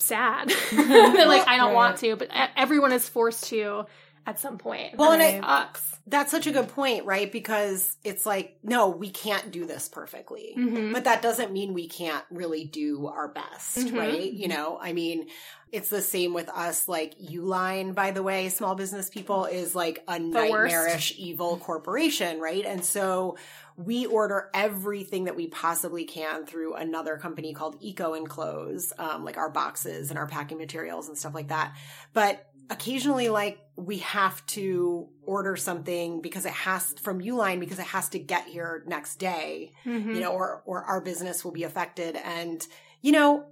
sad 0.03 0.49
that 0.73 1.29
like 1.29 1.47
I 1.47 1.57
don't 1.57 1.69
right. 1.69 1.75
want 1.75 1.99
to, 1.99 2.17
but 2.17 2.29
everyone 2.57 2.93
is 2.93 3.09
forced 3.09 3.45
to 3.49 3.87
at 4.27 4.39
some 4.39 4.59
point. 4.59 4.97
Well, 4.97 5.13
and 5.13 5.23
it 5.23 5.43
sucks. 5.43 5.92
That's 6.07 6.33
such 6.33 6.49
a 6.49 6.51
good 6.51 6.69
point, 6.69 7.07
right? 7.07 7.31
Because 7.31 7.97
it's 8.03 8.27
like, 8.27 8.59
no, 8.65 8.89
we 8.89 9.11
can't 9.11 9.53
do 9.53 9.67
this 9.67 9.89
perfectly, 9.89 10.55
mm-hmm. 10.59 10.93
but 10.93 11.05
that 11.05 11.23
doesn't 11.23 11.53
mean 11.53 11.75
we 11.75 11.87
can't 11.87 12.25
really 12.31 12.65
do 12.65 13.07
our 13.07 13.29
best, 13.29 13.79
mm-hmm. 13.79 13.97
right? 13.97 14.33
You 14.33 14.49
know, 14.49 14.79
I 14.81 14.93
mean, 14.93 15.29
it's 15.73 15.89
the 15.89 16.03
same 16.03 16.35
with 16.35 16.49
us. 16.51 16.89
Like 16.89 17.19
Uline, 17.19 17.95
by 17.95 18.11
the 18.11 18.23
way, 18.23 18.49
small 18.51 18.75
business 18.75 19.09
people 19.09 19.47
is 19.47 19.75
like 19.75 20.03
a 20.07 20.19
nightmarish 20.19 21.15
evil 21.17 21.57
corporation, 21.57 22.41
right? 22.41 22.65
And 22.65 22.85
so 22.85 23.37
we 23.77 24.05
order 24.05 24.51
everything 24.53 25.25
that 25.25 25.35
we 25.35 25.47
possibly 25.47 26.05
can 26.05 26.45
through 26.45 26.75
another 26.75 27.17
company 27.17 27.55
called 27.55 27.77
Eco 27.81 28.15
Enclose, 28.15 28.93
um, 28.99 29.25
like 29.25 29.39
our 29.39 29.49
boxes 29.49 30.11
and 30.11 30.19
our 30.19 30.27
packing 30.27 30.59
materials 30.59 31.09
and 31.09 31.17
stuff 31.17 31.35
like 31.35 31.49
that. 31.49 31.75
But 32.13 32.47
occasionally, 32.71 33.29
like 33.29 33.59
we 33.77 33.99
have 33.99 34.45
to 34.47 35.09
order 35.23 35.57
something 35.57 36.21
because 36.21 36.45
it 36.45 36.53
has 36.53 36.95
from 37.01 37.21
Uline 37.21 37.61
because 37.61 37.79
it 37.79 37.87
has 37.87 38.09
to 38.11 38.19
get 38.19 38.47
here 38.47 38.85
next 38.87 39.17
day, 39.17 39.73
mm-hmm. 39.85 40.15
you 40.15 40.21
know, 40.21 40.33
or 40.33 40.63
or 40.67 40.85
our 40.85 41.01
business 41.01 41.45
will 41.45 41.53
be 41.53 41.65
affected. 41.65 42.17
And 42.17 42.67
you 43.01 43.13
know, 43.13 43.47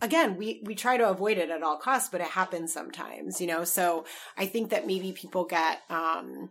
again, 0.00 0.36
we 0.36 0.62
we 0.64 0.74
try 0.74 0.96
to 0.96 1.08
avoid 1.08 1.38
it 1.38 1.50
at 1.50 1.62
all 1.62 1.78
costs, 1.78 2.08
but 2.10 2.20
it 2.20 2.28
happens 2.28 2.72
sometimes, 2.72 3.40
you 3.40 3.46
know. 3.46 3.64
So 3.64 4.06
I 4.36 4.46
think 4.46 4.70
that 4.70 4.86
maybe 4.86 5.12
people 5.12 5.44
get 5.44 5.80
um 5.90 6.50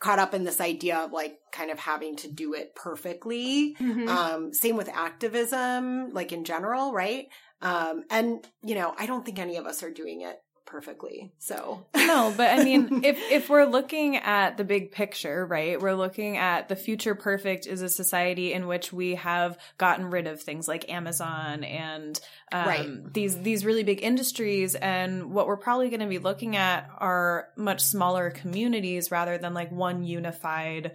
caught 0.00 0.18
up 0.18 0.34
in 0.34 0.44
this 0.44 0.60
idea 0.60 0.98
of 0.98 1.12
like 1.12 1.38
kind 1.52 1.70
of 1.70 1.78
having 1.78 2.16
to 2.16 2.28
do 2.28 2.54
it 2.54 2.74
perfectly. 2.74 3.76
Mm-hmm. 3.76 4.08
Um, 4.08 4.52
same 4.52 4.76
with 4.76 4.88
activism, 4.88 6.12
like 6.12 6.32
in 6.32 6.44
general, 6.44 6.92
right? 6.92 7.26
Um, 7.60 8.04
and 8.10 8.46
you 8.64 8.74
know, 8.74 8.94
I 8.98 9.06
don't 9.06 9.24
think 9.24 9.38
any 9.38 9.56
of 9.56 9.66
us 9.66 9.82
are 9.82 9.90
doing 9.90 10.22
it 10.22 10.38
perfectly. 10.72 11.30
So 11.38 11.84
no, 11.94 12.32
but 12.34 12.58
I 12.58 12.64
mean, 12.64 13.00
if 13.04 13.18
if 13.30 13.50
we're 13.50 13.66
looking 13.66 14.16
at 14.16 14.56
the 14.56 14.64
big 14.64 14.90
picture, 14.90 15.44
right? 15.44 15.78
We're 15.78 15.94
looking 15.94 16.38
at 16.38 16.70
the 16.70 16.76
future 16.76 17.14
perfect 17.14 17.66
is 17.66 17.82
a 17.82 17.90
society 17.90 18.54
in 18.54 18.66
which 18.66 18.90
we 18.90 19.16
have 19.16 19.58
gotten 19.76 20.10
rid 20.10 20.26
of 20.26 20.42
things 20.42 20.66
like 20.66 20.90
Amazon 20.90 21.62
and 21.62 22.18
um, 22.52 22.66
right. 22.66 23.12
these 23.12 23.38
these 23.38 23.66
really 23.66 23.84
big 23.84 24.02
industries, 24.02 24.74
and 24.74 25.30
what 25.30 25.46
we're 25.46 25.58
probably 25.58 25.90
going 25.90 26.00
to 26.00 26.06
be 26.06 26.18
looking 26.18 26.56
at 26.56 26.88
are 26.98 27.48
much 27.56 27.82
smaller 27.82 28.30
communities 28.30 29.10
rather 29.10 29.36
than 29.36 29.52
like 29.52 29.70
one 29.70 30.02
unified 30.02 30.92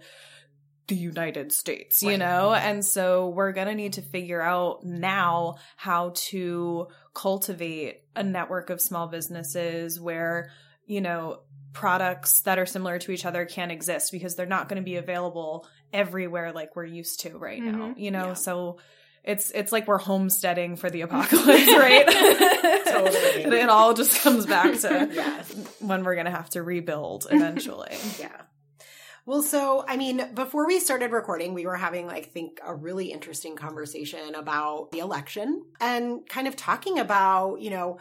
the 0.88 0.96
United 0.96 1.52
States, 1.52 2.02
you 2.02 2.10
right. 2.10 2.18
know? 2.18 2.52
And 2.54 2.84
so 2.84 3.28
we're 3.28 3.52
going 3.52 3.68
to 3.68 3.74
need 3.74 3.92
to 3.94 4.02
figure 4.02 4.40
out 4.40 4.84
now 4.84 5.56
how 5.76 6.12
to 6.14 6.88
cultivate 7.18 8.04
a 8.14 8.22
network 8.22 8.70
of 8.70 8.80
small 8.80 9.08
businesses 9.08 10.00
where, 10.00 10.52
you 10.86 11.00
know, 11.00 11.40
products 11.72 12.42
that 12.42 12.60
are 12.60 12.66
similar 12.66 13.00
to 13.00 13.10
each 13.10 13.26
other 13.26 13.44
can 13.44 13.72
exist 13.72 14.12
because 14.12 14.36
they're 14.36 14.46
not 14.46 14.68
going 14.68 14.80
to 14.80 14.84
be 14.84 14.96
available 14.96 15.66
everywhere 15.92 16.52
like 16.52 16.76
we're 16.76 16.84
used 16.84 17.20
to 17.20 17.36
right 17.36 17.60
mm-hmm. 17.60 17.78
now, 17.78 17.94
you 17.96 18.12
know? 18.12 18.28
Yeah. 18.28 18.34
So 18.34 18.78
it's 19.24 19.50
it's 19.50 19.72
like 19.72 19.88
we're 19.88 19.98
homesteading 19.98 20.76
for 20.76 20.90
the 20.90 21.00
apocalypse, 21.00 21.46
right? 21.48 22.06
totally. 22.86 23.58
it 23.58 23.68
all 23.68 23.94
just 23.94 24.22
comes 24.22 24.46
back 24.46 24.78
to 24.78 25.08
yes. 25.12 25.52
when 25.80 26.04
we're 26.04 26.14
going 26.14 26.26
to 26.26 26.30
have 26.30 26.50
to 26.50 26.62
rebuild 26.62 27.26
eventually. 27.30 27.96
yeah. 28.20 28.42
Well, 29.28 29.42
so 29.42 29.84
I 29.86 29.98
mean, 29.98 30.26
before 30.32 30.66
we 30.66 30.80
started 30.80 31.12
recording, 31.12 31.52
we 31.52 31.66
were 31.66 31.76
having 31.76 32.06
like 32.06 32.32
think 32.32 32.60
a 32.64 32.74
really 32.74 33.12
interesting 33.12 33.56
conversation 33.56 34.34
about 34.34 34.90
the 34.90 35.00
election 35.00 35.66
and 35.82 36.26
kind 36.26 36.48
of 36.48 36.56
talking 36.56 36.98
about, 36.98 37.60
you 37.60 37.68
know, 37.68 37.98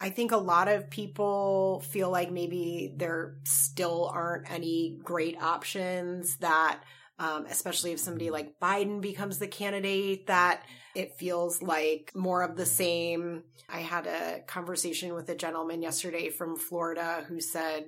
I 0.00 0.08
think 0.08 0.32
a 0.32 0.38
lot 0.38 0.68
of 0.68 0.88
people 0.88 1.84
feel 1.90 2.10
like 2.10 2.32
maybe 2.32 2.94
there 2.96 3.34
still 3.44 4.10
aren't 4.14 4.50
any 4.50 4.98
great 5.04 5.36
options 5.42 6.38
that 6.38 6.80
um, 7.18 7.44
especially 7.50 7.92
if 7.92 8.00
somebody 8.00 8.30
like 8.30 8.58
Biden 8.58 9.02
becomes 9.02 9.38
the 9.38 9.48
candidate, 9.48 10.28
that 10.28 10.62
it 10.96 11.18
feels 11.18 11.60
like 11.60 12.12
more 12.14 12.40
of 12.40 12.56
the 12.56 12.64
same. 12.64 13.42
I 13.68 13.80
had 13.80 14.06
a 14.06 14.40
conversation 14.46 15.12
with 15.12 15.28
a 15.28 15.34
gentleman 15.34 15.82
yesterday 15.82 16.30
from 16.30 16.56
Florida 16.56 17.26
who 17.28 17.42
said, 17.42 17.84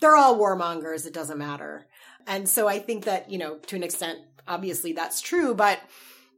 they're 0.00 0.16
all 0.16 0.38
warmongers. 0.38 1.06
It 1.06 1.14
doesn't 1.14 1.38
matter. 1.38 1.86
And 2.26 2.48
so 2.48 2.66
I 2.68 2.78
think 2.78 3.04
that, 3.04 3.30
you 3.30 3.38
know, 3.38 3.58
to 3.58 3.76
an 3.76 3.82
extent, 3.82 4.18
obviously 4.46 4.92
that's 4.92 5.20
true, 5.20 5.54
but 5.54 5.80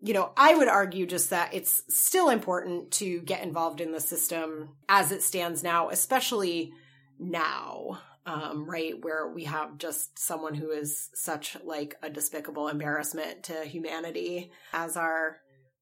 you 0.01 0.15
know, 0.15 0.31
I 0.37 0.55
would 0.55 0.69
argue 0.69 1.07
just 1.07 1.31
that 1.31 1.55
it's 1.55 1.83
still 1.89 2.29
important 2.29 2.93
to 2.93 3.21
get 3.23 3.43
involved 3.43 3.81
in 3.81 3.93
the 3.93 4.01
system 4.01 4.71
as 4.89 5.11
it 5.11 5.23
stands 5.23 5.63
now, 5.63 5.89
especially 5.89 6.73
now, 7.19 8.01
um, 8.25 8.69
right, 8.69 8.95
where 9.03 9.29
we 9.29 9.45
have 9.45 9.79
just 9.79 10.19
someone 10.19 10.55
who 10.55 10.71
is 10.71 11.09
such 11.15 11.57
like 11.65 11.97
a 12.03 12.11
despicable 12.11 12.69
embarrassment 12.69 13.45
to 13.45 13.65
humanity 13.65 14.53
as 14.73 14.97
our 14.97 15.39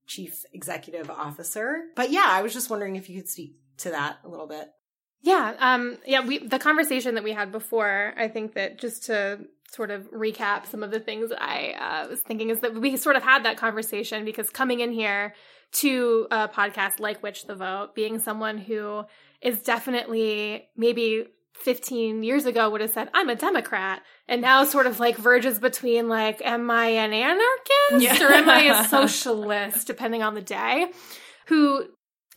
chief 0.06 0.44
executive 0.52 1.10
officer. 1.10 1.82
But 1.94 2.10
yeah, 2.10 2.26
I 2.26 2.42
was 2.42 2.54
just 2.54 2.70
wondering 2.70 2.96
if 2.96 3.10
you 3.10 3.20
could 3.20 3.28
speak 3.28 3.56
to 3.78 3.90
that 3.90 4.18
a 4.24 4.28
little 4.28 4.46
bit. 4.46 4.68
Yeah, 5.22 5.54
um, 5.58 5.98
yeah. 6.06 6.24
We 6.24 6.38
the 6.38 6.58
conversation 6.58 7.16
that 7.16 7.24
we 7.24 7.32
had 7.32 7.50
before. 7.50 8.14
I 8.16 8.28
think 8.28 8.54
that 8.54 8.78
just 8.78 9.06
to 9.06 9.40
sort 9.76 9.90
of 9.90 10.10
recap 10.10 10.66
some 10.66 10.82
of 10.82 10.90
the 10.90 10.98
things 10.98 11.30
I 11.36 11.74
uh, 11.78 12.08
was 12.08 12.20
thinking 12.20 12.48
is 12.50 12.60
that 12.60 12.74
we 12.74 12.96
sort 12.96 13.16
of 13.16 13.22
had 13.22 13.44
that 13.44 13.58
conversation 13.58 14.24
because 14.24 14.48
coming 14.48 14.80
in 14.80 14.90
here 14.90 15.34
to 15.72 16.26
a 16.30 16.48
podcast 16.48 16.98
like 16.98 17.22
Witch 17.22 17.44
the 17.44 17.54
Vote, 17.54 17.94
being 17.94 18.18
someone 18.18 18.56
who 18.56 19.04
is 19.42 19.62
definitely 19.62 20.66
maybe 20.76 21.26
15 21.54 22.22
years 22.22 22.46
ago 22.46 22.70
would 22.70 22.80
have 22.80 22.90
said, 22.90 23.10
I'm 23.12 23.28
a 23.28 23.34
Democrat, 23.34 24.02
and 24.28 24.40
now 24.40 24.64
sort 24.64 24.86
of 24.86 25.00
like 25.00 25.16
verges 25.16 25.58
between 25.58 26.08
like, 26.08 26.40
am 26.42 26.70
I 26.70 26.86
an 26.86 27.12
anarchist 27.12 28.20
yeah. 28.20 28.26
or 28.26 28.32
am 28.32 28.48
I 28.48 28.62
a 28.62 28.84
socialist, 28.88 29.86
depending 29.86 30.22
on 30.22 30.34
the 30.34 30.42
day, 30.42 30.86
who 31.48 31.86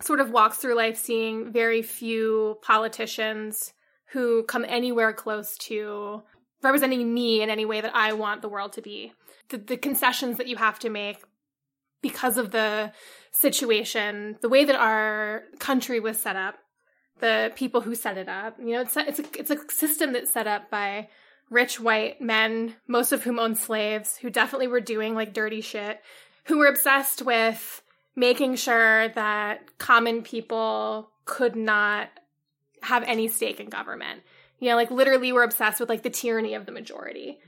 sort 0.01 0.19
of 0.19 0.31
walks 0.31 0.57
through 0.57 0.75
life 0.75 0.97
seeing 0.97 1.51
very 1.51 1.81
few 1.81 2.57
politicians 2.61 3.73
who 4.11 4.43
come 4.43 4.65
anywhere 4.67 5.13
close 5.13 5.57
to 5.57 6.23
representing 6.61 7.13
me 7.13 7.41
in 7.41 7.49
any 7.49 7.65
way 7.65 7.81
that 7.81 7.95
I 7.95 8.13
want 8.13 8.41
the 8.41 8.49
world 8.49 8.73
to 8.73 8.81
be. 8.81 9.13
The, 9.49 9.57
the 9.57 9.77
concessions 9.77 10.37
that 10.37 10.47
you 10.47 10.57
have 10.57 10.79
to 10.79 10.89
make 10.89 11.17
because 12.01 12.37
of 12.37 12.51
the 12.51 12.91
situation, 13.31 14.37
the 14.41 14.49
way 14.49 14.65
that 14.65 14.75
our 14.75 15.43
country 15.59 15.99
was 15.99 16.19
set 16.19 16.35
up, 16.35 16.55
the 17.19 17.51
people 17.55 17.81
who 17.81 17.95
set 17.95 18.17
it 18.17 18.29
up. 18.29 18.57
You 18.59 18.73
know, 18.73 18.81
it's 18.81 18.95
a, 18.95 19.07
it's 19.07 19.19
a, 19.19 19.23
it's 19.37 19.51
a 19.51 19.57
system 19.69 20.13
that's 20.13 20.31
set 20.31 20.47
up 20.47 20.69
by 20.69 21.09
rich 21.49 21.79
white 21.79 22.21
men, 22.21 22.75
most 22.87 23.11
of 23.11 23.23
whom 23.23 23.39
owned 23.39 23.57
slaves, 23.57 24.17
who 24.17 24.29
definitely 24.29 24.67
were 24.67 24.79
doing 24.79 25.15
like 25.15 25.33
dirty 25.33 25.61
shit, 25.61 25.99
who 26.45 26.59
were 26.59 26.67
obsessed 26.67 27.21
with 27.21 27.81
making 28.15 28.55
sure 28.55 29.09
that 29.09 29.77
common 29.77 30.21
people 30.21 31.09
could 31.25 31.55
not 31.55 32.09
have 32.81 33.03
any 33.03 33.27
stake 33.27 33.59
in 33.59 33.69
government. 33.69 34.21
You 34.59 34.69
know, 34.69 34.75
like 34.75 34.91
literally 34.91 35.31
we're 35.31 35.43
obsessed 35.43 35.79
with 35.79 35.89
like 35.89 36.03
the 36.03 36.09
tyranny 36.09 36.53
of 36.53 36.65
the 36.65 36.71
majority. 36.71 37.39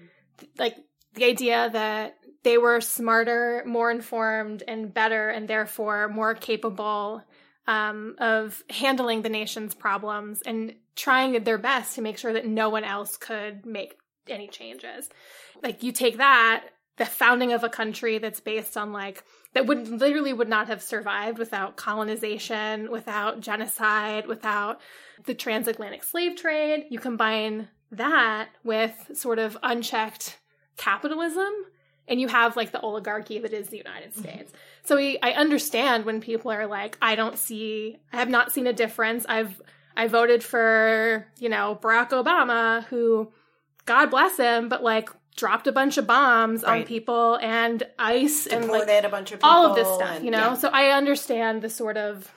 Like 0.57 0.75
the 1.13 1.25
idea 1.25 1.69
that 1.71 2.15
they 2.43 2.57
were 2.57 2.81
smarter, 2.81 3.63
more 3.65 3.91
informed, 3.91 4.63
and 4.67 4.93
better, 4.93 5.29
and 5.29 5.47
therefore 5.47 6.07
more 6.07 6.33
capable 6.33 7.23
um, 7.67 8.15
of 8.17 8.63
handling 8.69 9.21
the 9.21 9.29
nation's 9.29 9.75
problems 9.75 10.41
and 10.45 10.73
trying 10.95 11.43
their 11.43 11.57
best 11.57 11.95
to 11.95 12.01
make 12.01 12.17
sure 12.17 12.33
that 12.33 12.47
no 12.47 12.69
one 12.69 12.83
else 12.83 13.17
could 13.17 13.65
make 13.65 13.95
any 14.27 14.47
changes. 14.47 15.09
Like 15.61 15.83
you 15.83 15.91
take 15.91 16.17
that, 16.17 16.65
the 16.97 17.05
founding 17.05 17.53
of 17.53 17.63
a 17.63 17.69
country 17.69 18.17
that's 18.17 18.39
based 18.39 18.77
on 18.77 18.91
like 18.91 19.23
that 19.53 19.65
would 19.65 19.87
literally 19.87 20.33
would 20.33 20.49
not 20.49 20.67
have 20.67 20.81
survived 20.81 21.37
without 21.37 21.75
colonization, 21.75 22.91
without 22.91 23.39
genocide, 23.41 24.27
without 24.27 24.79
the 25.25 25.33
transatlantic 25.33 26.03
slave 26.03 26.35
trade. 26.35 26.85
You 26.89 26.99
combine 26.99 27.69
that 27.91 28.49
with 28.63 29.11
sort 29.13 29.39
of 29.39 29.57
unchecked 29.61 30.37
capitalism 30.77 31.51
and 32.07 32.19
you 32.19 32.27
have 32.27 32.55
like 32.57 32.71
the 32.71 32.79
oligarchy 32.79 33.39
that 33.39 33.53
is 33.53 33.69
the 33.69 33.77
United 33.77 34.11
mm-hmm. 34.11 34.21
States. 34.21 34.51
Mm-hmm. 34.51 34.85
So 34.85 34.95
we, 34.95 35.19
I 35.21 35.31
understand 35.31 36.05
when 36.05 36.21
people 36.21 36.51
are 36.51 36.67
like, 36.67 36.97
I 37.01 37.15
don't 37.15 37.37
see, 37.37 37.97
I 38.11 38.17
have 38.17 38.29
not 38.29 38.51
seen 38.51 38.67
a 38.67 38.73
difference. 38.73 39.25
I've, 39.27 39.61
I 39.95 40.07
voted 40.07 40.43
for, 40.43 41.27
you 41.37 41.49
know, 41.49 41.77
Barack 41.81 42.09
Obama, 42.09 42.85
who, 42.85 43.31
God 43.85 44.09
bless 44.09 44.37
him, 44.37 44.69
but 44.69 44.83
like 44.83 45.09
dropped 45.35 45.67
a 45.67 45.71
bunch 45.71 45.97
of 45.97 46.07
bombs 46.07 46.63
right. 46.63 46.81
on 46.81 46.87
people 46.87 47.35
and 47.41 47.83
ICE 47.99 48.45
Deported 48.45 48.63
and 48.63 48.71
like 48.71 49.03
a 49.05 49.09
bunch 49.09 49.31
of 49.31 49.39
people 49.39 49.49
all 49.49 49.67
of 49.67 49.75
this 49.75 49.87
stuff, 49.87 50.17
and, 50.17 50.25
you 50.25 50.31
know? 50.31 50.37
Yeah. 50.37 50.53
So 50.55 50.69
I 50.69 50.89
understand 50.89 51.61
the 51.61 51.69
sort 51.69 51.97
of 51.97 52.31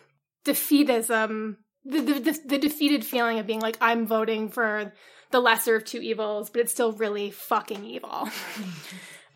defeatism, 0.44 1.56
the, 1.84 2.00
the, 2.00 2.40
the, 2.46 2.58
defeated 2.58 3.04
feeling 3.04 3.38
of 3.38 3.46
being 3.46 3.60
like, 3.60 3.76
I'm 3.80 4.06
voting 4.06 4.48
for 4.48 4.92
the 5.30 5.40
lesser 5.40 5.76
of 5.76 5.84
two 5.84 6.00
evils, 6.00 6.50
but 6.50 6.60
it's 6.60 6.72
still 6.72 6.92
really 6.92 7.30
fucking 7.30 7.84
evil. 7.84 8.28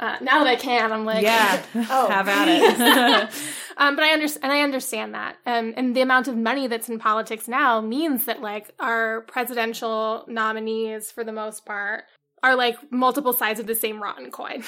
Uh, 0.00 0.16
now 0.20 0.44
that 0.44 0.46
I 0.46 0.54
can, 0.54 0.92
I'm 0.92 1.04
like, 1.04 1.24
yeah, 1.24 1.60
oh, 1.74 2.08
have 2.08 2.28
at 2.28 2.46
it. 2.46 3.34
um, 3.76 3.96
but 3.96 4.04
I 4.04 4.10
understand, 4.10 4.44
and 4.44 4.52
I 4.52 4.60
understand 4.60 5.14
that, 5.14 5.38
um, 5.44 5.74
and 5.76 5.96
the 5.96 6.02
amount 6.02 6.28
of 6.28 6.36
money 6.36 6.68
that's 6.68 6.88
in 6.88 7.00
politics 7.00 7.48
now 7.48 7.80
means 7.80 8.26
that 8.26 8.40
like 8.40 8.72
our 8.78 9.22
presidential 9.22 10.24
nominees, 10.28 11.10
for 11.10 11.24
the 11.24 11.32
most 11.32 11.66
part, 11.66 12.04
are 12.44 12.54
like 12.54 12.76
multiple 12.92 13.32
sides 13.32 13.58
of 13.58 13.66
the 13.66 13.74
same 13.74 14.00
rotten 14.00 14.30
coin. 14.30 14.62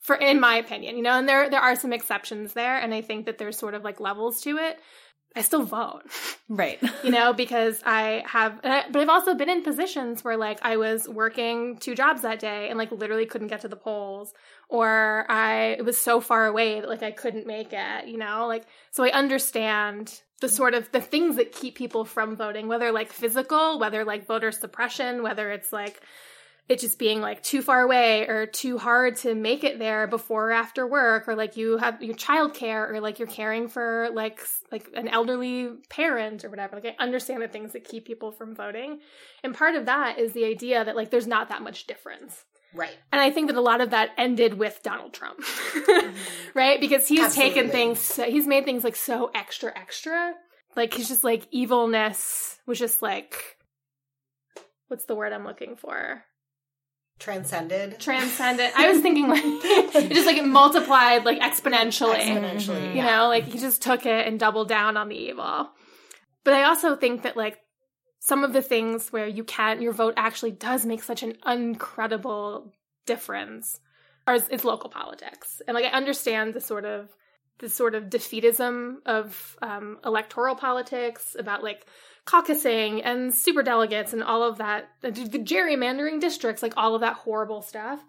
for 0.00 0.16
in 0.16 0.38
my 0.38 0.56
opinion, 0.56 0.98
you 0.98 1.02
know, 1.02 1.16
and 1.16 1.26
there 1.26 1.48
there 1.48 1.60
are 1.60 1.74
some 1.74 1.94
exceptions 1.94 2.52
there, 2.52 2.76
and 2.76 2.92
I 2.92 3.00
think 3.00 3.24
that 3.24 3.38
there's 3.38 3.56
sort 3.56 3.72
of 3.72 3.84
like 3.84 4.00
levels 4.00 4.42
to 4.42 4.58
it. 4.58 4.78
I 5.34 5.42
still 5.42 5.64
vote. 5.64 6.02
Right. 6.48 6.78
you 7.04 7.10
know, 7.10 7.32
because 7.32 7.80
I 7.84 8.22
have, 8.26 8.60
but 8.62 8.96
I've 8.96 9.08
also 9.08 9.34
been 9.34 9.48
in 9.48 9.62
positions 9.62 10.22
where 10.22 10.36
like 10.36 10.58
I 10.62 10.76
was 10.76 11.08
working 11.08 11.78
two 11.78 11.94
jobs 11.94 12.22
that 12.22 12.38
day 12.38 12.68
and 12.68 12.78
like 12.78 12.92
literally 12.92 13.26
couldn't 13.26 13.48
get 13.48 13.62
to 13.62 13.68
the 13.68 13.76
polls 13.76 14.34
or 14.68 15.26
I, 15.28 15.76
it 15.78 15.84
was 15.84 15.98
so 15.98 16.20
far 16.20 16.46
away 16.46 16.80
that 16.80 16.88
like 16.88 17.02
I 17.02 17.10
couldn't 17.10 17.46
make 17.46 17.72
it, 17.72 18.08
you 18.08 18.18
know, 18.18 18.46
like, 18.46 18.64
so 18.90 19.04
I 19.04 19.10
understand 19.10 20.20
the 20.40 20.48
sort 20.48 20.74
of 20.74 20.90
the 20.92 21.00
things 21.00 21.36
that 21.36 21.52
keep 21.52 21.76
people 21.76 22.04
from 22.04 22.36
voting, 22.36 22.68
whether 22.68 22.90
like 22.90 23.12
physical, 23.12 23.78
whether 23.78 24.04
like 24.04 24.26
voter 24.26 24.50
suppression, 24.50 25.22
whether 25.22 25.50
it's 25.50 25.72
like, 25.72 26.02
it 26.68 26.78
just 26.78 26.98
being 26.98 27.20
like 27.20 27.42
too 27.42 27.60
far 27.60 27.82
away 27.82 28.26
or 28.26 28.46
too 28.46 28.78
hard 28.78 29.16
to 29.16 29.34
make 29.34 29.64
it 29.64 29.78
there 29.78 30.06
before 30.06 30.50
or 30.50 30.52
after 30.52 30.86
work 30.86 31.28
or 31.28 31.34
like 31.34 31.56
you 31.56 31.76
have 31.76 32.02
your 32.02 32.14
childcare 32.14 32.90
or 32.90 33.00
like 33.00 33.18
you're 33.18 33.28
caring 33.28 33.68
for 33.68 34.08
like 34.14 34.40
like 34.70 34.88
an 34.94 35.08
elderly 35.08 35.70
parent 35.90 36.44
or 36.44 36.50
whatever 36.50 36.76
like 36.76 36.86
i 36.86 37.02
understand 37.02 37.42
the 37.42 37.48
things 37.48 37.72
that 37.72 37.84
keep 37.84 38.04
people 38.06 38.30
from 38.30 38.54
voting 38.54 39.00
and 39.42 39.54
part 39.54 39.74
of 39.74 39.86
that 39.86 40.18
is 40.18 40.32
the 40.32 40.44
idea 40.44 40.84
that 40.84 40.96
like 40.96 41.10
there's 41.10 41.26
not 41.26 41.48
that 41.48 41.62
much 41.62 41.86
difference 41.86 42.44
Right. 42.74 42.96
And 43.12 43.20
I 43.20 43.30
think 43.30 43.48
that 43.48 43.56
a 43.56 43.60
lot 43.60 43.82
of 43.82 43.90
that 43.90 44.12
ended 44.16 44.54
with 44.54 44.82
Donald 44.82 45.12
Trump. 45.12 45.40
mm-hmm. 45.40 46.16
right? 46.54 46.80
Because 46.80 47.06
he's 47.06 47.20
Absolutely. 47.20 47.54
taken 47.54 47.70
things, 47.70 48.16
he's 48.16 48.46
made 48.46 48.64
things 48.64 48.82
like 48.82 48.96
so 48.96 49.30
extra, 49.34 49.78
extra 49.78 50.32
like 50.76 50.94
he's 50.94 51.08
just 51.08 51.24
like 51.24 51.46
evilness 51.50 52.58
was 52.66 52.78
just 52.78 53.02
like 53.02 53.58
what's 54.88 55.04
the 55.06 55.14
word 55.14 55.32
I'm 55.32 55.44
looking 55.44 55.76
for? 55.76 56.22
Transcended. 57.22 58.00
transcended 58.00 58.72
I 58.76 58.90
was 58.90 59.00
thinking 59.00 59.28
like 59.28 59.44
it 59.44 60.12
just 60.12 60.26
like 60.26 60.38
it 60.38 60.44
multiplied 60.44 61.24
like 61.24 61.38
exponentially. 61.38 62.16
Exponentially. 62.16 62.88
You 62.88 62.96
yeah. 62.96 63.18
know, 63.18 63.28
like 63.28 63.44
he 63.44 63.60
just 63.60 63.80
took 63.80 64.06
it 64.06 64.26
and 64.26 64.40
doubled 64.40 64.68
down 64.68 64.96
on 64.96 65.08
the 65.08 65.14
evil. 65.14 65.70
But 66.42 66.54
I 66.54 66.64
also 66.64 66.96
think 66.96 67.22
that 67.22 67.36
like 67.36 67.58
some 68.18 68.42
of 68.42 68.52
the 68.52 68.60
things 68.60 69.12
where 69.12 69.28
you 69.28 69.44
can 69.44 69.80
your 69.80 69.92
vote 69.92 70.14
actually 70.16 70.50
does 70.50 70.84
make 70.84 71.04
such 71.04 71.22
an 71.22 71.36
incredible 71.46 72.72
difference 73.06 73.78
are 74.26 74.34
it's 74.34 74.64
local 74.64 74.90
politics. 74.90 75.62
And 75.68 75.76
like 75.76 75.84
I 75.84 75.90
understand 75.90 76.54
the 76.54 76.60
sort 76.60 76.84
of 76.84 77.08
the 77.60 77.68
sort 77.68 77.94
of 77.94 78.04
defeatism 78.04 78.96
of 79.06 79.56
um, 79.62 79.98
electoral 80.04 80.56
politics 80.56 81.36
about 81.38 81.62
like 81.62 81.86
caucusing 82.26 83.00
and 83.04 83.34
super 83.34 83.62
delegates 83.62 84.12
and 84.12 84.22
all 84.22 84.42
of 84.42 84.58
that 84.58 84.88
the 85.00 85.10
gerrymandering 85.10 86.20
districts 86.20 86.62
like 86.62 86.74
all 86.76 86.94
of 86.94 87.00
that 87.00 87.14
horrible 87.14 87.62
stuff 87.62 88.00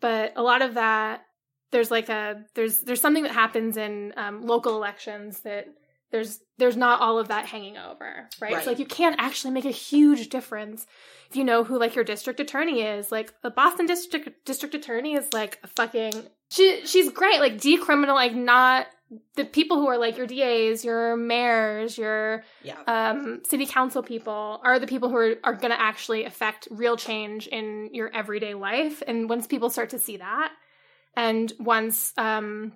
but 0.00 0.32
a 0.34 0.42
lot 0.42 0.62
of 0.62 0.74
that 0.74 1.24
there's 1.70 1.90
like 1.90 2.08
a 2.08 2.44
there's 2.54 2.80
there's 2.80 3.00
something 3.00 3.22
that 3.22 3.32
happens 3.32 3.76
in 3.76 4.12
um, 4.16 4.42
local 4.46 4.76
elections 4.76 5.40
that 5.40 5.66
there's 6.10 6.40
there's 6.58 6.76
not 6.76 7.00
all 7.00 7.18
of 7.18 7.28
that 7.28 7.46
hanging 7.46 7.78
over 7.78 8.28
right? 8.40 8.52
Right. 8.52 8.64
so 8.64 8.70
like 8.70 8.78
you 8.78 8.86
can't 8.86 9.16
actually 9.18 9.52
make 9.52 9.64
a 9.64 9.70
huge 9.70 10.28
difference 10.28 10.86
if 11.30 11.36
you 11.36 11.44
know 11.44 11.64
who 11.64 11.78
like 11.78 11.94
your 11.94 12.04
district 12.04 12.40
attorney 12.40 12.82
is 12.82 13.10
like 13.10 13.32
the 13.42 13.50
boston 13.50 13.86
district 13.86 14.44
district 14.44 14.74
attorney 14.74 15.14
is 15.14 15.32
like 15.32 15.58
a 15.62 15.66
fucking 15.68 16.12
she 16.50 16.84
she's 16.84 17.10
great 17.10 17.40
like 17.40 17.58
decriminal 17.58 18.14
like 18.14 18.34
not 18.34 18.86
the 19.36 19.44
people 19.44 19.76
who 19.78 19.88
are 19.88 19.98
like 19.98 20.16
your 20.16 20.26
DAs, 20.26 20.84
your 20.84 21.16
mayors, 21.16 21.98
your 21.98 22.44
Yeah. 22.62 22.80
um, 22.86 23.42
city 23.48 23.66
council 23.66 24.02
people 24.02 24.60
are 24.64 24.78
the 24.78 24.86
people 24.86 25.08
who 25.08 25.16
are, 25.16 25.34
are 25.44 25.54
going 25.54 25.70
to 25.70 25.80
actually 25.80 26.24
affect 26.24 26.68
real 26.70 26.96
change 26.96 27.46
in 27.46 27.90
your 27.92 28.10
everyday 28.14 28.54
life. 28.54 29.02
And 29.06 29.28
once 29.28 29.46
people 29.46 29.70
start 29.70 29.90
to 29.90 29.98
see 29.98 30.16
that, 30.18 30.52
and 31.14 31.52
once 31.58 32.12
um, 32.16 32.72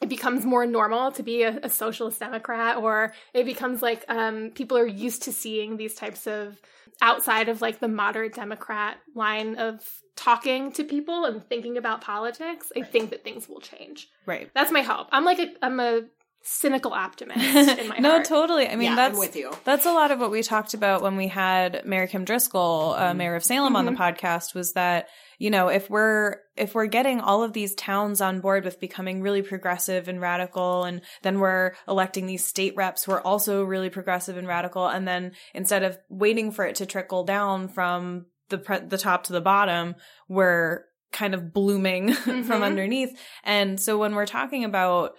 it 0.00 0.08
becomes 0.08 0.44
more 0.46 0.66
normal 0.66 1.12
to 1.12 1.22
be 1.22 1.42
a, 1.42 1.58
a 1.62 1.68
socialist 1.68 2.20
Democrat, 2.20 2.78
or 2.78 3.12
it 3.34 3.44
becomes 3.44 3.82
like 3.82 4.04
um, 4.08 4.50
people 4.54 4.78
are 4.78 4.86
used 4.86 5.24
to 5.24 5.32
seeing 5.32 5.76
these 5.76 5.94
types 5.94 6.26
of 6.26 6.60
outside 7.02 7.48
of 7.48 7.60
like 7.60 7.80
the 7.80 7.88
moderate 7.88 8.34
Democrat 8.34 8.98
line 9.14 9.56
of 9.56 10.02
talking 10.16 10.70
to 10.72 10.84
people 10.84 11.24
and 11.24 11.42
thinking 11.48 11.78
about 11.78 12.02
politics, 12.02 12.70
I 12.76 12.82
think 12.82 13.10
that 13.10 13.24
things 13.24 13.48
will 13.48 13.60
change. 13.60 14.08
Right. 14.26 14.50
That's 14.54 14.70
my 14.70 14.82
hope. 14.82 15.08
I'm 15.12 15.24
like 15.24 15.38
a 15.38 15.52
I'm 15.62 15.80
a 15.80 16.02
cynical 16.42 16.92
optimist 16.92 17.38
in 17.78 17.88
my 17.88 17.98
no, 17.98 18.10
heart. 18.12 18.24
totally. 18.24 18.66
I 18.66 18.76
mean, 18.76 18.90
yeah, 18.90 18.94
that's 18.96 19.14
I'm 19.14 19.20
with 19.20 19.36
you. 19.36 19.52
That's 19.64 19.86
a 19.86 19.92
lot 19.92 20.10
of 20.10 20.20
what 20.20 20.30
we 20.30 20.42
talked 20.42 20.74
about 20.74 21.02
when 21.02 21.16
we 21.16 21.28
had 21.28 21.82
Mayor 21.84 22.06
Kim 22.06 22.24
Driscoll, 22.24 22.94
uh, 22.96 23.12
Mayor 23.14 23.34
of 23.34 23.44
Salem, 23.44 23.76
on 23.76 23.84
the 23.84 23.92
podcast. 23.92 24.54
Was 24.54 24.72
that 24.72 25.08
you 25.38 25.50
know 25.50 25.68
if 25.68 25.90
we're 25.90 26.36
if 26.56 26.74
we're 26.74 26.86
getting 26.86 27.20
all 27.20 27.42
of 27.42 27.52
these 27.52 27.74
towns 27.74 28.20
on 28.20 28.40
board 28.40 28.64
with 28.64 28.80
becoming 28.80 29.20
really 29.22 29.42
progressive 29.42 30.08
and 30.08 30.20
radical, 30.20 30.84
and 30.84 31.02
then 31.22 31.40
we're 31.40 31.72
electing 31.86 32.26
these 32.26 32.44
state 32.44 32.74
reps 32.76 33.04
who 33.04 33.12
are 33.12 33.20
also 33.26 33.62
really 33.62 33.90
progressive 33.90 34.36
and 34.36 34.48
radical, 34.48 34.86
and 34.86 35.06
then 35.06 35.32
instead 35.54 35.82
of 35.82 35.98
waiting 36.08 36.50
for 36.52 36.64
it 36.64 36.76
to 36.76 36.86
trickle 36.86 37.24
down 37.24 37.68
from 37.68 38.26
the 38.48 38.58
pre- 38.58 38.80
the 38.80 38.98
top 38.98 39.24
to 39.24 39.32
the 39.32 39.40
bottom, 39.40 39.94
we're 40.28 40.84
kind 41.12 41.34
of 41.34 41.52
blooming 41.52 42.12
from 42.14 42.44
Mhm. 42.44 42.62
underneath. 42.62 43.18
And 43.44 43.78
so 43.80 43.98
when 43.98 44.14
we're 44.14 44.26
talking 44.26 44.64
about 44.64 45.14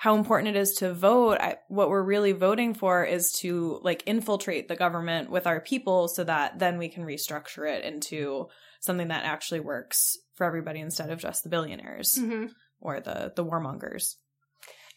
how 0.00 0.16
important 0.16 0.54
it 0.54 0.60
is 0.60 0.74
to 0.74 0.94
vote 0.94 1.38
I, 1.40 1.56
what 1.66 1.90
we're 1.90 2.02
really 2.04 2.30
voting 2.32 2.72
for 2.72 3.04
is 3.04 3.32
to 3.40 3.80
like 3.82 4.04
infiltrate 4.06 4.68
the 4.68 4.76
government 4.76 5.28
with 5.28 5.46
our 5.48 5.60
people 5.60 6.06
so 6.06 6.22
that 6.24 6.58
then 6.60 6.78
we 6.78 6.88
can 6.88 7.04
restructure 7.04 7.68
it 7.68 7.84
into 7.84 8.46
something 8.80 9.08
that 9.08 9.24
actually 9.24 9.58
works 9.60 10.16
for 10.36 10.44
everybody 10.46 10.78
instead 10.78 11.10
of 11.10 11.18
just 11.18 11.42
the 11.42 11.48
billionaires 11.50 12.16
Mhm. 12.16 12.50
or 12.80 13.00
the 13.00 13.32
the 13.34 13.44
warmongers 13.44 14.14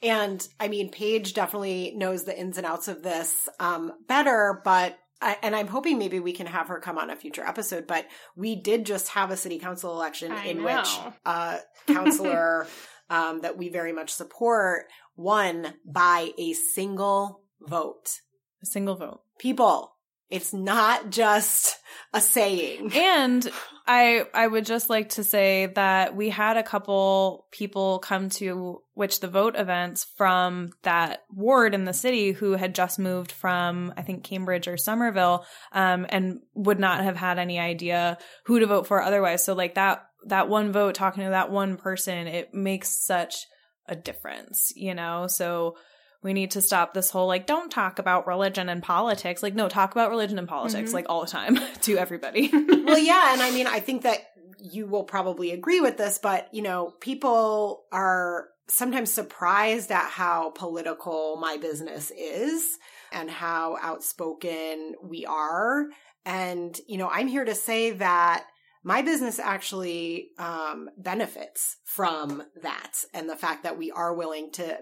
And 0.03 0.47
I 0.59 0.67
mean, 0.67 0.89
Paige 0.91 1.33
definitely 1.33 1.93
knows 1.95 2.23
the 2.23 2.37
ins 2.39 2.57
and 2.57 2.65
outs 2.65 2.87
of 2.87 3.03
this 3.03 3.47
um, 3.59 3.91
better, 4.07 4.61
but 4.63 4.97
I, 5.21 5.37
and 5.43 5.55
I'm 5.55 5.67
hoping 5.67 5.99
maybe 5.99 6.19
we 6.19 6.33
can 6.33 6.47
have 6.47 6.69
her 6.69 6.79
come 6.79 6.97
on 6.97 7.11
a 7.11 7.15
future 7.15 7.45
episode. 7.45 7.85
But 7.85 8.07
we 8.35 8.55
did 8.55 8.87
just 8.87 9.09
have 9.09 9.29
a 9.29 9.37
city 9.37 9.59
council 9.59 9.91
election 9.93 10.31
I 10.31 10.45
in 10.45 10.57
know. 10.63 10.63
which 10.77 10.89
a 11.25 11.59
counselor 11.85 12.65
um, 13.11 13.41
that 13.41 13.57
we 13.57 13.69
very 13.69 13.91
much 13.91 14.09
support 14.09 14.85
won 15.15 15.75
by 15.85 16.31
a 16.39 16.53
single 16.53 17.41
vote. 17.59 18.21
a 18.63 18.65
single 18.65 18.95
vote 18.95 19.21
People, 19.37 19.97
it's 20.31 20.53
not 20.53 21.09
just 21.09 21.77
a 22.13 22.21
saying. 22.21 22.91
and 22.93 23.49
i 23.87 24.25
i 24.33 24.45
would 24.45 24.65
just 24.65 24.89
like 24.89 25.09
to 25.09 25.23
say 25.23 25.67
that 25.67 26.15
we 26.15 26.29
had 26.29 26.57
a 26.57 26.63
couple 26.63 27.47
people 27.51 27.99
come 27.99 28.29
to 28.29 28.81
Witch 28.95 29.19
the 29.19 29.27
Vote 29.27 29.55
events 29.55 30.05
from 30.17 30.71
that 30.83 31.21
ward 31.31 31.73
in 31.73 31.85
the 31.85 31.93
city 31.93 32.31
who 32.31 32.53
had 32.53 32.75
just 32.75 32.99
moved 32.99 33.31
from 33.31 33.93
i 33.97 34.01
think 34.01 34.23
cambridge 34.23 34.67
or 34.67 34.77
somerville 34.77 35.45
um, 35.71 36.05
and 36.09 36.39
would 36.53 36.79
not 36.79 37.03
have 37.03 37.15
had 37.15 37.39
any 37.39 37.59
idea 37.59 38.17
who 38.45 38.59
to 38.59 38.67
vote 38.67 38.87
for 38.87 39.01
otherwise 39.01 39.43
so 39.43 39.53
like 39.53 39.75
that 39.75 40.05
that 40.27 40.49
one 40.49 40.71
vote 40.71 40.95
talking 40.95 41.23
to 41.23 41.29
that 41.29 41.51
one 41.51 41.77
person 41.77 42.27
it 42.27 42.53
makes 42.53 43.05
such 43.05 43.47
a 43.87 43.95
difference 43.95 44.71
you 44.75 44.93
know 44.93 45.27
so 45.27 45.75
we 46.23 46.33
need 46.33 46.51
to 46.51 46.61
stop 46.61 46.93
this 46.93 47.09
whole 47.09 47.27
like 47.27 47.45
don't 47.47 47.71
talk 47.71 47.99
about 47.99 48.27
religion 48.27 48.69
and 48.69 48.83
politics 48.83 49.41
like 49.41 49.55
no 49.55 49.67
talk 49.69 49.91
about 49.91 50.09
religion 50.11 50.37
and 50.39 50.47
politics 50.47 50.91
Mhm. 50.91 50.93
like 50.93 51.05
all 51.09 51.21
the 51.21 51.27
time 51.31 51.57
to 51.81 51.97
everybody 51.97 52.49
well, 52.53 52.97
yeah, 52.99 53.33
and 53.33 53.41
I 53.41 53.51
mean, 53.51 53.67
I 53.67 53.79
think 53.79 54.03
that 54.03 54.19
you 54.59 54.85
will 54.85 55.03
probably 55.03 55.51
agree 55.51 55.81
with 55.81 55.97
this, 55.97 56.19
but 56.19 56.47
you 56.53 56.61
know, 56.61 56.93
people 57.01 57.85
are 57.91 58.47
sometimes 58.67 59.11
surprised 59.11 59.91
at 59.91 60.09
how 60.09 60.51
political 60.51 61.37
my 61.37 61.57
business 61.57 62.11
is 62.11 62.77
and 63.11 63.29
how 63.29 63.77
outspoken 63.81 64.93
we 65.03 65.25
are. 65.25 65.87
And 66.25 66.79
you 66.87 66.97
know, 66.97 67.09
I'm 67.09 67.27
here 67.27 67.43
to 67.45 67.55
say 67.55 67.91
that 67.91 68.45
my 68.83 69.01
business 69.01 69.39
actually 69.39 70.29
um, 70.37 70.89
benefits 70.97 71.77
from 71.85 72.43
that 72.61 72.93
and 73.13 73.29
the 73.29 73.35
fact 73.35 73.63
that 73.63 73.77
we 73.77 73.91
are 73.91 74.13
willing 74.13 74.51
to 74.53 74.77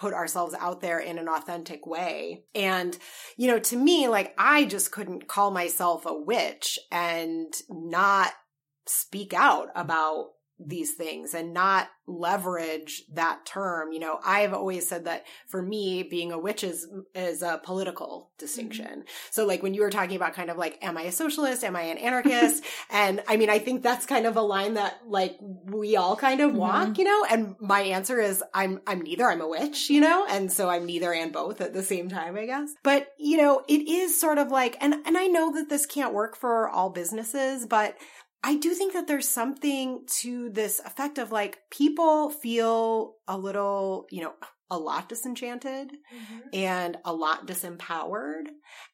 put 0.00 0.14
ourselves 0.14 0.54
out 0.58 0.80
there 0.80 0.98
in 0.98 1.18
an 1.18 1.28
authentic 1.28 1.86
way. 1.86 2.42
And 2.54 2.96
you 3.36 3.46
know, 3.48 3.58
to 3.60 3.76
me, 3.76 4.08
like 4.08 4.34
I 4.38 4.64
just 4.64 4.90
couldn't 4.90 5.28
call 5.28 5.50
myself 5.50 6.06
a 6.06 6.14
witch 6.14 6.78
and 6.90 7.52
not 7.68 8.32
speak 8.86 9.34
out 9.34 9.68
about 9.76 10.30
these 10.64 10.92
things 10.92 11.34
and 11.34 11.54
not 11.54 11.88
leverage 12.06 13.04
that 13.12 13.46
term. 13.46 13.92
You 13.92 14.00
know, 14.00 14.18
I've 14.24 14.52
always 14.52 14.88
said 14.88 15.04
that 15.04 15.24
for 15.46 15.62
me, 15.62 16.02
being 16.02 16.32
a 16.32 16.38
witch 16.38 16.64
is, 16.64 16.86
is 17.14 17.42
a 17.42 17.60
political 17.62 18.30
distinction. 18.38 18.86
Mm-hmm. 18.86 19.30
So 19.30 19.46
like 19.46 19.62
when 19.62 19.74
you 19.74 19.82
were 19.82 19.90
talking 19.90 20.16
about 20.16 20.34
kind 20.34 20.50
of 20.50 20.58
like, 20.58 20.78
am 20.82 20.98
I 20.98 21.02
a 21.02 21.12
socialist? 21.12 21.64
Am 21.64 21.76
I 21.76 21.82
an 21.82 21.98
anarchist? 21.98 22.64
and 22.90 23.22
I 23.28 23.36
mean, 23.36 23.48
I 23.48 23.58
think 23.58 23.82
that's 23.82 24.06
kind 24.06 24.26
of 24.26 24.36
a 24.36 24.42
line 24.42 24.74
that 24.74 25.00
like 25.06 25.38
we 25.40 25.96
all 25.96 26.16
kind 26.16 26.40
of 26.40 26.54
walk, 26.54 26.88
mm-hmm. 26.88 27.00
you 27.00 27.04
know, 27.04 27.24
and 27.30 27.54
my 27.60 27.80
answer 27.80 28.20
is 28.20 28.42
I'm, 28.52 28.80
I'm 28.86 29.00
neither. 29.02 29.30
I'm 29.30 29.40
a 29.40 29.48
witch, 29.48 29.88
you 29.88 30.00
know, 30.00 30.26
and 30.28 30.52
so 30.52 30.68
I'm 30.68 30.84
neither 30.86 31.12
and 31.14 31.32
both 31.32 31.60
at 31.60 31.72
the 31.72 31.82
same 31.82 32.08
time, 32.08 32.36
I 32.36 32.46
guess. 32.46 32.70
But, 32.82 33.08
you 33.18 33.36
know, 33.36 33.62
it 33.68 33.88
is 33.88 34.20
sort 34.20 34.38
of 34.38 34.50
like, 34.50 34.76
and, 34.80 34.94
and 35.06 35.16
I 35.16 35.26
know 35.26 35.54
that 35.54 35.68
this 35.68 35.86
can't 35.86 36.12
work 36.12 36.36
for 36.36 36.68
all 36.68 36.90
businesses, 36.90 37.66
but 37.66 37.96
I 38.42 38.56
do 38.56 38.72
think 38.74 38.94
that 38.94 39.06
there's 39.06 39.28
something 39.28 40.04
to 40.20 40.50
this 40.50 40.80
effect 40.80 41.18
of 41.18 41.30
like 41.30 41.58
people 41.70 42.30
feel 42.30 43.16
a 43.28 43.36
little, 43.36 44.06
you 44.10 44.22
know, 44.22 44.32
a 44.70 44.78
lot 44.78 45.08
disenchanted 45.08 45.88
mm-hmm. 45.90 46.38
and 46.52 46.96
a 47.04 47.12
lot 47.12 47.46
disempowered. 47.46 48.44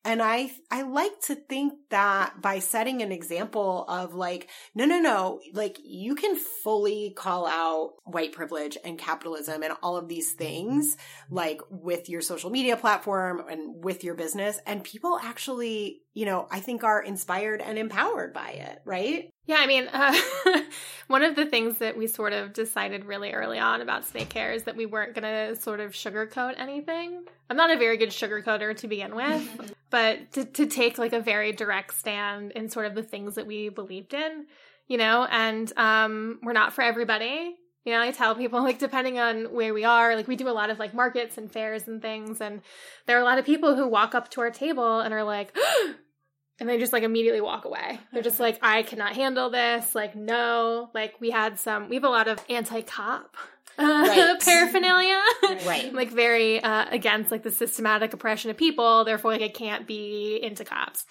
And 0.04 0.22
I, 0.22 0.50
I 0.70 0.82
like 0.82 1.20
to 1.26 1.35
think 1.35 1.74
that 1.90 2.40
by 2.40 2.61
setting 2.61 3.02
an 3.02 3.12
example 3.12 3.85
of 3.87 4.14
like, 4.14 4.48
no, 4.74 4.87
no, 4.87 5.00
no, 5.00 5.40
like 5.52 5.76
you 5.85 6.14
can 6.14 6.35
fully 6.35 7.12
call 7.14 7.46
out 7.46 7.92
white 8.04 8.32
privilege 8.32 8.78
and 8.85 8.98
capitalism 8.98 9.62
and 9.62 9.74
all 9.82 9.98
of 9.98 10.09
these 10.09 10.32
things, 10.32 10.96
like 11.30 11.61
with 11.68 12.09
your 12.09 12.22
social 12.22 12.48
media 12.48 12.78
platform 12.78 13.42
and 13.46 13.85
with 13.85 14.02
your 14.02 14.14
business. 14.14 14.59
And 14.66 14.82
people 14.82 15.20
actually, 15.22 16.00
you 16.14 16.24
know, 16.24 16.48
I 16.50 16.61
think 16.61 16.85
are 16.85 17.02
inspired 17.02 17.61
and 17.61 17.76
empowered 17.76 18.32
by 18.32 18.48
it, 18.52 18.78
right? 18.87 19.28
Yeah, 19.46 19.59
I 19.61 19.66
mean, 19.66 19.88
uh, 19.92 20.14
one 21.06 21.22
of 21.22 21.37
the 21.37 21.46
things 21.46 21.78
that 21.78 21.96
we 21.96 22.09
sort 22.09 22.32
of 22.32 22.52
decided 22.52 23.04
really 23.04 23.32
early 23.32 23.59
on 23.59 23.80
about 23.80 24.04
snake 24.04 24.32
hair 24.32 24.52
is 24.52 24.64
that 24.64 24.76
we 24.76 24.87
weren't 24.87 25.14
going 25.14 25.22
to 25.22 25.61
sort 25.61 25.78
of 25.78 25.92
sugarcoat 25.92 26.59
anything. 26.59 27.24
I'm 27.48 27.56
not 27.56 27.70
a 27.70 27.78
very 27.78 27.96
good 27.96 28.11
sugarcoater 28.11 28.76
to 28.76 28.88
begin 28.88 29.14
with, 29.14 29.74
but 29.90 30.32
to, 30.32 30.44
to 30.44 30.66
take 30.66 30.98
like 30.98 31.12
a 31.12 31.20
very 31.20 31.52
direct 31.52 31.94
stand 31.94 32.52
in 32.52 32.68
sort 32.68 32.87
of 32.87 32.96
the 32.96 33.04
things 33.04 33.37
that 33.37 33.46
we 33.46 33.68
believed 33.68 34.14
in, 34.14 34.46
you 34.88 34.98
know, 34.98 35.26
and 35.30 35.72
um, 35.76 36.40
we're 36.42 36.52
not 36.52 36.72
for 36.72 36.82
everybody. 36.82 37.56
You 37.85 37.92
know, 37.92 38.00
I 38.00 38.11
tell 38.11 38.35
people 38.35 38.62
like 38.64 38.80
depending 38.80 39.20
on 39.20 39.52
where 39.52 39.72
we 39.72 39.85
are, 39.85 40.16
like 40.16 40.26
we 40.26 40.35
do 40.35 40.48
a 40.48 40.50
lot 40.50 40.70
of 40.70 40.80
like 40.80 40.92
markets 40.92 41.38
and 41.38 41.50
fairs 41.52 41.87
and 41.87 42.02
things, 42.02 42.40
and 42.40 42.62
there 43.06 43.16
are 43.16 43.22
a 43.22 43.24
lot 43.24 43.38
of 43.38 43.44
people 43.44 43.76
who 43.76 43.87
walk 43.87 44.16
up 44.16 44.28
to 44.30 44.40
our 44.40 44.50
table 44.50 44.98
and 44.98 45.14
are 45.14 45.22
like, 45.22 45.56
and 46.61 46.69
they 46.69 46.79
just 46.79 46.92
like 46.92 47.03
immediately 47.03 47.40
walk 47.40 47.64
away. 47.64 47.99
They're 48.12 48.23
just 48.23 48.40
like, 48.40 48.59
I 48.62 48.83
cannot 48.83 49.14
handle 49.14 49.51
this. 49.51 49.95
Like, 49.95 50.14
no. 50.16 50.90
Like 50.95 51.14
we 51.21 51.31
had 51.31 51.59
some, 51.59 51.88
we 51.88 51.97
have 51.97 52.05
a 52.05 52.09
lot 52.09 52.29
of 52.29 52.38
anti-cop 52.49 53.37
uh, 53.79 53.83
Right. 53.83 54.40
paraphernalia, 54.45 55.21
Right. 55.66 55.92
like 55.92 56.11
very 56.11 56.62
uh, 56.62 56.87
against 56.90 57.31
like 57.31 57.42
the 57.42 57.51
systematic 57.51 58.14
oppression 58.14 58.51
of 58.51 58.57
people. 58.57 59.05
Therefore, 59.05 59.33
like 59.33 59.42
I 59.42 59.49
can't 59.49 59.87
be 59.87 60.38
into 60.42 60.64
cops. 60.64 61.05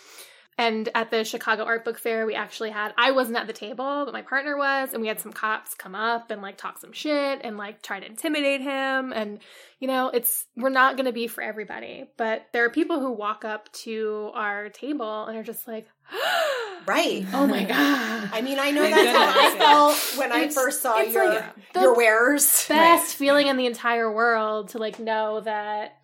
And 0.58 0.88
at 0.96 1.12
the 1.12 1.26
Chicago 1.26 1.66
Art 1.66 1.84
Book 1.84 2.00
Fair, 2.00 2.26
we 2.26 2.34
actually 2.34 2.70
had, 2.70 2.94
I 2.98 3.12
wasn't 3.12 3.38
at 3.38 3.48
the 3.48 3.54
table, 3.54 4.04
but 4.06 4.14
my 4.14 4.22
partner 4.22 4.56
was, 4.58 4.94
and 4.94 5.02
we 5.02 5.10
had 5.10 5.20
some 5.20 5.34
cops 5.34 5.74
come 5.76 5.96
up 5.96 6.32
and 6.32 6.42
like 6.42 6.58
talk 6.58 6.80
some 6.80 6.94
shit 6.94 7.42
and 7.44 7.58
like 7.58 7.82
try 7.82 8.00
to 8.00 8.06
intimidate 8.06 8.62
him. 8.62 9.12
And, 9.12 9.40
you 9.80 9.90
know, 9.90 10.10
it's, 10.10 10.46
we're 10.56 10.70
not 10.70 10.96
going 10.96 11.08
to 11.08 11.12
be 11.12 11.28
for 11.28 11.44
everybody, 11.44 12.06
but 12.16 12.48
there 12.54 12.64
are 12.64 12.70
people 12.70 13.02
who 13.02 13.12
walk 13.12 13.44
up 13.44 13.70
to 13.74 14.32
our 14.34 14.70
table 14.70 15.26
and 15.26 15.38
are 15.38 15.44
just 15.44 15.68
like, 15.68 15.88
Right. 16.88 17.26
oh 17.34 17.48
my 17.48 17.64
God. 17.66 18.30
I 18.32 18.42
mean, 18.42 18.60
I 18.60 18.72
know 18.72 18.84
Thank 18.84 18.96
that's 18.96 19.18
how 19.18 19.28
I 19.28 19.58
felt 19.58 20.20
when 20.20 20.32
I 20.32 20.50
first 20.50 20.82
saw 20.82 21.02
your 21.02 21.30
like 21.30 21.44
your 21.74 21.96
wearers. 21.96 22.68
Best 22.68 23.16
feeling 23.16 23.48
in 23.48 23.58
the 23.58 23.66
entire 23.66 24.12
world 24.12 24.70
to 24.70 24.78
like 24.78 25.00
know 25.00 25.42
that 25.42 25.98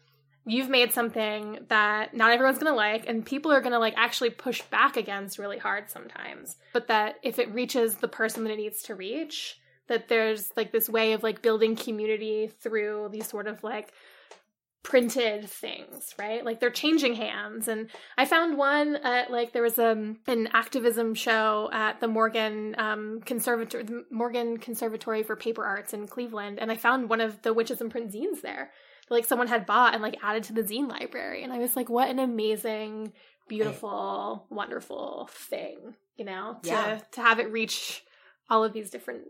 you've 0.46 0.70
made 0.70 0.92
something 0.92 1.60
that 1.68 2.16
not 2.16 2.32
everyone's 2.32 2.58
gonna 2.58 2.76
like 2.76 3.08
and 3.08 3.26
people 3.26 3.52
are 3.52 3.62
gonna 3.62 3.80
like 3.80 3.94
actually 3.96 4.32
push 4.32 4.62
back 4.64 4.98
against 4.98 5.38
really 5.38 5.58
hard 5.58 5.90
sometimes. 5.90 6.58
But 6.74 6.88
that 6.88 7.16
if 7.24 7.40
it 7.40 7.54
reaches 7.54 7.96
the 7.96 8.08
person 8.08 8.44
that 8.44 8.54
it 8.54 8.58
needs 8.58 8.84
to 8.84 8.96
reach 8.96 9.60
that 9.88 10.08
there's 10.08 10.52
like 10.56 10.72
this 10.72 10.90
way 10.90 11.14
of 11.14 11.22
like 11.22 11.42
building 11.42 11.76
community 11.76 12.50
through 12.62 13.10
these 13.12 13.28
sort 13.28 13.48
of 13.48 13.64
like 13.64 13.92
printed 14.84 15.48
things 15.48 16.16
right? 16.18 16.44
Like 16.44 16.60
they're 16.60 16.72
changing 16.72 17.14
hands. 17.14 17.68
And 17.68 17.90
i 18.18 18.26
found 18.26 18.58
one 18.58 18.96
at 18.96 19.30
like 19.30 19.54
there 19.54 19.62
was 19.62 19.78
a, 19.78 20.16
an 20.28 20.50
activism 20.54 21.14
show 21.14 21.70
at 21.72 22.00
the 22.00 22.08
morgan 22.08 22.76
um 22.80 23.22
conservatory 23.26 23.86
morgan 24.10 24.58
conservatory 24.58 25.22
for 25.22 25.36
paper 25.36 25.64
arts 25.64 25.94
in 25.94 26.08
cleveland 26.08 26.58
and 26.60 26.72
i 26.72 26.76
found 26.76 27.10
one 27.10 27.22
of 27.22 27.42
the 27.42 27.54
witches 27.54 27.82
and 27.82 27.92
print 27.92 28.12
zines 28.12 28.42
there 28.42 28.72
like 29.12 29.26
someone 29.26 29.48
had 29.48 29.66
bought 29.66 29.94
and 29.94 30.02
like 30.02 30.18
added 30.24 30.44
to 30.44 30.54
the 30.54 30.64
zine 30.64 30.88
library 30.90 31.44
and 31.44 31.52
i 31.54 31.58
was 31.60 31.76
like 31.76 31.90
what 31.90 32.10
an 32.10 32.18
amazing 32.20 33.12
beautiful 33.48 34.46
wonderful 34.50 35.30
thing 35.32 35.78
you 36.16 36.26
know 36.26 36.58
to 36.64 36.70
Yeah. 36.70 37.00
to 37.12 37.22
have 37.22 37.40
it 37.40 37.52
reach 37.52 38.04
all 38.50 38.64
of 38.64 38.74
these 38.74 38.90
different 38.90 39.24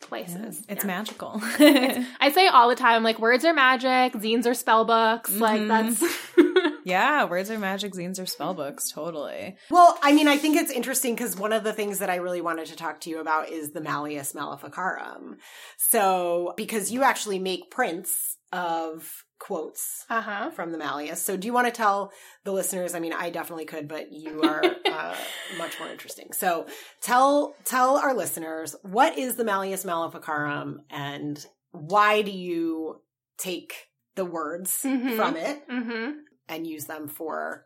places 0.00 0.64
It's 0.68 0.82
Yeah. 0.84 0.86
magical. 0.86 1.32
I 1.42 2.30
say 2.32 2.46
all 2.48 2.70
the 2.70 2.74
time, 2.74 3.02
like 3.02 3.18
words 3.18 3.44
are 3.44 3.52
magic, 3.52 4.14
zines 4.14 4.46
are 4.46 4.54
spell 4.54 4.86
books. 4.86 5.30
Like 5.36 5.60
Mhm. 5.60 5.68
that's 5.68 6.00
yeah, 6.84 7.24
words 7.24 7.50
are 7.50 7.58
magic, 7.58 7.92
zines 7.94 8.20
are 8.22 8.26
spell 8.26 8.54
books, 8.54 8.90
totally. 8.90 9.56
Well, 9.70 9.98
I 10.02 10.12
mean, 10.12 10.28
I 10.28 10.36
think 10.36 10.56
it's 10.56 10.70
interesting 10.70 11.14
because 11.14 11.36
one 11.36 11.52
of 11.52 11.64
the 11.64 11.72
things 11.72 11.98
that 12.00 12.10
I 12.10 12.16
really 12.16 12.40
wanted 12.40 12.66
to 12.66 12.76
talk 12.76 13.00
to 13.00 13.10
you 13.10 13.20
about 13.20 13.48
is 13.48 13.70
the 13.72 13.80
Malleus 13.80 14.34
Maleficarum. 14.34 15.36
So, 15.78 16.54
because 16.56 16.90
you 16.90 17.02
actually 17.02 17.38
make 17.38 17.70
prints 17.70 18.36
of 18.52 19.24
quotes 19.38 20.04
uh 20.10 20.20
huh. 20.20 20.50
from 20.50 20.72
the 20.72 20.78
Malleus. 20.78 21.22
So, 21.22 21.36
do 21.36 21.46
you 21.46 21.52
want 21.52 21.66
to 21.66 21.72
tell 21.72 22.12
the 22.44 22.52
listeners? 22.52 22.94
I 22.94 23.00
mean, 23.00 23.12
I 23.12 23.30
definitely 23.30 23.64
could, 23.64 23.88
but 23.88 24.12
you 24.12 24.42
are 24.44 24.62
uh, 24.86 25.16
much 25.58 25.78
more 25.78 25.88
interesting. 25.88 26.32
So, 26.32 26.66
tell 27.00 27.54
tell 27.64 27.96
our 27.96 28.14
listeners 28.14 28.74
what 28.82 29.16
is 29.18 29.36
the 29.36 29.44
Malleus 29.44 29.84
Maleficarum 29.84 30.82
and 30.90 31.44
why 31.72 32.22
do 32.22 32.30
you 32.32 33.00
take 33.38 33.72
the 34.16 34.24
words 34.24 34.82
Mhm. 34.84 35.16
from 35.16 35.36
it 35.36 35.66
Mm-hmm. 35.68 36.10
And 36.50 36.66
use 36.66 36.84
them 36.84 37.08
for 37.08 37.64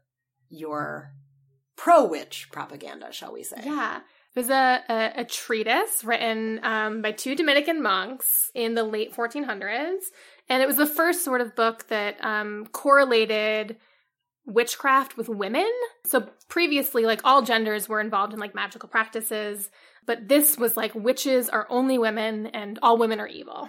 your 0.48 1.12
pro 1.76 2.04
witch 2.04 2.48
propaganda, 2.52 3.12
shall 3.12 3.32
we 3.32 3.42
say? 3.42 3.60
Yeah. 3.64 3.96
It 3.96 4.38
was 4.38 4.50
a, 4.50 4.82
a, 4.88 5.12
a 5.20 5.24
treatise 5.24 6.04
written 6.04 6.60
um, 6.62 7.02
by 7.02 7.12
two 7.12 7.34
Dominican 7.34 7.82
monks 7.82 8.50
in 8.54 8.74
the 8.74 8.84
late 8.84 9.14
1400s. 9.14 10.02
And 10.48 10.62
it 10.62 10.66
was 10.66 10.76
the 10.76 10.86
first 10.86 11.24
sort 11.24 11.40
of 11.40 11.56
book 11.56 11.88
that 11.88 12.22
um, 12.22 12.66
correlated 12.72 13.76
witchcraft 14.44 15.16
with 15.16 15.28
women. 15.28 15.70
So 16.04 16.28
previously, 16.48 17.04
like 17.04 17.20
all 17.24 17.42
genders 17.42 17.88
were 17.88 18.00
involved 18.00 18.34
in 18.34 18.38
like 18.38 18.54
magical 18.54 18.88
practices, 18.88 19.70
but 20.04 20.28
this 20.28 20.58
was 20.58 20.76
like 20.76 20.94
witches 20.94 21.48
are 21.48 21.66
only 21.70 21.96
women 21.96 22.48
and 22.48 22.78
all 22.82 22.98
women 22.98 23.20
are 23.20 23.28
evil. 23.28 23.68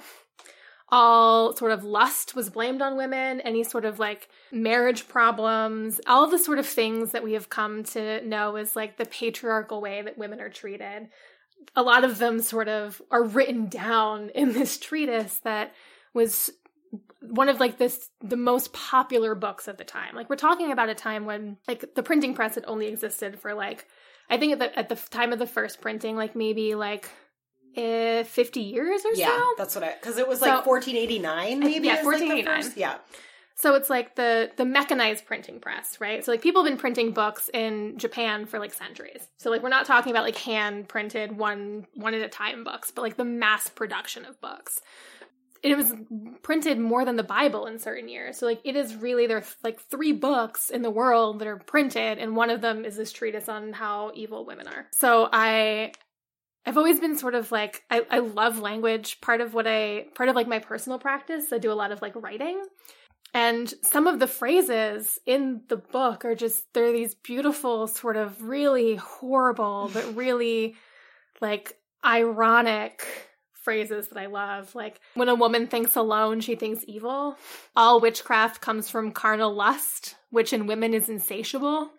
All 0.89 1.55
sort 1.55 1.71
of 1.71 1.83
lust 1.83 2.35
was 2.35 2.49
blamed 2.49 2.81
on 2.81 2.95
women, 2.95 3.41
any 3.41 3.63
sort 3.63 3.85
of 3.85 3.99
like 3.99 4.29
marriage 4.51 5.07
problems, 5.07 5.99
all 6.07 6.29
the 6.29 6.37
sort 6.37 6.59
of 6.59 6.65
things 6.65 7.11
that 7.11 7.23
we 7.23 7.33
have 7.33 7.49
come 7.49 7.83
to 7.85 8.25
know 8.25 8.55
as 8.55 8.75
like 8.75 8.97
the 8.97 9.05
patriarchal 9.05 9.81
way 9.81 10.01
that 10.01 10.17
women 10.17 10.39
are 10.39 10.49
treated. 10.49 11.09
A 11.75 11.81
lot 11.81 12.03
of 12.03 12.19
them 12.19 12.39
sort 12.41 12.67
of 12.67 13.01
are 13.09 13.23
written 13.23 13.67
down 13.67 14.29
in 14.35 14.53
this 14.53 14.77
treatise 14.77 15.39
that 15.43 15.73
was 16.13 16.51
one 17.19 17.49
of 17.49 17.59
like 17.59 17.77
this 17.77 18.09
the 18.21 18.37
most 18.37 18.71
popular 18.71 19.35
books 19.35 19.67
at 19.67 19.77
the 19.77 19.83
time. 19.83 20.15
Like 20.15 20.29
we're 20.29 20.35
talking 20.35 20.71
about 20.71 20.89
a 20.89 20.95
time 20.95 21.25
when 21.25 21.57
like 21.67 21.95
the 21.95 22.03
printing 22.03 22.35
press 22.35 22.55
had 22.55 22.65
only 22.67 22.87
existed 22.87 23.39
for 23.39 23.53
like 23.53 23.87
I 24.29 24.37
think 24.37 24.53
at 24.53 24.59
the 24.59 24.79
at 24.79 24.89
the 24.89 24.95
time 24.95 25.33
of 25.33 25.39
the 25.39 25.47
first 25.47 25.81
printing, 25.81 26.15
like 26.15 26.35
maybe 26.35 26.75
like 26.75 27.09
eh, 27.75 28.23
fifty 28.23 28.61
years 28.61 29.01
or 29.05 29.13
Yeah, 29.13 29.37
so. 29.37 29.53
that's 29.57 29.75
what 29.75 29.83
I 29.83 29.93
because 29.93 30.17
it 30.17 30.27
was 30.27 30.39
So- 30.39 30.47
like 30.47 30.65
1489, 30.65 31.59
maybe. 31.59 31.87
Yeah, 31.87 31.93
is, 31.93 32.05
like, 32.05 32.05
1489. 32.05 32.63
first- 32.63 32.77
yeah, 32.77 32.97
So 33.57 33.75
it's 33.75 33.89
like 33.89 34.15
the 34.15 34.51
the 34.57 34.65
mechanized 34.65 35.25
printing 35.25 35.59
press, 35.61 36.01
right? 36.01 36.23
So 36.25 36.31
like 36.31 36.41
people 36.41 36.61
have 36.63 36.69
been 36.69 36.77
printing 36.79 37.11
books 37.11 37.49
in 37.53 37.97
Japan 37.97 38.45
for 38.45 38.59
like 38.59 38.73
centuries. 38.73 39.25
So 39.37 39.49
like 39.49 39.63
we're 39.63 39.69
not 39.69 39.85
talking 39.85 40.11
about 40.11 40.23
like 40.25 40.37
hand 40.37 40.87
printed 40.89 41.37
one 41.37 41.87
one 41.95 42.13
at 42.13 42.21
a 42.21 42.27
time 42.27 42.63
books, 42.65 42.91
but 42.91 43.01
like 43.03 43.15
the 43.15 43.23
mass 43.25 43.69
production 43.69 44.25
of 44.25 44.39
books. 44.41 44.81
It 45.63 45.75
was 45.77 45.91
printed 46.43 46.77
more 46.77 47.05
than 47.05 47.15
the 47.15 47.23
Bible 47.23 47.65
in 47.65 47.79
certain 47.79 48.07
years. 48.07 48.37
So 48.37 48.45
like 48.45 48.59
it 48.63 48.75
is 48.75 48.93
really 48.95 49.25
there 49.25 49.37
are 49.37 49.43
like 49.63 49.79
three 49.79 50.11
books 50.11 50.69
in 50.69 50.81
the 50.83 50.91
world 50.91 51.39
that 51.39 51.47
are 51.47 51.57
printed, 51.57 52.19
and 52.19 52.35
one 52.35 52.49
of 52.51 52.61
them 52.61 52.85
is 52.85 52.95
this 52.97 53.11
treatise 53.11 53.49
on 53.49 53.73
how 53.73 54.11
evil 54.13 54.45
women 54.45 54.67
are. 54.67 54.85
So 54.91 55.27
I 55.31 55.93
I've 56.65 56.77
always 56.77 56.99
been 56.99 57.17
sort 57.17 57.35
of 57.35 57.51
like 57.51 57.83
I, 57.89 58.05
I 58.09 58.19
love 58.19 58.59
language. 58.59 59.21
Part 59.21 59.41
of 59.41 59.53
what 59.53 59.67
I 59.67 60.05
part 60.15 60.29
of 60.29 60.35
like 60.35 60.47
my 60.47 60.59
personal 60.59 60.99
practice, 60.99 61.53
I 61.53 61.57
do 61.57 61.71
a 61.71 61.73
lot 61.73 61.91
of 61.91 62.01
like 62.01 62.13
writing. 62.15 62.63
And 63.35 63.71
some 63.81 64.07
of 64.07 64.19
the 64.19 64.27
phrases 64.27 65.19
in 65.25 65.63
the 65.67 65.75
book 65.75 66.23
are 66.23 66.35
just, 66.35 66.71
they're 66.73 66.93
these 66.93 67.15
beautiful, 67.15 67.85
sort 67.85 68.15
of 68.15 68.41
really 68.41 68.95
horrible, 68.95 69.91
but 69.93 70.15
really 70.15 70.75
like 71.41 71.77
ironic 72.03 73.05
phrases 73.51 74.07
that 74.07 74.17
I 74.17 74.27
love. 74.27 74.73
Like, 74.73 75.01
when 75.15 75.27
a 75.27 75.35
woman 75.35 75.67
thinks 75.67 75.97
alone, 75.97 76.39
she 76.39 76.55
thinks 76.55 76.85
evil. 76.87 77.35
All 77.75 77.99
witchcraft 77.99 78.61
comes 78.61 78.89
from 78.89 79.11
carnal 79.11 79.53
lust, 79.53 80.15
which 80.29 80.53
in 80.53 80.65
women 80.65 80.93
is 80.93 81.09
insatiable. 81.09 81.89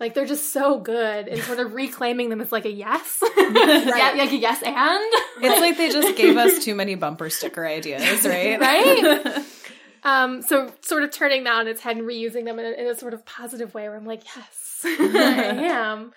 Like, 0.00 0.14
they're 0.14 0.26
just 0.26 0.52
so 0.52 0.78
good 0.78 1.26
and 1.26 1.42
sort 1.42 1.58
of 1.58 1.74
reclaiming 1.74 2.28
them 2.28 2.40
as 2.40 2.52
like 2.52 2.64
a 2.64 2.70
yes. 2.70 3.18
yeah, 3.36 4.14
like 4.16 4.30
a 4.30 4.36
yes 4.36 4.62
and. 4.62 5.12
It's 5.40 5.60
like 5.60 5.76
they 5.76 5.90
just 5.90 6.16
gave 6.16 6.36
us 6.36 6.58
too 6.64 6.74
many 6.74 6.94
bumper 6.94 7.30
sticker 7.30 7.66
ideas, 7.66 8.24
right? 8.24 8.60
Right? 8.60 9.44
Um, 10.04 10.42
so 10.42 10.72
sort 10.80 11.02
of 11.02 11.10
turning 11.10 11.44
that 11.44 11.54
on 11.54 11.66
its 11.66 11.80
head 11.80 11.96
and 11.96 12.06
reusing 12.06 12.44
them 12.44 12.58
in 12.60 12.64
a, 12.64 12.70
in 12.70 12.86
a 12.86 12.94
sort 12.94 13.14
of 13.14 13.26
positive 13.26 13.74
way 13.74 13.88
where 13.88 13.96
I'm 13.96 14.06
like, 14.06 14.22
yes, 14.24 14.80
I 14.84 15.58
am. 15.64 16.12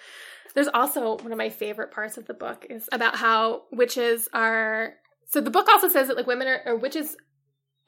There's 0.54 0.68
also 0.74 1.18
one 1.18 1.32
of 1.32 1.38
my 1.38 1.50
favorite 1.50 1.92
parts 1.92 2.18
of 2.18 2.26
the 2.26 2.34
book 2.34 2.66
is 2.70 2.88
about 2.92 3.16
how 3.16 3.64
witches 3.72 4.30
are. 4.34 4.94
So 5.30 5.42
the 5.42 5.50
book 5.50 5.68
also 5.68 5.90
says 5.90 6.08
that 6.10 6.16
like 6.16 6.28
women 6.28 6.48
are, 6.48 6.62
or 6.66 6.76
witches 6.78 7.18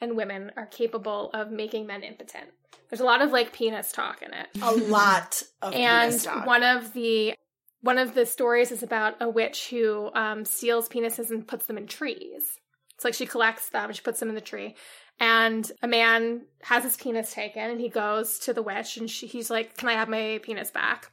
and 0.03 0.17
women 0.17 0.51
are 0.55 0.65
capable 0.67 1.31
of 1.33 1.51
making 1.51 1.87
men 1.87 2.03
impotent. 2.03 2.49
There's 2.89 3.01
a 3.01 3.05
lot 3.05 3.21
of 3.21 3.31
like 3.31 3.53
penis 3.53 3.91
talk 3.91 4.21
in 4.21 4.33
it 4.33 4.47
a 4.61 4.71
lot 4.71 5.41
of 5.63 5.73
and 5.73 6.21
one 6.45 6.61
of 6.61 6.93
the 6.93 7.33
one 7.81 7.97
of 7.97 8.13
the 8.13 8.25
stories 8.25 8.71
is 8.71 8.81
about 8.81 9.15
a 9.19 9.29
witch 9.29 9.69
who 9.69 10.09
um, 10.13 10.45
steals 10.45 10.87
penises 10.87 11.29
and 11.29 11.45
puts 11.45 11.65
them 11.65 11.77
in 11.77 11.85
trees. 11.85 12.59
It's 12.95 13.03
like 13.03 13.13
she 13.13 13.25
collects 13.25 13.69
them, 13.69 13.91
she 13.91 14.01
puts 14.01 14.19
them 14.19 14.29
in 14.29 14.35
the 14.35 14.41
tree, 14.41 14.75
and 15.19 15.69
a 15.81 15.87
man 15.87 16.43
has 16.61 16.83
his 16.83 16.95
penis 16.95 17.33
taken, 17.33 17.63
and 17.63 17.81
he 17.81 17.89
goes 17.89 18.39
to 18.39 18.53
the 18.53 18.61
witch, 18.61 18.97
and 18.97 19.09
she, 19.09 19.27
he's 19.27 19.49
like, 19.49 19.75
"Can 19.75 19.89
I 19.89 19.93
have 19.93 20.07
my 20.07 20.39
penis 20.43 20.71
back?" 20.71 21.11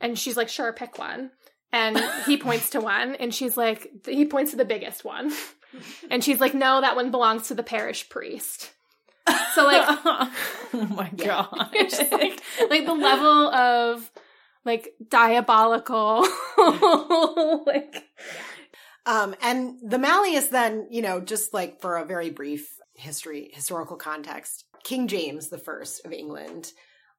And 0.00 0.18
she's 0.18 0.36
like, 0.36 0.48
"Sure, 0.48 0.72
pick 0.72 0.98
one." 0.98 1.30
And 1.72 1.98
he 2.26 2.36
points 2.38 2.70
to 2.70 2.80
one, 2.80 3.14
and 3.14 3.34
she's 3.34 3.56
like, 3.56 3.90
he 4.06 4.26
points 4.26 4.50
to 4.50 4.58
the 4.58 4.64
biggest 4.64 5.04
one, 5.04 5.32
and 6.10 6.22
she's 6.22 6.40
like, 6.40 6.54
"No, 6.54 6.80
that 6.80 6.96
one 6.96 7.10
belongs 7.10 7.48
to 7.48 7.54
the 7.54 7.62
parish 7.62 8.08
priest." 8.08 8.72
So 9.54 9.64
like 9.64 9.84
oh 9.86 10.88
my 10.96 11.10
god. 11.10 11.70
it's 11.72 11.96
just 11.98 12.12
like 12.12 12.40
like 12.68 12.86
the 12.86 12.94
level 12.94 13.48
of 13.54 14.10
like 14.64 14.94
diabolical 15.08 16.26
like 17.66 18.04
Um, 19.04 19.34
and 19.42 19.78
the 19.82 19.98
Malleus 19.98 20.46
then, 20.48 20.86
you 20.90 21.02
know, 21.02 21.20
just 21.20 21.52
like 21.52 21.80
for 21.80 21.96
a 21.96 22.04
very 22.04 22.30
brief 22.30 22.68
history, 22.94 23.50
historical 23.52 23.96
context, 23.96 24.64
King 24.84 25.08
James 25.08 25.48
the 25.48 25.58
First 25.58 26.06
of 26.06 26.12
England 26.12 26.72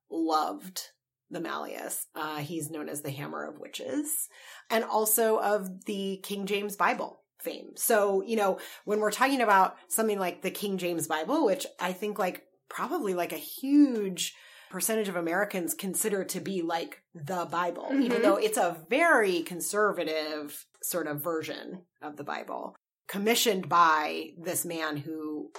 loved 0.09 0.81
the 1.29 1.41
Malleus. 1.41 2.05
Uh, 2.15 2.37
he's 2.37 2.69
known 2.69 2.87
as 2.87 3.01
the 3.01 3.11
Hammer 3.11 3.45
of 3.45 3.59
Witches 3.59 4.29
and 4.69 4.85
also 4.85 5.39
of 5.39 5.85
the 5.85 6.21
King 6.23 6.45
James 6.45 6.77
Bible 6.77 7.22
fame. 7.43 7.71
So, 7.75 8.23
you 8.23 8.35
know, 8.35 8.59
when 8.85 8.99
we're 8.99 9.11
talking 9.11 9.41
about 9.41 9.75
something 9.87 10.19
like 10.19 10.41
the 10.41 10.51
King 10.51 10.77
James 10.77 11.07
Bible, 11.07 11.45
which 11.45 11.65
I 11.79 11.93
think 11.93 12.17
like 12.17 12.43
probably 12.69 13.13
like 13.13 13.33
a 13.33 13.37
huge 13.37 14.33
percentage 14.71 15.07
of 15.07 15.15
Americans 15.15 15.75
consider 15.75 16.23
to 16.23 16.39
be 16.39 16.63
like 16.63 17.03
the 17.13 17.45
Bible, 17.45 17.89
mm-hmm. 17.91 18.01
even 18.01 18.21
though 18.23 18.37
it's 18.37 18.57
a 18.57 18.77
very 18.89 19.43
conservative 19.43 20.65
sort 20.81 21.07
of 21.07 21.23
version 21.23 21.83
of 22.01 22.17
the 22.17 22.23
Bible, 22.23 22.75
commissioned 23.07 23.69
by 23.69 24.29
this 24.35 24.65
man 24.65 24.97
who 24.97 25.51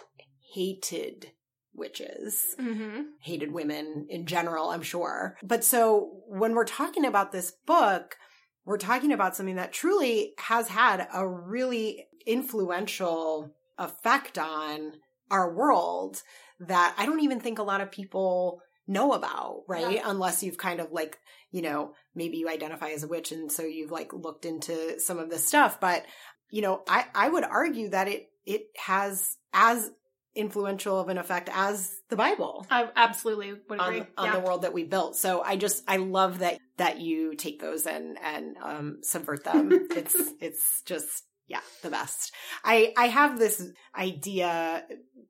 hated 0.53 1.31
witches, 1.75 2.57
mm-hmm. 2.59 3.03
hated 3.21 3.53
women 3.53 4.07
in 4.09 4.27
general, 4.27 4.71
I'm 4.71 4.83
sure. 4.83 5.37
But 5.43 5.65
so 5.65 6.23
when 6.27 6.55
we're 6.55 6.65
talking 6.65 7.05
about 7.05 7.33
this 7.33 7.53
book, 7.67 8.17
we're 8.65 8.79
talking 8.79 9.13
about 9.13 9.37
something 9.37 9.57
that 9.57 9.73
truly 9.73 10.33
has 10.39 10.69
had 10.69 11.07
a 11.13 11.27
really 11.27 12.07
influential 12.27 13.55
effect 13.79 14.39
on 14.39 14.93
our 15.31 15.53
world 15.53 16.23
that 16.61 16.95
I 16.97 17.07
don't 17.07 17.21
even 17.21 17.41
think 17.41 17.59
a 17.59 17.65
lot 17.65 17.81
of 17.81 17.91
people 17.91 18.61
know 18.87 19.13
about, 19.13 19.63
right? 19.69 19.97
Yeah. 19.97 20.03
Unless 20.05 20.43
you've 20.43 20.59
kind 20.59 20.81
of 20.81 20.93
like, 20.93 21.19
you 21.51 21.63
know, 21.63 21.95
maybe 22.15 22.39
you 22.39 22.49
identify 22.49 22.91
as 22.91 23.03
a 23.03 23.09
witch 23.09 23.33
and 23.33 23.51
so 23.51 23.63
you've 23.63 23.91
like 23.91 24.13
looked 24.13 24.45
into 24.45 25.01
some 25.01 25.19
of 25.19 25.31
this 25.31 25.47
stuff. 25.47 25.81
But, 25.81 26.05
you 26.51 26.63
know, 26.63 26.83
I, 26.89 27.07
I 27.15 27.29
would 27.29 27.45
argue 27.45 27.91
that 27.91 28.09
it, 28.09 28.29
it 28.47 28.67
has 28.77 29.37
as 29.53 29.91
influential 30.35 30.99
of 30.99 31.09
an 31.09 31.19
effect 31.19 31.49
as 31.53 31.97
the 32.11 32.17
Bible. 32.17 32.67
I 32.71 32.89
absolutely 32.97 33.53
would 33.69 33.81
agree. 33.81 34.01
On, 34.01 34.07
on 34.17 34.27
yeah. 34.27 34.33
the 34.33 34.41
world 34.41 34.63
that 34.63 34.73
we 34.73 34.85
built. 34.85 35.17
So 35.17 35.43
I 35.43 35.57
just, 35.57 35.85
I 35.87 35.99
love 35.99 36.41
that, 36.41 36.59
that 36.77 37.01
you 37.01 37.35
take 37.35 37.61
those 37.61 37.87
and, 37.87 38.19
and, 38.23 38.57
um, 38.63 38.99
subvert 39.03 39.45
them. 39.45 39.71
it's, 39.91 40.17
it's 40.41 40.83
just, 40.85 41.25
yeah, 41.47 41.61
the 41.83 41.91
best. 41.91 42.33
I, 42.65 42.93
I 42.97 43.09
have 43.09 43.39
this 43.39 43.65
idea, 43.97 44.85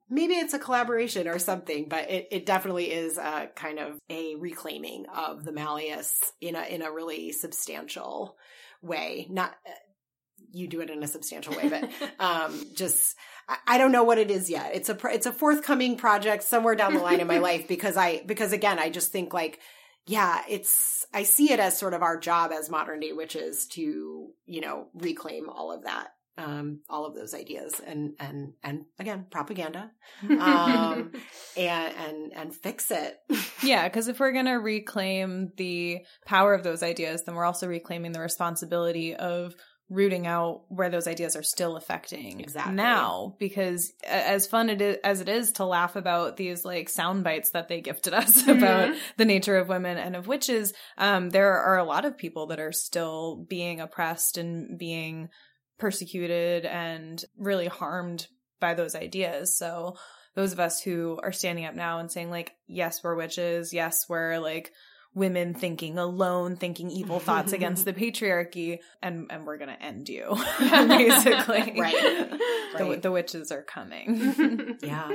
maybe 0.09 0.35
it's 0.35 0.53
a 0.53 0.59
collaboration 0.59 1.27
or 1.27 1.39
something, 1.39 1.87
but 1.89 2.09
it, 2.09 2.27
it 2.31 2.45
definitely 2.45 2.91
is 2.91 3.17
a 3.17 3.49
kind 3.55 3.79
of 3.79 3.99
a 4.09 4.35
reclaiming 4.35 5.05
of 5.13 5.43
the 5.43 5.51
Malleus 5.51 6.13
in 6.41 6.55
a, 6.55 6.63
in 6.63 6.81
a 6.81 6.91
really 6.91 7.31
substantial 7.31 8.37
way. 8.81 9.27
Not, 9.29 9.55
you 10.51 10.67
do 10.67 10.81
it 10.81 10.89
in 10.89 11.03
a 11.03 11.07
substantial 11.07 11.53
way, 11.55 11.69
but, 11.69 11.89
um, 12.19 12.59
just, 12.73 13.15
I 13.67 13.77
don't 13.77 13.91
know 13.91 14.03
what 14.03 14.17
it 14.17 14.31
is 14.31 14.49
yet. 14.49 14.71
It's 14.73 14.89
a 14.89 14.97
it's 15.05 15.25
a 15.25 15.31
forthcoming 15.31 15.97
project 15.97 16.43
somewhere 16.43 16.75
down 16.75 16.93
the 16.93 16.99
line 16.99 17.19
in 17.19 17.27
my 17.27 17.37
life 17.49 17.67
because 17.67 17.95
I 17.95 18.23
because 18.25 18.53
again 18.53 18.79
I 18.79 18.89
just 18.89 19.11
think 19.11 19.33
like 19.33 19.59
yeah 20.07 20.41
it's 20.49 21.05
I 21.13 21.23
see 21.23 21.51
it 21.51 21.59
as 21.59 21.77
sort 21.77 21.93
of 21.93 22.01
our 22.01 22.17
job 22.17 22.51
as 22.51 22.69
modern 22.69 22.99
day 22.99 23.13
witches 23.13 23.67
to 23.73 24.27
you 24.45 24.61
know 24.61 24.87
reclaim 24.95 25.49
all 25.49 25.71
of 25.71 25.83
that 25.83 26.09
um, 26.37 26.81
all 26.89 27.05
of 27.05 27.15
those 27.15 27.33
ideas 27.33 27.79
and 27.85 28.13
and 28.19 28.53
and 28.63 28.85
again 28.99 29.25
propaganda 29.29 29.91
um, 30.29 31.11
and 31.57 31.93
and 31.95 32.33
and 32.33 32.55
fix 32.55 32.91
it 32.91 33.17
yeah 33.63 33.87
because 33.87 34.07
if 34.07 34.19
we're 34.19 34.33
gonna 34.33 34.59
reclaim 34.59 35.51
the 35.55 35.99
power 36.25 36.53
of 36.53 36.63
those 36.63 36.83
ideas 36.83 37.23
then 37.23 37.35
we're 37.35 37.45
also 37.45 37.67
reclaiming 37.67 38.11
the 38.11 38.19
responsibility 38.19 39.15
of 39.15 39.55
rooting 39.89 40.25
out 40.25 40.63
where 40.69 40.89
those 40.89 41.07
ideas 41.07 41.35
are 41.35 41.43
still 41.43 41.77
affecting 41.77 42.39
exactly. 42.39 42.73
now 42.73 43.35
because 43.37 43.93
as 44.03 44.47
fun 44.47 44.69
it 44.69 44.81
is, 44.81 44.97
as 45.03 45.21
it 45.21 45.29
is 45.29 45.51
to 45.51 45.65
laugh 45.65 45.95
about 45.95 46.37
these 46.37 46.65
like 46.65 46.89
sound 46.89 47.23
bites 47.23 47.51
that 47.51 47.67
they 47.67 47.81
gifted 47.81 48.13
us 48.13 48.41
mm-hmm. 48.41 48.51
about 48.51 48.95
the 49.17 49.25
nature 49.25 49.57
of 49.57 49.69
women 49.69 49.97
and 49.97 50.15
of 50.15 50.25
witches 50.25 50.73
um, 50.97 51.29
there 51.29 51.59
are 51.59 51.77
a 51.77 51.83
lot 51.83 52.03
of 52.03 52.17
people 52.17 52.47
that 52.47 52.59
are 52.59 52.71
still 52.71 53.45
being 53.47 53.79
oppressed 53.79 54.39
and 54.39 54.79
being 54.79 55.29
persecuted 55.77 56.65
and 56.65 57.23
really 57.37 57.67
harmed 57.67 58.27
by 58.59 58.73
those 58.73 58.95
ideas 58.95 59.55
so 59.55 59.95
those 60.33 60.51
of 60.51 60.59
us 60.59 60.81
who 60.81 61.19
are 61.21 61.31
standing 61.31 61.65
up 61.65 61.75
now 61.75 61.99
and 61.99 62.11
saying 62.11 62.31
like 62.31 62.53
yes 62.65 63.03
we're 63.03 63.15
witches 63.15 63.71
yes 63.71 64.05
we're 64.09 64.39
like 64.39 64.71
women 65.15 65.53
thinking 65.53 65.97
alone, 65.97 66.57
thinking 66.57 66.91
evil 66.91 67.19
thoughts 67.19 67.53
against 67.53 67.85
the 67.85 67.93
patriarchy, 68.01 68.79
and 69.01 69.27
and 69.31 69.47
we're 69.47 69.57
gonna 69.57 69.77
end 69.81 70.07
you, 70.09 70.27
basically. 70.59 71.79
right. 71.79 72.31
The, 72.77 72.99
the 73.01 73.11
witches 73.11 73.51
are 73.51 73.63
coming. 73.63 74.77
yeah. 74.83 75.11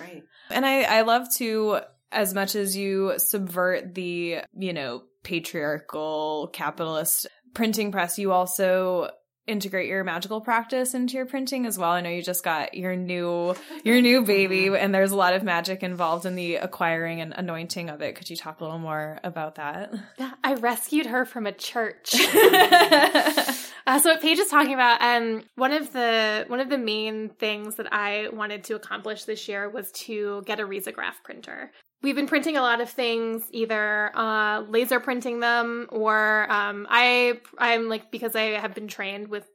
Right. 0.00 0.24
And 0.50 0.66
I 0.66 0.82
I 0.82 1.02
love 1.02 1.28
to 1.36 1.80
as 2.10 2.34
much 2.34 2.56
as 2.56 2.76
you 2.76 3.14
subvert 3.18 3.94
the 3.94 4.38
you 4.58 4.72
know 4.72 5.02
patriarchal 5.22 6.50
capitalist 6.52 7.28
printing 7.54 7.92
press, 7.92 8.18
you 8.18 8.32
also 8.32 9.10
integrate 9.46 9.88
your 9.88 10.04
magical 10.04 10.40
practice 10.40 10.94
into 10.94 11.14
your 11.14 11.26
printing 11.26 11.66
as 11.66 11.76
well. 11.76 11.90
I 11.90 12.00
know 12.00 12.10
you 12.10 12.22
just 12.22 12.44
got 12.44 12.74
your 12.74 12.94
new 12.94 13.54
your 13.84 14.00
new 14.00 14.22
baby 14.22 14.68
and 14.68 14.94
there's 14.94 15.10
a 15.10 15.16
lot 15.16 15.34
of 15.34 15.42
magic 15.42 15.82
involved 15.82 16.26
in 16.26 16.36
the 16.36 16.56
acquiring 16.56 17.20
and 17.20 17.32
anointing 17.36 17.90
of 17.90 18.00
it. 18.02 18.14
Could 18.14 18.30
you 18.30 18.36
talk 18.36 18.60
a 18.60 18.64
little 18.64 18.78
more 18.78 19.18
about 19.24 19.56
that? 19.56 19.92
Yeah, 20.18 20.32
I 20.44 20.54
rescued 20.54 21.06
her 21.06 21.24
from 21.24 21.46
a 21.46 21.52
church. 21.52 22.14
uh, 22.14 23.98
so 23.98 24.10
what 24.10 24.20
Paige 24.20 24.38
is 24.38 24.48
talking 24.48 24.74
about, 24.74 25.02
um, 25.02 25.42
one 25.56 25.72
of 25.72 25.92
the 25.92 26.44
one 26.46 26.60
of 26.60 26.68
the 26.68 26.78
main 26.78 27.30
things 27.30 27.76
that 27.76 27.92
I 27.92 28.28
wanted 28.32 28.64
to 28.64 28.76
accomplish 28.76 29.24
this 29.24 29.48
year 29.48 29.68
was 29.68 29.90
to 29.92 30.42
get 30.46 30.60
a 30.60 30.64
risograph 30.64 31.14
printer 31.24 31.72
we've 32.02 32.16
been 32.16 32.26
printing 32.26 32.56
a 32.56 32.62
lot 32.62 32.80
of 32.80 32.90
things, 32.90 33.44
either 33.50 34.10
uh, 34.16 34.62
laser 34.68 35.00
printing 35.00 35.40
them 35.40 35.86
or 35.90 36.50
um, 36.50 36.86
I 36.90 37.40
I'm 37.58 37.88
like 37.88 38.10
because 38.10 38.36
I 38.36 38.58
have 38.58 38.74
been 38.74 38.88
trained 38.88 39.28
with 39.28 39.48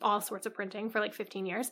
all 0.00 0.20
sorts 0.20 0.46
of 0.46 0.54
printing 0.54 0.90
for 0.90 1.00
like 1.00 1.14
15 1.14 1.46
years. 1.46 1.70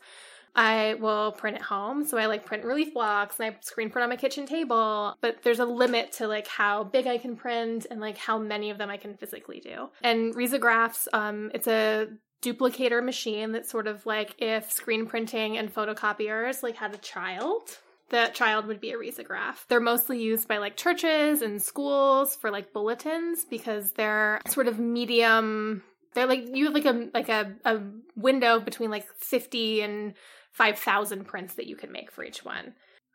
I 0.55 0.95
will 1.01 1.33
print 1.33 1.57
at 1.57 1.62
home. 1.62 2.05
So 2.05 2.18
I 2.18 2.26
like 2.26 2.45
print 2.45 2.64
relief 2.64 2.93
blocks 2.93 3.41
and 3.41 3.55
I 3.55 3.57
screen 3.62 3.91
print 3.91 4.03
on 4.03 4.11
my 4.11 4.16
kitchen 4.16 4.45
table. 4.45 5.16
But 5.20 5.43
there's 5.43 5.61
a 5.61 5.64
limit 5.64 6.12
to 6.12 6.28
like 6.28 6.47
how 6.47 6.85
big 6.85 7.07
I 7.07 7.16
can 7.16 7.37
print 7.37 7.87
and 7.91 8.01
like 8.01 8.18
how 8.18 8.39
many 8.39 8.70
of 8.70 8.76
them 8.76 8.91
I 8.91 8.99
can 8.99 9.16
physically 9.16 9.61
do. 9.61 9.89
And 10.03 10.35
risographs, 10.35 11.09
um, 11.14 11.51
it's 11.55 11.66
a 11.66 12.09
duplicator 12.43 13.03
machine 13.03 13.53
that's 13.53 13.70
sort 13.70 13.87
of 13.87 14.05
like 14.05 14.35
if 14.39 14.70
screen 14.70 15.07
printing 15.07 15.57
and 15.57 15.72
photocopiers 15.72 16.62
like 16.62 16.76
had 16.76 16.93
a 16.93 16.99
child 16.99 17.78
that 18.13 18.35
child 18.35 18.67
would 18.67 18.81
be 18.81 18.93
a 18.93 18.97
risograph. 18.97 19.67
They're 19.69 19.81
mostly 19.81 20.23
used 20.23 20.47
by 20.47 20.59
like 20.59 20.77
churches 20.77 21.43
and 21.43 21.61
schools 21.61 22.37
for 22.37 22.51
like 22.51 22.73
bulletins 22.73 23.45
because 23.45 23.93
they're 23.93 24.41
sort 24.47 24.69
of 24.69 24.79
medium. 24.79 25.83
They're 26.15 26.27
like 26.27 26.55
you 26.55 26.67
have 26.67 26.75
like 26.75 26.85
a 26.85 27.09
like 27.13 27.29
a, 27.29 27.53
a 27.65 27.81
window 28.15 28.61
between 28.61 28.91
like 28.91 29.07
fifty 29.19 29.83
and 29.83 30.15
five 30.53 30.79
thousand 30.79 31.25
prints 31.27 31.55
that 31.55 31.67
you 31.67 31.77
can 31.77 31.91
make 31.91 32.13
for 32.13 32.23
each 32.23 32.45
one. 32.45 32.75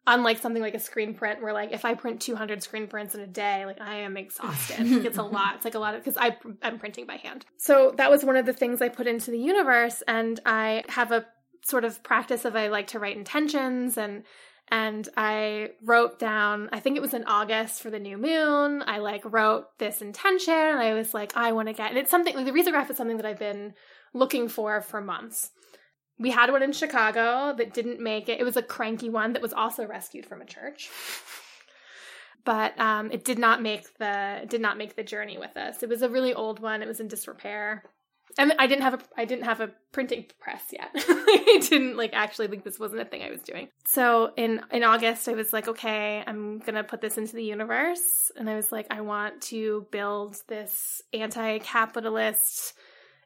Unlike 0.10 0.40
something 0.40 0.62
like 0.62 0.74
a 0.74 0.80
screen 0.80 1.14
print, 1.14 1.42
where 1.42 1.54
like 1.54 1.72
if 1.74 1.86
I 1.86 1.94
print 1.94 2.22
two 2.22 2.36
hundred 2.36 2.64
screen 2.64 2.88
prints 2.88 3.14
in 3.14 3.22
a 3.22 3.28
day, 3.28 3.66
like 3.66 3.82
I 3.82 3.98
am 3.98 4.18
exhausted. 4.18 5.06
it's 5.06 5.18
a 5.18 5.24
lot. 5.24 5.56
It's 5.56 5.66
like 5.66 5.76
a 5.76 5.80
lot 5.80 5.96
of 5.96 6.04
because 6.04 6.18
I 6.18 6.38
I'm 6.62 6.80
printing 6.80 7.06
by 7.06 7.18
hand. 7.18 7.46
So 7.58 7.94
that 7.98 8.10
was 8.10 8.24
one 8.26 8.36
of 8.36 8.46
the 8.46 8.54
things 8.54 8.82
I 8.82 8.90
put 8.90 9.06
into 9.06 9.32
the 9.32 9.40
universe, 9.40 10.02
and 10.08 10.40
I 10.46 10.84
have 10.90 11.12
a 11.12 11.26
sort 11.64 11.84
of 11.84 12.02
practice 12.04 12.46
of 12.46 12.56
I 12.56 12.70
like 12.70 12.88
to 12.88 13.00
write 13.00 13.18
intentions 13.18 13.98
and 13.98 14.24
and 14.70 15.08
I 15.16 15.70
wrote 15.82 16.20
down, 16.20 16.70
I 16.74 16.80
think 16.80 16.98
it 16.98 17.02
was 17.02 17.14
in 17.14 17.24
August 17.24 17.82
for 17.82 17.90
the 17.90 18.00
new 18.00 18.18
moon. 18.18 18.84
I 18.86 18.98
like 18.98 19.22
wrote 19.26 19.66
this 19.80 20.02
intention. 20.02 20.54
I 20.54 20.94
was 20.94 21.14
like, 21.14 21.38
I 21.38 21.54
want 21.54 21.70
to 21.70 21.74
get, 21.74 21.90
and 21.90 21.98
it's 21.98 22.12
something, 22.12 22.36
like 22.36 22.46
the 22.46 22.52
risograph 22.52 22.90
is 22.90 22.98
something 22.98 23.18
that 23.18 23.26
I've 23.26 23.40
been 23.40 23.74
looking 24.14 24.50
for 24.50 24.82
for 24.82 25.00
months. 25.00 25.52
We 26.20 26.32
had 26.32 26.52
one 26.52 26.64
in 26.64 26.74
Chicago 26.74 27.54
that 27.58 27.74
didn't 27.74 28.02
make 28.02 28.28
it. 28.28 28.40
It 28.40 28.44
was 28.44 28.58
a 28.58 28.62
cranky 28.62 29.10
one 29.10 29.34
that 29.34 29.42
was 29.42 29.54
also 29.54 29.86
rescued 29.86 30.26
from 30.26 30.42
a 30.42 30.46
church. 30.46 30.90
But 32.44 32.80
um, 32.80 33.12
it 33.12 33.24
did 33.24 33.38
not 33.38 33.62
make 33.62 33.98
the 34.00 34.46
did 34.48 34.62
not 34.62 34.78
make 34.78 34.96
the 34.96 35.04
journey 35.04 35.38
with 35.38 35.56
us. 35.58 35.84
It 35.84 35.90
was 35.90 36.02
a 36.02 36.10
really 36.10 36.34
old 36.34 36.60
one. 36.60 36.82
It 36.82 36.88
was 36.88 37.02
in 37.02 37.08
disrepair 37.08 37.84
and 38.38 38.54
I 38.60 38.68
didn't 38.68 38.84
have 38.84 38.94
a 38.96 39.00
I 39.18 39.26
didn't 39.26 39.46
have 39.46 39.62
a 39.62 39.72
printing 39.92 40.26
press 40.40 40.64
yet. 40.72 40.90
I 40.96 41.60
didn't 41.70 41.98
like 41.98 42.12
actually 42.14 42.48
like 42.48 42.64
this 42.64 42.80
wasn't 42.80 43.02
a 43.02 43.06
thing 43.06 43.24
I 43.24 43.30
was 43.30 43.42
doing. 43.42 43.70
So 43.86 44.32
in 44.38 44.62
in 44.72 44.84
August 44.84 45.28
I 45.28 45.34
was 45.34 45.54
like, 45.54 45.68
okay, 45.68 46.24
I'm 46.26 46.60
to 46.76 46.84
put 46.84 47.02
this 47.02 47.18
into 47.18 47.36
the 47.36 47.44
universe 47.44 48.32
and 48.36 48.50
I 48.50 48.56
was 48.56 48.72
like 48.72 48.88
I 48.92 49.02
want 49.02 49.42
to 49.44 49.88
build 49.92 50.38
this 50.48 51.02
anti-capitalist, 51.14 52.74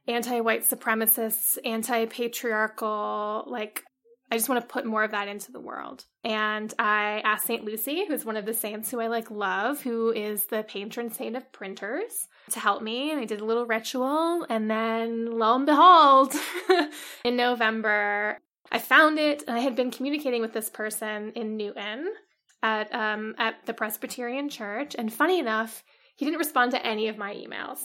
anti-white 0.07 0.63
supremacist, 0.63 1.57
anti-patriarchal 1.65 3.45
like 3.47 3.83
I 4.31 4.37
just 4.37 4.47
want 4.47 4.61
to 4.61 4.73
put 4.73 4.85
more 4.85 5.03
of 5.03 5.11
that 5.11 5.27
into 5.27 5.51
the 5.51 5.59
world. 5.59 6.05
And 6.23 6.71
I 6.77 7.21
asked 7.23 7.47
St. 7.47 7.63
Lucy, 7.65 8.05
who's 8.07 8.23
one 8.23 8.37
of 8.37 8.45
the 8.45 8.53
saints 8.53 8.91
who 8.91 8.99
I 8.99 9.07
like 9.07 9.31
love, 9.31 9.81
who 9.81 10.11
is 10.11 10.45
the 10.45 10.61
patron 10.63 11.11
saint 11.11 11.35
of 11.35 11.51
printers, 11.51 12.27
to 12.51 12.59
help 12.59 12.83
me. 12.83 13.09
And 13.09 13.19
I 13.19 13.25
did 13.25 13.41
a 13.41 13.45
little 13.45 13.65
ritual. 13.65 14.45
And 14.47 14.69
then 14.69 15.39
lo 15.39 15.55
and 15.55 15.65
behold, 15.65 16.35
in 17.25 17.35
November, 17.35 18.37
I 18.71 18.77
found 18.77 19.17
it 19.17 19.43
and 19.47 19.57
I 19.57 19.61
had 19.61 19.75
been 19.75 19.89
communicating 19.89 20.41
with 20.41 20.53
this 20.53 20.69
person 20.69 21.31
in 21.35 21.57
Newton 21.57 22.13
at 22.61 22.93
um 22.93 23.33
at 23.39 23.55
the 23.65 23.73
Presbyterian 23.73 24.47
Church. 24.49 24.95
And 24.95 25.11
funny 25.11 25.39
enough, 25.39 25.83
he 26.15 26.25
didn't 26.25 26.37
respond 26.39 26.69
to 26.71 26.85
any 26.85 27.07
of 27.07 27.17
my 27.17 27.33
emails. 27.33 27.79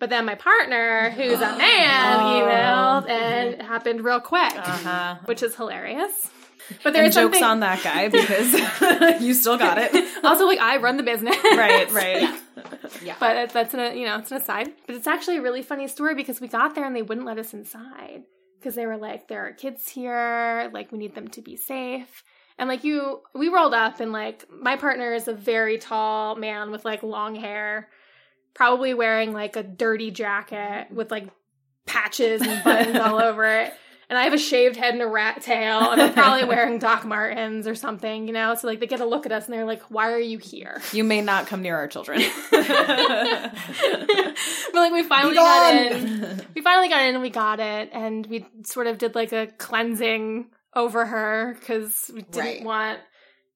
But 0.00 0.10
then 0.10 0.26
my 0.26 0.34
partner, 0.34 1.10
who's 1.10 1.40
a 1.40 1.56
man, 1.56 2.16
Oh. 2.20 3.04
emailed 3.06 3.08
and 3.08 3.54
it 3.54 3.62
happened 3.62 4.02
real 4.04 4.20
quick, 4.20 4.52
Uh-huh. 4.56 5.16
which 5.26 5.42
is 5.42 5.54
hilarious. 5.54 6.30
But 6.82 6.92
There 6.92 7.02
there's 7.02 7.14
jokes 7.14 7.38
something 7.38 7.42
on 7.44 7.60
that 7.60 7.82
guy 7.82 8.08
because 8.08 9.20
you 9.22 9.34
still 9.34 9.56
got 9.58 9.78
it. 9.78 9.92
also 10.24 10.46
like 10.46 10.58
I 10.58 10.78
run 10.78 10.96
the 10.96 11.02
business. 11.02 11.36
Right, 11.44 11.90
right. 11.92 12.40
Yeah. 12.56 13.02
Yeah. 13.04 13.14
But 13.20 13.36
it- 13.36 13.50
that's 13.50 13.74
an 13.74 13.96
you 13.96 14.06
know 14.06 14.18
it's 14.18 14.30
an 14.32 14.38
aside. 14.38 14.70
But 14.86 14.96
it's 14.96 15.06
actually 15.06 15.36
a 15.36 15.42
really 15.42 15.62
funny 15.62 15.86
story 15.88 16.14
because 16.14 16.40
we 16.40 16.48
got 16.48 16.74
there 16.74 16.84
and 16.84 16.96
they 16.96 17.02
wouldn't 17.02 17.26
let 17.26 17.38
us 17.38 17.52
inside 17.54 18.22
because 18.58 18.74
they 18.74 18.86
were 18.86 18.96
like 18.96 19.28
there 19.28 19.46
are 19.46 19.52
kids 19.52 19.88
here, 19.88 20.70
like 20.72 20.90
we 20.90 20.98
need 20.98 21.14
them 21.14 21.28
to 21.28 21.42
be 21.42 21.56
safe. 21.56 22.24
And 22.58 22.68
like 22.68 22.84
you, 22.84 23.20
we 23.34 23.48
rolled 23.50 23.74
up 23.74 24.00
and 24.00 24.12
like 24.12 24.46
my 24.50 24.76
partner 24.76 25.12
is 25.12 25.28
a 25.28 25.34
very 25.34 25.76
tall 25.78 26.36
man 26.36 26.70
with 26.70 26.84
like 26.86 27.02
long 27.02 27.34
hair, 27.34 27.88
probably 28.54 28.94
wearing 28.94 29.32
like 29.34 29.56
a 29.56 29.62
dirty 29.62 30.10
jacket 30.10 30.86
with 30.90 31.10
like 31.10 31.28
patches 31.84 32.40
and 32.40 32.64
buttons 32.64 32.96
all 32.98 33.20
over 33.20 33.44
it. 33.44 33.74
And 34.08 34.16
I 34.16 34.22
have 34.22 34.32
a 34.34 34.38
shaved 34.38 34.76
head 34.76 34.94
and 34.94 35.02
a 35.02 35.06
rat 35.06 35.42
tail, 35.42 35.90
and 35.90 36.00
I'm 36.00 36.12
probably 36.12 36.44
wearing 36.48 36.78
Doc 36.78 37.04
Martens 37.04 37.66
or 37.66 37.74
something, 37.74 38.28
you 38.28 38.32
know? 38.32 38.54
So, 38.54 38.68
like, 38.68 38.78
they 38.78 38.86
get 38.86 39.00
a 39.00 39.04
look 39.04 39.26
at 39.26 39.32
us 39.32 39.46
and 39.46 39.54
they're 39.54 39.64
like, 39.64 39.82
why 39.90 40.12
are 40.12 40.20
you 40.20 40.38
here? 40.38 40.80
You 40.92 41.02
may 41.02 41.22
not 41.22 41.48
come 41.48 41.60
near 41.62 41.74
our 41.76 41.88
children. 41.88 42.22
but 42.50 43.52
like 44.74 44.92
we 44.92 45.02
finally 45.02 45.34
got 45.34 45.74
in. 45.74 46.42
We 46.54 46.62
finally 46.62 46.88
got 46.88 47.02
in 47.02 47.14
and 47.14 47.22
we 47.22 47.30
got 47.30 47.60
it, 47.60 47.90
and 47.92 48.26
we 48.26 48.46
sort 48.64 48.86
of 48.86 48.98
did 48.98 49.14
like 49.14 49.32
a 49.32 49.46
cleansing 49.58 50.46
over 50.74 51.04
her 51.06 51.56
because 51.58 52.10
we 52.14 52.22
didn't 52.22 52.36
Right. 52.44 52.64
want. 52.64 53.00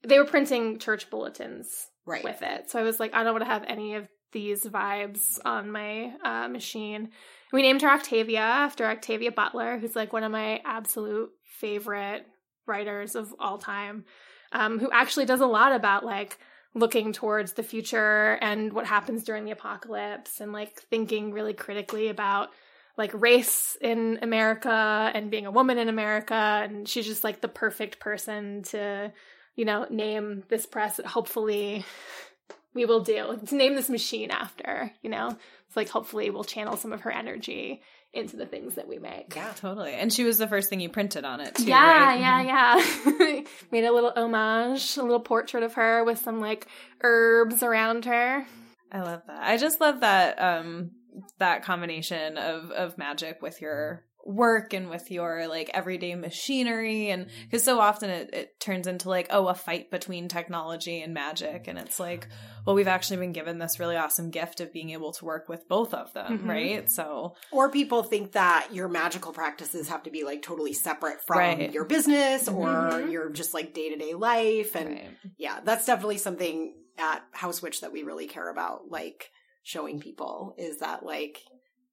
They 0.03 0.19
were 0.19 0.25
printing 0.25 0.79
church 0.79 1.11
bulletins 1.11 1.87
Right. 2.07 2.25
with 2.25 2.43
it, 2.43 2.71
so 2.71 2.81
I 2.81 2.83
was 2.83 2.99
like, 2.99 3.15
I 3.15 3.23
don't 3.23 3.35
want 3.35 3.45
to 3.45 3.51
have 3.51 3.65
any 3.69 3.95
of 3.95 4.09
these 4.33 4.65
vibes 4.65 5.39
on 5.45 5.71
my 5.71 6.13
uh, 6.25 6.49
machine. 6.49 7.11
We 7.53 7.63
named 7.63 7.83
her 7.83 7.91
Octavia 7.91 8.41
after 8.41 8.87
Octavia 8.87 9.33
Butler, 9.33 9.79
who's 9.79 9.97
like 9.97 10.13
one 10.13 10.23
of 10.23 10.33
my 10.33 10.61
absolute 10.65 11.31
favorite 11.43 12.27
writers 12.67 13.17
of 13.17 13.35
all 13.39 13.59
time, 13.59 14.05
um, 14.53 14.79
who 14.79 14.91
actually 14.93 15.27
does 15.27 15.41
a 15.41 15.47
lot 15.47 15.73
about 15.73 16.05
like 16.05 16.39
looking 16.75 17.13
towards 17.13 17.55
the 17.55 17.63
future 17.63 18.39
and 18.41 18.73
what 18.73 18.87
happens 18.87 19.25
during 19.25 19.45
the 19.45 19.51
apocalypse 19.51 20.41
and 20.41 20.53
like 20.53 20.81
thinking 20.83 21.33
really 21.33 21.53
critically 21.53 22.09
about 22.09 22.51
like 22.97 23.11
race 23.15 23.77
in 23.81 24.19
America 24.23 25.11
and 25.15 25.31
being 25.31 25.47
a 25.47 25.51
woman 25.51 25.79
in 25.79 25.89
America. 25.89 26.35
And 26.35 26.89
she's 26.89 27.07
just 27.07 27.25
like 27.25 27.41
the 27.41 27.49
perfect 27.49 27.99
person 27.99 28.63
to, 28.65 29.13
you 29.57 29.65
know, 29.65 29.87
name 29.91 30.45
this 30.49 30.67
press 30.67 31.01
hopefully 31.05 31.85
we 32.75 32.85
will 32.85 33.01
do 33.01 33.39
to 33.47 33.55
name 33.55 33.75
this 33.75 33.89
machine 33.89 34.31
after, 34.31 34.93
you 35.03 35.11
know? 35.11 35.37
It's 35.66 35.77
like 35.77 35.89
hopefully 35.89 36.31
we'll 36.31 36.45
channel 36.45 36.77
some 36.77 36.93
of 36.93 37.03
her 37.03 37.11
energy 37.11 37.83
into 38.12 38.37
the 38.37 38.47
things 38.47 38.75
that 38.75 38.89
we 38.89 38.99
make. 38.99 39.35
Yeah. 39.37 39.53
totally. 39.57 39.93
And 39.95 40.12
she 40.12 40.25
was 40.25 40.39
the 40.39 40.49
first 40.49 40.68
thing 40.68 40.81
you 40.81 40.89
printed 40.89 41.25
on 41.25 41.41
it, 41.41 41.55
too. 41.55 41.64
yeah, 41.64 42.07
right? 42.07 42.21
yeah, 42.21 42.43
yeah. 42.43 43.43
Made 43.71 43.85
a 43.85 43.93
little 43.93 44.12
homage, 44.16 44.97
a 44.97 45.03
little 45.03 45.21
portrait 45.21 45.62
of 45.62 45.75
her 45.75 46.03
with 46.05 46.18
some 46.18 46.41
like 46.41 46.66
herbs 47.03 47.62
around 47.62 48.07
her. 48.07 48.45
I 48.91 49.01
love 49.03 49.23
that. 49.29 49.41
I 49.41 49.57
just 49.57 49.81
love 49.81 50.01
that 50.01 50.41
um 50.43 50.91
that 51.39 51.62
combination 51.62 52.37
of 52.37 52.71
of 52.73 52.99
magic 52.99 53.41
with 53.43 53.61
your 53.61 54.05
work 54.25 54.73
and 54.75 54.91
with 54.91 55.11
your 55.11 55.49
like 55.49 55.71
everyday 55.73 56.14
machinery 56.14 57.11
and 57.11 57.27
because 57.45 57.64
so 57.64 57.81
often 57.81 58.11
it, 58.11 58.31
it 58.35 58.61
turns 58.61 58.87
into 58.87 59.09
like 59.09 59.27
oh 59.31 59.49
a 59.49 59.55
fight 59.55 59.91
between 59.91 60.29
technology 60.29 61.01
and 61.03 61.14
magic 61.14 61.66
and 61.68 61.79
it's 61.79 61.99
like 61.99 62.27
well 62.66 62.77
we've 62.77 62.89
actually 62.89 63.16
been 63.16 63.33
given 63.33 63.59
this 63.59 63.79
really 63.81 63.97
awesome 63.97 64.31
gift 64.31 64.61
of 64.61 64.73
being 64.73 64.91
able 64.91 65.12
to 65.12 65.25
work 65.25 65.49
with 65.49 65.66
both 65.68 65.95
of 65.95 66.12
them 66.12 66.41
Mhm. 66.41 66.49
right 66.49 66.91
so 66.91 67.35
Or 67.51 67.71
people 67.71 68.03
think 68.03 68.33
that 68.33 68.68
your 68.73 68.89
magical 68.89 69.33
practices 69.33 69.89
have 69.89 70.03
to 70.05 70.11
be 70.11 70.25
like 70.25 70.43
totally 70.43 70.73
separate 70.75 71.18
from 71.27 71.39
Right. 71.39 71.73
your 71.73 71.85
business 71.85 72.49
or 72.49 73.01
Mhm. 73.03 73.11
your 73.12 73.31
just 73.31 73.55
like 73.55 73.73
day 73.75 73.89
to 73.91 73.97
day 73.97 74.14
life. 74.14 74.75
And 74.77 74.91
right. 74.91 75.11
yeah, 75.39 75.61
that's 75.64 75.87
definitely 75.87 76.18
something 76.18 76.75
at 76.99 77.23
House 77.33 77.62
Witch 77.62 77.81
that 77.81 77.93
we 77.93 78.03
really 78.03 78.27
care 78.27 78.51
about, 78.51 78.91
like 78.91 79.31
showing 79.62 80.01
people 80.01 80.55
is 80.59 80.79
that 80.79 81.05
like, 81.05 81.43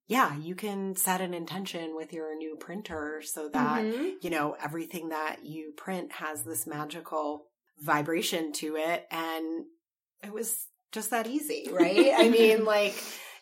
yeah, 0.08 0.36
you 0.38 0.56
can 0.56 0.96
set 0.96 1.22
an 1.22 1.34
intention 1.34 1.96
with 1.96 2.14
your 2.14 2.36
new 2.36 2.56
printer 2.56 3.22
so 3.24 3.50
that, 3.50 3.84
Mhm. 3.84 4.24
you 4.24 4.30
know, 4.30 4.56
everything 4.64 5.10
that 5.10 5.44
you 5.44 5.74
print 5.76 6.14
has 6.14 6.44
this 6.44 6.66
magical 6.66 7.48
vibration 7.80 8.52
to 8.54 8.76
it. 8.78 9.06
And 9.12 9.66
it 10.24 10.32
was 10.34 10.68
just 10.92 11.10
that 11.12 11.28
easy, 11.28 11.68
right? 11.72 12.14
I 12.16 12.30
mean, 12.30 12.64
like, 12.76 12.96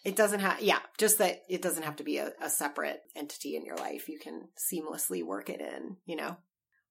it 0.04 0.16
doesn't 0.16 0.40
have, 0.42 0.62
yeah, 0.62 0.80
just 0.98 1.20
that 1.20 1.44
it 1.48 1.62
doesn't 1.62 1.84
have 1.84 1.96
to 1.98 2.04
be 2.04 2.18
a, 2.18 2.34
a 2.42 2.50
separate 2.50 3.02
entity 3.16 3.56
in 3.56 3.64
your 3.66 3.78
life. 3.78 4.10
You 4.10 4.20
can 4.20 4.50
seamlessly 4.58 5.24
work 5.24 5.50
it 5.50 5.62
in, 5.62 5.98
you 6.06 6.16
know? 6.16 6.38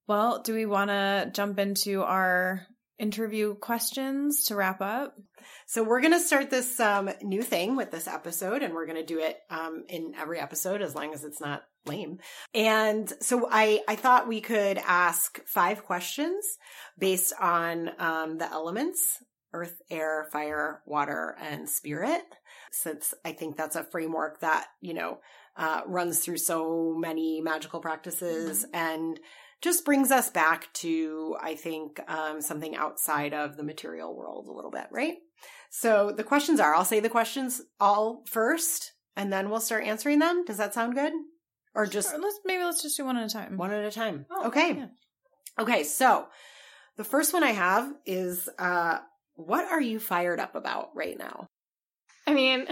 well 0.06 0.42
do 0.42 0.52
we 0.52 0.66
want 0.66 0.90
to 0.90 1.30
jump 1.32 1.58
into 1.58 2.02
our 2.02 2.66
interview 2.98 3.54
questions 3.54 4.44
to 4.44 4.54
wrap 4.54 4.80
up 4.80 5.16
So 5.66 5.82
we're 5.82 6.00
going 6.00 6.12
to 6.12 6.20
start 6.20 6.50
this 6.50 6.78
um, 6.80 7.10
new 7.22 7.42
thing 7.42 7.76
with 7.76 7.90
this 7.90 8.06
episode, 8.06 8.62
and 8.62 8.74
we're 8.74 8.86
going 8.86 8.98
to 8.98 9.04
do 9.04 9.20
it 9.20 9.38
um, 9.50 9.84
in 9.88 10.14
every 10.18 10.38
episode 10.38 10.82
as 10.82 10.94
long 10.94 11.12
as 11.12 11.24
it's 11.24 11.40
not 11.40 11.64
lame. 11.86 12.18
And 12.54 13.12
so 13.20 13.48
I 13.50 13.80
I 13.88 13.96
thought 13.96 14.28
we 14.28 14.40
could 14.40 14.78
ask 14.78 15.44
five 15.46 15.84
questions 15.84 16.44
based 16.98 17.32
on 17.40 17.90
um, 17.98 18.38
the 18.38 18.50
elements: 18.50 19.22
earth, 19.52 19.80
air, 19.90 20.28
fire, 20.32 20.82
water, 20.86 21.36
and 21.40 21.68
spirit. 21.68 22.22
Since 22.70 23.14
I 23.24 23.32
think 23.32 23.56
that's 23.56 23.76
a 23.76 23.84
framework 23.84 24.40
that 24.40 24.66
you 24.80 24.94
know 24.94 25.18
uh, 25.56 25.82
runs 25.86 26.20
through 26.20 26.38
so 26.38 26.94
many 26.96 27.40
magical 27.40 27.80
practices 27.80 28.66
and 28.72 29.20
just 29.64 29.86
brings 29.86 30.12
us 30.12 30.28
back 30.28 30.70
to 30.74 31.36
I 31.40 31.54
think 31.54 31.98
um, 32.06 32.42
something 32.42 32.76
outside 32.76 33.32
of 33.32 33.56
the 33.56 33.62
material 33.62 34.14
world 34.14 34.46
a 34.46 34.52
little 34.52 34.70
bit, 34.70 34.86
right? 34.90 35.14
So 35.70 36.12
the 36.14 36.22
questions 36.22 36.60
are 36.60 36.74
I'll 36.74 36.84
say 36.84 37.00
the 37.00 37.08
questions 37.08 37.62
all 37.80 38.24
first 38.26 38.92
and 39.16 39.32
then 39.32 39.48
we'll 39.48 39.60
start 39.60 39.84
answering 39.84 40.18
them. 40.18 40.44
Does 40.44 40.58
that 40.58 40.74
sound 40.74 40.94
good? 40.94 41.12
Or 41.74 41.86
just 41.86 42.12
Or 42.12 42.18
let's 42.18 42.38
maybe 42.44 42.62
let's 42.62 42.82
just 42.82 42.98
do 42.98 43.06
one 43.06 43.16
at 43.16 43.26
a 43.26 43.32
time 43.32 43.56
one 43.56 43.72
at 43.72 43.84
a 43.84 43.90
time? 43.90 44.26
Oh, 44.30 44.48
okay. 44.48 44.76
yeah. 44.76 44.86
Okay, 45.58 45.82
so 45.84 46.26
the 46.98 47.04
first 47.04 47.32
one 47.32 47.42
I 47.42 47.52
have 47.52 47.90
is 48.04 48.50
uh 48.58 48.98
what 49.36 49.64
are 49.64 49.80
you 49.80 49.98
fired 49.98 50.40
up 50.40 50.54
about 50.54 50.90
right 50.94 51.18
now? 51.18 51.46
I 52.26 52.32
mean, 52.32 52.66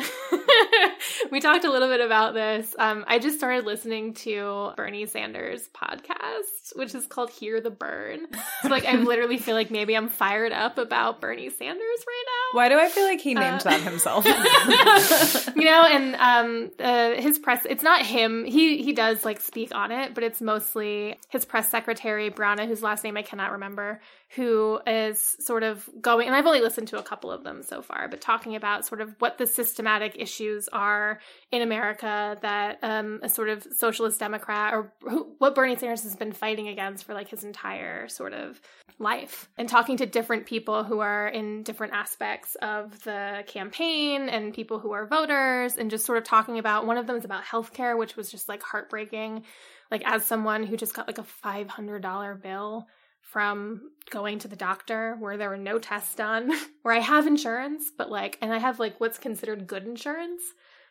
we 1.31 1.41
talked 1.41 1.65
a 1.65 1.71
little 1.71 1.89
bit 1.89 2.01
about 2.01 2.33
this. 2.33 2.75
Um, 2.79 3.05
I 3.07 3.19
just 3.19 3.37
started 3.37 3.67
listening 3.67 4.15
to 4.15 4.73
Bernie 4.77 5.05
Sanders' 5.07 5.69
podcast, 5.75 6.75
which 6.75 6.95
is 6.95 7.07
called 7.07 7.29
Hear 7.31 7.61
the 7.61 7.71
Bern. 7.71 8.27
So, 8.63 8.69
like, 8.69 8.87
I 8.87 8.95
literally 8.97 9.37
feel 9.37 9.55
like 9.55 9.71
maybe 9.71 9.95
I'm 9.95 10.09
fired 10.09 10.53
up 10.53 10.79
about 10.79 11.21
Bernie 11.21 11.51
Sanders 11.51 11.79
right 11.79 12.25
now. 12.27 12.59
why 12.59 12.69
do 12.69 12.79
i 12.79 12.89
feel 12.89 13.05
like 13.05 13.21
he 13.21 13.35
named 13.35 13.61
Uh, 13.67 13.71
that 13.71 13.81
himself 13.83 14.25
you 15.57 15.65
know, 15.65 15.85
and 15.85 16.15
um, 16.17 16.71
uh, 16.79 17.13
his 17.21 17.39
press, 17.39 17.67
it's 17.69 17.83
not 17.83 18.05
him. 18.05 18.45
He 18.45 18.83
he 18.83 18.93
does 18.93 19.25
like 19.25 19.41
speak 19.41 19.75
on 19.75 19.93
it, 19.93 20.15
but 20.15 20.25
it's 20.25 20.41
mostly 20.41 21.19
his 21.29 21.45
press 21.45 21.71
secretary, 21.71 22.31
Briahna, 22.31 22.67
whose 22.67 22.83
last 22.83 23.05
name 23.05 23.17
I 23.17 23.23
cannot 23.23 23.53
remember, 23.53 24.01
who 24.35 24.81
is 24.87 25.37
sort 25.41 25.63
of 25.63 25.89
going, 26.01 26.27
and 26.27 26.35
I've 26.35 26.47
only 26.47 26.63
listened 26.63 26.89
to 26.89 26.99
a 26.99 27.03
couple 27.03 27.31
of 27.31 27.45
them 27.45 27.63
so 27.63 27.83
far, 27.83 28.09
but 28.09 28.23
talking 28.23 28.57
about 28.57 28.87
sort 28.87 29.03
of 29.03 29.15
what 29.19 29.37
the 29.37 29.47
systematic 29.47 30.17
issues 30.19 30.69
are 30.69 31.21
in 31.51 31.61
America 31.61 32.39
that 32.41 32.79
um, 32.83 33.21
a 33.23 33.29
sort 33.29 33.51
of 33.51 33.63
socialist 33.75 34.19
Democrat 34.19 34.73
or 34.73 34.91
who, 35.03 35.35
what 35.37 35.55
Bernie 35.55 35.77
Sanders 35.77 36.05
has 36.05 36.17
been 36.17 36.33
fighting 36.33 36.69
against 36.69 37.05
for 37.05 37.13
like 37.13 37.29
his 37.29 37.45
entire 37.45 38.09
sort 38.09 38.33
of 38.33 38.59
life. 38.99 39.51
And 39.59 39.69
talking 39.69 39.99
to 39.99 40.07
different 40.07 40.47
people 40.47 40.83
who 40.83 41.01
are 41.01 41.29
in 41.29 41.63
different 41.63 41.93
aspects 41.93 42.55
of 42.63 43.03
the 43.05 43.45
campaign 43.47 44.31
and 44.31 44.55
people 44.55 44.79
who 44.79 44.93
are 44.93 45.07
voters 45.07 45.77
and 45.77 45.91
just 45.91 46.07
sort 46.07 46.17
of 46.17 46.25
talking 46.25 46.59
about 46.59 46.87
one 46.87 46.97
of 46.97 47.07
them 47.07 47.17
is 47.17 47.25
about 47.27 47.45
healthcare 47.45 47.99
which 47.99 48.17
was 48.17 48.31
just 48.31 48.49
like 48.49 48.63
heartbreaking. 48.63 49.45
Like 49.91 50.03
as 50.07 50.25
someone 50.25 50.63
who 50.63 50.79
just 50.79 50.95
got 50.95 51.07
like 51.07 51.19
a 51.19 51.27
$500 51.45 52.41
bill 52.41 52.87
from 53.23 53.81
going 54.11 54.39
to 54.41 54.49
the 54.49 54.57
doctor 54.57 55.17
where 55.21 55.37
there 55.37 55.49
were 55.49 55.57
no 55.57 55.79
tests 55.79 56.15
done 56.15 56.51
where 56.83 56.95
I 56.95 57.01
have 57.01 57.27
insurance 57.27 57.91
but 57.97 58.11
like 58.11 58.37
and 58.43 58.53
I 58.53 58.59
have 58.59 58.79
like 58.79 59.01
what's 59.01 59.19
considered 59.19 59.67
good 59.67 59.87
insurance 59.87 60.43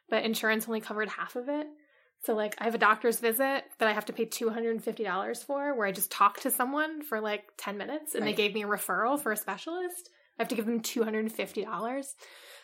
but 0.10 0.24
insurance 0.24 0.68
only 0.68 0.82
covered 0.82 1.10
half 1.10 1.36
of 1.36 1.48
it 1.50 1.68
So 2.26 2.34
like 2.34 2.56
I 2.60 2.64
have 2.66 2.76
a 2.76 2.80
doctor's 2.80 3.20
visit 3.20 3.64
that 3.80 3.88
I 3.88 3.94
have 3.94 4.06
to 4.06 4.14
pay 4.14 4.26
$250 4.26 5.46
for 5.46 5.76
where 5.76 5.88
I 5.88 5.92
just 5.92 6.12
talk 6.12 6.40
to 6.42 6.52
someone 6.52 7.04
for 7.04 7.20
like 7.20 7.44
10 7.58 7.78
minutes 7.78 8.16
and 8.16 8.24
Right. 8.24 8.36
they 8.36 8.42
gave 8.44 8.54
me 8.54 8.64
a 8.64 8.68
referral 8.68 9.20
for 9.22 9.32
a 9.32 9.38
specialist. 9.38 10.10
I 10.40 10.44
have 10.44 10.50
to 10.50 10.56
give 10.56 10.66
them 10.66 10.82
$250. 10.82 12.06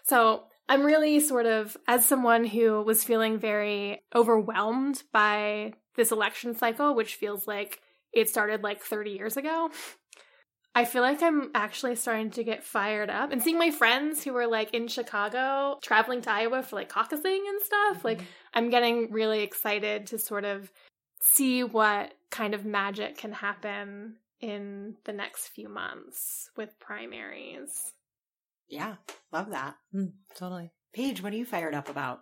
So 0.03 0.43
I'm 0.69 0.83
really 0.83 1.19
sort 1.19 1.45
of 1.45 1.77
as 1.87 2.05
someone 2.05 2.43
who 2.45 2.81
was 2.81 3.03
feeling 3.03 3.37
very 3.37 4.01
overwhelmed 4.15 5.03
by 5.13 5.73
this 5.95 6.11
election 6.11 6.55
cycle 6.55 6.93
which 6.95 7.15
feels 7.15 7.47
like 7.47 7.79
it 8.13 8.29
started 8.29 8.63
like 8.63 8.81
30 8.81 9.11
years 9.11 9.37
ago. 9.37 9.69
I 10.77 10.85
feel 10.85 11.01
like 11.01 11.23
I'm 11.23 11.49
actually 11.55 11.95
starting 11.95 12.29
to 12.31 12.43
get 12.43 12.63
fired 12.63 13.09
up 13.09 13.31
and 13.31 13.41
seeing 13.41 13.57
my 13.57 13.71
friends 13.71 14.23
who 14.23 14.33
were 14.33 14.45
like 14.45 14.75
in 14.75 14.87
Chicago 14.87 15.79
traveling 15.81 16.21
to 16.21 16.31
Iowa 16.31 16.61
for 16.61 16.75
like 16.75 16.91
caucusing 16.91 17.49
and 17.49 17.59
stuff. 17.63 18.05
Like 18.05 18.21
I'm 18.53 18.69
getting 18.69 19.11
really 19.11 19.41
excited 19.41 20.05
to 20.07 20.19
sort 20.19 20.45
of 20.45 20.71
see 21.19 21.63
what 21.63 22.13
kind 22.29 22.53
of 22.53 22.63
magic 22.63 23.17
can 23.17 23.31
happen 23.31 24.17
in 24.39 24.95
the 25.05 25.13
next 25.13 25.47
few 25.47 25.67
months 25.67 26.51
with 26.55 26.79
primaries. 26.79 27.93
Yeah, 28.69 28.97
love 29.31 29.49
that. 29.49 29.77
Mm, 29.95 30.11
totally. 30.35 30.71
Paige, 30.93 31.23
what 31.23 31.33
are 31.33 31.37
you 31.37 31.45
fired 31.45 31.73
up 31.73 31.89
about? 31.89 32.21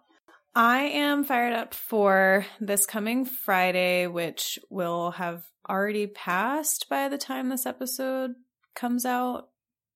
I 0.56 0.84
am 0.84 1.26
fired 1.26 1.52
up 1.52 1.74
for 1.74 2.46
this 2.62 2.86
coming 2.86 3.26
Friday, 3.26 4.08
which 4.08 4.58
will 4.70 5.12
have 5.12 5.44
already 5.70 6.08
passed 6.08 6.88
by 6.90 7.10
the 7.10 7.18
time 7.18 7.50
this 7.50 7.66
episode 7.66 8.36
comes 8.74 9.06
out 9.06 9.50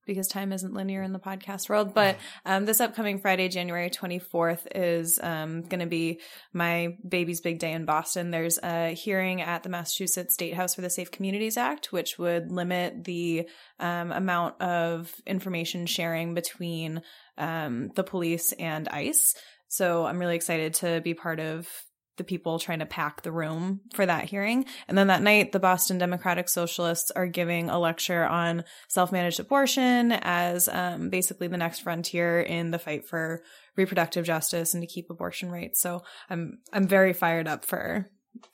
because 0.06 0.28
time 0.28 0.52
isn't 0.52 0.74
linear 0.74 1.04
in 1.04 1.14
the 1.14 1.20
podcast 1.20 1.70
world. 1.70 1.94
But 1.94 2.18
um, 2.44 2.66
this 2.66 2.82
upcoming 2.82 3.20
Friday, 3.20 3.48
January 3.48 3.90
24th, 3.90 4.66
is 4.74 5.20
um, 5.22 5.62
going 5.62 5.82
to 5.82 5.86
be 5.86 6.20
my 6.52 6.98
baby's 7.08 7.42
big 7.42 7.60
day 7.60 7.72
in 7.72 7.86
Boston. 7.86 8.32
There's 8.32 8.58
a 8.62 8.94
hearing 8.96 9.42
at 9.42 9.62
the 9.62 9.70
Massachusetts 9.70 10.34
State 10.34 10.56
House 10.56 10.76
for 10.76 10.82
the 10.82 10.90
Safe 10.90 11.12
Communities 11.12 11.58
Act, 11.58 11.94
which 11.94 12.18
would 12.18 12.52
limit 12.52 13.04
the 13.04 13.48
um, 13.80 14.12
amount 14.12 14.60
of 14.62 15.14
information 15.28 15.86
sharing 15.86 16.34
between 16.34 17.04
um, 17.38 17.92
the 17.96 18.04
police 18.04 18.52
and 18.54 18.90
ICE. 18.90 19.36
So 19.70 20.06
I'm 20.06 20.20
really 20.20 20.36
excited 20.36 20.74
to 20.76 21.00
be 21.02 21.14
part 21.14 21.40
of 21.40 21.70
the 22.18 22.24
people 22.26 22.60
trying 22.60 22.80
to 22.80 22.86
pack 22.86 23.22
the 23.22 23.32
room 23.32 23.80
for 23.94 24.06
that 24.06 24.26
hearing. 24.26 24.66
And 24.88 24.98
then 24.98 25.08
that 25.08 25.24
night, 25.24 25.54
the 25.54 25.60
Boston 25.60 25.98
Democratic 25.98 26.50
Socialists 26.50 27.12
are 27.12 27.28
giving 27.28 27.70
a 27.70 27.80
lecture 27.80 28.26
on 28.26 28.66
self-managed 28.90 29.40
abortion 29.40 30.12
as 30.12 30.68
um, 30.68 31.10
basically 31.10 31.48
the 31.48 31.58
next 31.58 31.80
frontier 31.80 32.42
in 32.42 32.72
the 32.72 32.78
fight 32.78 33.08
for 33.08 33.42
reproductive 33.78 34.26
justice 34.26 34.74
and 34.74 34.84
to 34.84 34.88
keep 34.88 35.10
abortion 35.10 35.50
rights. 35.50 35.80
So 35.80 36.04
I'm 36.30 36.60
I'm 36.74 36.88
very 36.88 37.14
fired 37.14 37.48
up 37.48 37.64
for 37.64 38.10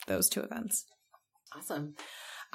those 0.05 0.29
two 0.29 0.41
events. 0.41 0.85
Awesome. 1.57 1.95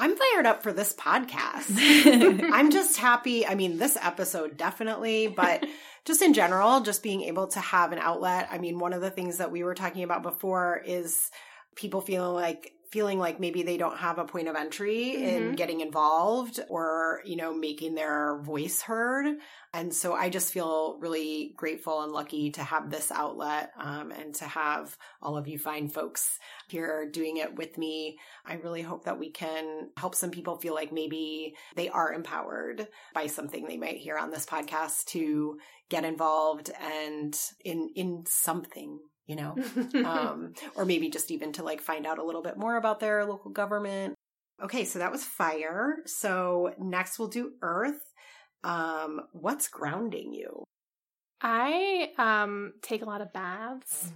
I'm 0.00 0.16
fired 0.16 0.46
up 0.46 0.62
for 0.62 0.72
this 0.72 0.94
podcast. 0.94 1.76
I'm 2.52 2.70
just 2.70 2.96
happy. 2.96 3.46
I 3.46 3.54
mean, 3.54 3.76
this 3.76 3.98
episode 4.00 4.56
definitely, 4.56 5.28
but 5.28 5.66
just 6.06 6.22
in 6.22 6.32
general, 6.32 6.80
just 6.80 7.02
being 7.02 7.20
able 7.22 7.48
to 7.48 7.60
have 7.60 7.92
an 7.92 7.98
outlet. 7.98 8.48
I 8.50 8.56
mean, 8.56 8.78
one 8.78 8.94
of 8.94 9.02
the 9.02 9.10
things 9.10 9.36
that 9.36 9.52
we 9.52 9.62
were 9.62 9.74
talking 9.74 10.02
about 10.02 10.22
before 10.22 10.80
is 10.86 11.30
people 11.74 12.00
feeling 12.00 12.34
like 12.34 12.72
feeling 12.90 13.18
like 13.18 13.38
maybe 13.38 13.62
they 13.62 13.76
don't 13.76 13.98
have 13.98 14.18
a 14.18 14.24
point 14.24 14.48
of 14.48 14.56
entry 14.56 15.14
in 15.14 15.52
Mhm. 15.52 15.56
getting 15.56 15.80
involved 15.80 16.58
or, 16.68 17.22
you 17.24 17.36
know, 17.36 17.54
making 17.54 17.94
their 17.94 18.38
voice 18.42 18.82
heard. 18.82 19.38
And 19.72 19.94
so 19.94 20.14
I 20.14 20.28
just 20.28 20.52
feel 20.52 20.98
really 20.98 21.54
grateful 21.56 22.02
and 22.02 22.10
lucky 22.12 22.50
to 22.50 22.62
have 22.64 22.90
this 22.90 23.12
outlet 23.12 23.70
um, 23.76 24.10
and 24.10 24.34
to 24.36 24.44
have 24.44 24.96
all 25.22 25.36
of 25.36 25.46
you 25.46 25.56
fine 25.58 25.88
folks 25.88 26.38
here 26.68 27.08
doing 27.08 27.36
it 27.36 27.54
with 27.54 27.78
me. 27.78 28.18
I 28.44 28.54
really 28.54 28.82
hope 28.82 29.04
that 29.04 29.20
we 29.20 29.30
can 29.30 29.90
help 29.96 30.16
some 30.16 30.32
people 30.32 30.56
feel 30.58 30.74
like 30.74 30.90
maybe 30.90 31.54
they 31.76 31.88
are 31.88 32.12
empowered 32.12 32.88
by 33.14 33.28
something 33.28 33.66
they 33.66 33.76
might 33.76 33.98
hear 33.98 34.18
on 34.18 34.32
this 34.32 34.46
podcast 34.46 35.04
to 35.06 35.58
get 35.88 36.04
involved 36.04 36.70
and 36.80 37.38
in 37.64 37.90
in 37.94 38.24
something, 38.26 38.98
you 39.30 39.36
know. 39.36 39.56
um, 40.04 40.54
or 40.74 40.84
maybe 40.84 41.08
just 41.08 41.30
even 41.30 41.52
to 41.52 41.62
like 41.62 41.80
find 41.80 42.04
out 42.04 42.18
a 42.18 42.24
little 42.24 42.42
bit 42.42 42.58
more 42.58 42.76
about 42.76 42.98
their 42.98 43.24
local 43.24 43.52
government. 43.52 44.14
Okay, 44.62 44.84
so 44.84 44.98
that 44.98 45.12
was 45.12 45.22
fire. 45.22 45.98
So 46.04 46.74
next 46.78 47.18
we'll 47.18 47.28
do 47.28 47.52
earth. 47.62 48.02
Um, 48.64 49.20
what's 49.32 49.68
grounding 49.68 50.34
you? 50.34 50.64
I 51.40 52.10
um 52.18 52.74
take 52.82 53.02
a 53.02 53.06
lot 53.06 53.22
of 53.22 53.32
baths. 53.32 54.12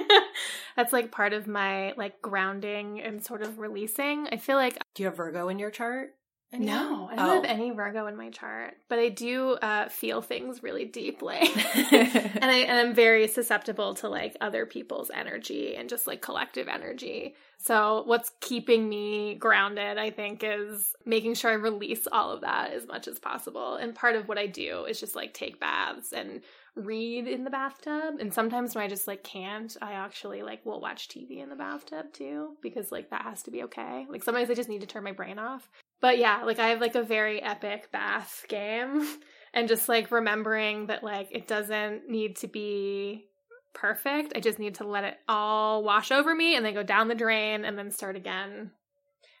That's 0.76 0.92
like 0.92 1.10
part 1.10 1.32
of 1.32 1.48
my 1.48 1.92
like 1.96 2.22
grounding 2.22 3.00
and 3.02 3.22
sort 3.22 3.42
of 3.42 3.58
releasing. 3.58 4.28
I 4.30 4.36
feel 4.36 4.56
like 4.56 4.78
Do 4.94 5.02
you 5.02 5.08
have 5.08 5.16
Virgo 5.16 5.48
in 5.48 5.58
your 5.58 5.72
chart? 5.72 6.10
No, 6.52 7.08
I 7.10 7.16
don't 7.16 7.28
Oh. 7.28 7.34
have 7.34 7.44
any 7.44 7.70
Virgo 7.70 8.06
in 8.06 8.16
my 8.16 8.30
chart, 8.30 8.76
but 8.88 8.98
I 8.98 9.08
do 9.10 9.52
uh, 9.52 9.88
feel 9.88 10.22
things 10.22 10.62
really 10.62 10.84
deeply, 10.86 11.38
and 11.92 12.44
I 12.50 12.64
am 12.66 12.94
very 12.94 13.28
susceptible 13.28 13.94
to 13.96 14.08
like 14.08 14.36
other 14.40 14.64
people's 14.64 15.10
energy 15.12 15.76
and 15.76 15.88
just 15.88 16.06
like 16.06 16.22
collective 16.22 16.68
energy. 16.68 17.34
So 17.58 18.02
what's 18.06 18.30
keeping 18.40 18.88
me 18.88 19.34
grounded, 19.34 19.98
I 19.98 20.10
think, 20.10 20.42
is 20.44 20.94
making 21.04 21.34
sure 21.34 21.50
I 21.50 21.54
release 21.54 22.06
all 22.10 22.30
of 22.30 22.40
that 22.42 22.72
as 22.72 22.86
much 22.86 23.08
as 23.08 23.18
possible. 23.18 23.74
And 23.74 23.94
part 23.94 24.14
of 24.16 24.28
what 24.28 24.38
I 24.38 24.46
do 24.46 24.84
is 24.84 25.00
just 25.00 25.16
like 25.16 25.34
take 25.34 25.58
baths 25.60 26.12
and 26.12 26.40
read 26.76 27.26
in 27.26 27.42
the 27.42 27.50
bathtub. 27.50 28.14
And 28.20 28.32
sometimes 28.32 28.74
when 28.76 28.84
I 28.84 28.88
just 28.88 29.08
like 29.08 29.24
can't, 29.24 29.76
I 29.82 29.94
actually 29.94 30.42
like 30.42 30.64
will 30.64 30.80
watch 30.80 31.08
TV 31.08 31.38
in 31.42 31.48
the 31.48 31.56
bathtub 31.56 32.12
too, 32.12 32.50
because 32.62 32.92
like 32.92 33.10
that 33.10 33.22
has 33.22 33.42
to 33.42 33.50
be 33.50 33.64
okay. 33.64 34.06
Like 34.08 34.22
sometimes 34.22 34.48
I 34.50 34.54
just 34.54 34.68
need 34.68 34.80
to 34.82 34.86
turn 34.86 35.02
my 35.02 35.12
brain 35.12 35.40
off. 35.40 35.68
But 36.00 36.18
yeah, 36.18 36.42
like 36.44 36.58
I 36.58 36.68
have 36.68 36.80
like 36.80 36.94
a 36.94 37.02
very 37.02 37.42
epic 37.42 37.90
bath 37.92 38.44
game. 38.48 39.06
And 39.54 39.66
just 39.66 39.88
like 39.88 40.10
remembering 40.10 40.88
that 40.88 41.02
like 41.02 41.28
it 41.32 41.48
doesn't 41.48 42.08
need 42.08 42.36
to 42.36 42.48
be 42.48 43.24
perfect. 43.72 44.34
I 44.36 44.40
just 44.40 44.58
need 44.58 44.76
to 44.76 44.86
let 44.86 45.04
it 45.04 45.16
all 45.26 45.82
wash 45.82 46.12
over 46.12 46.34
me 46.34 46.54
and 46.54 46.64
then 46.64 46.74
go 46.74 46.82
down 46.82 47.08
the 47.08 47.14
drain 47.14 47.64
and 47.64 47.76
then 47.78 47.90
start 47.90 48.14
again. 48.14 48.72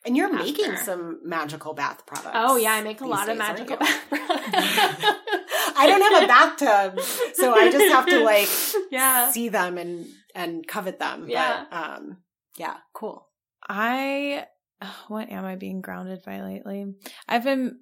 And 0.06 0.16
you're 0.16 0.32
After. 0.32 0.38
making 0.38 0.76
some 0.78 1.20
magical 1.24 1.74
bath 1.74 2.06
products. 2.06 2.30
Oh 2.34 2.56
yeah, 2.56 2.72
I 2.72 2.82
make 2.82 3.00
a 3.00 3.06
lot 3.06 3.28
of 3.28 3.36
days, 3.36 3.46
aren't 3.46 3.58
magical 3.58 3.76
bath 3.76 4.00
products. 4.08 4.38
I 5.76 5.86
don't 5.86 6.00
have 6.00 6.22
a 6.22 6.26
bathtub, 6.26 7.00
so 7.34 7.52
I 7.52 7.70
just 7.70 7.92
have 7.92 8.06
to 8.06 8.20
like 8.24 8.48
yeah. 8.90 9.30
see 9.30 9.50
them 9.50 9.76
and 9.76 10.06
and 10.34 10.66
covet 10.66 10.98
them. 10.98 11.26
Yeah. 11.28 11.64
But 11.70 11.76
um 11.76 12.16
yeah, 12.56 12.76
cool. 12.94 13.28
I 13.68 14.46
what 15.08 15.30
am 15.30 15.44
I 15.44 15.56
being 15.56 15.80
grounded 15.80 16.22
by 16.24 16.42
lately? 16.42 16.94
I've 17.28 17.44
been 17.44 17.78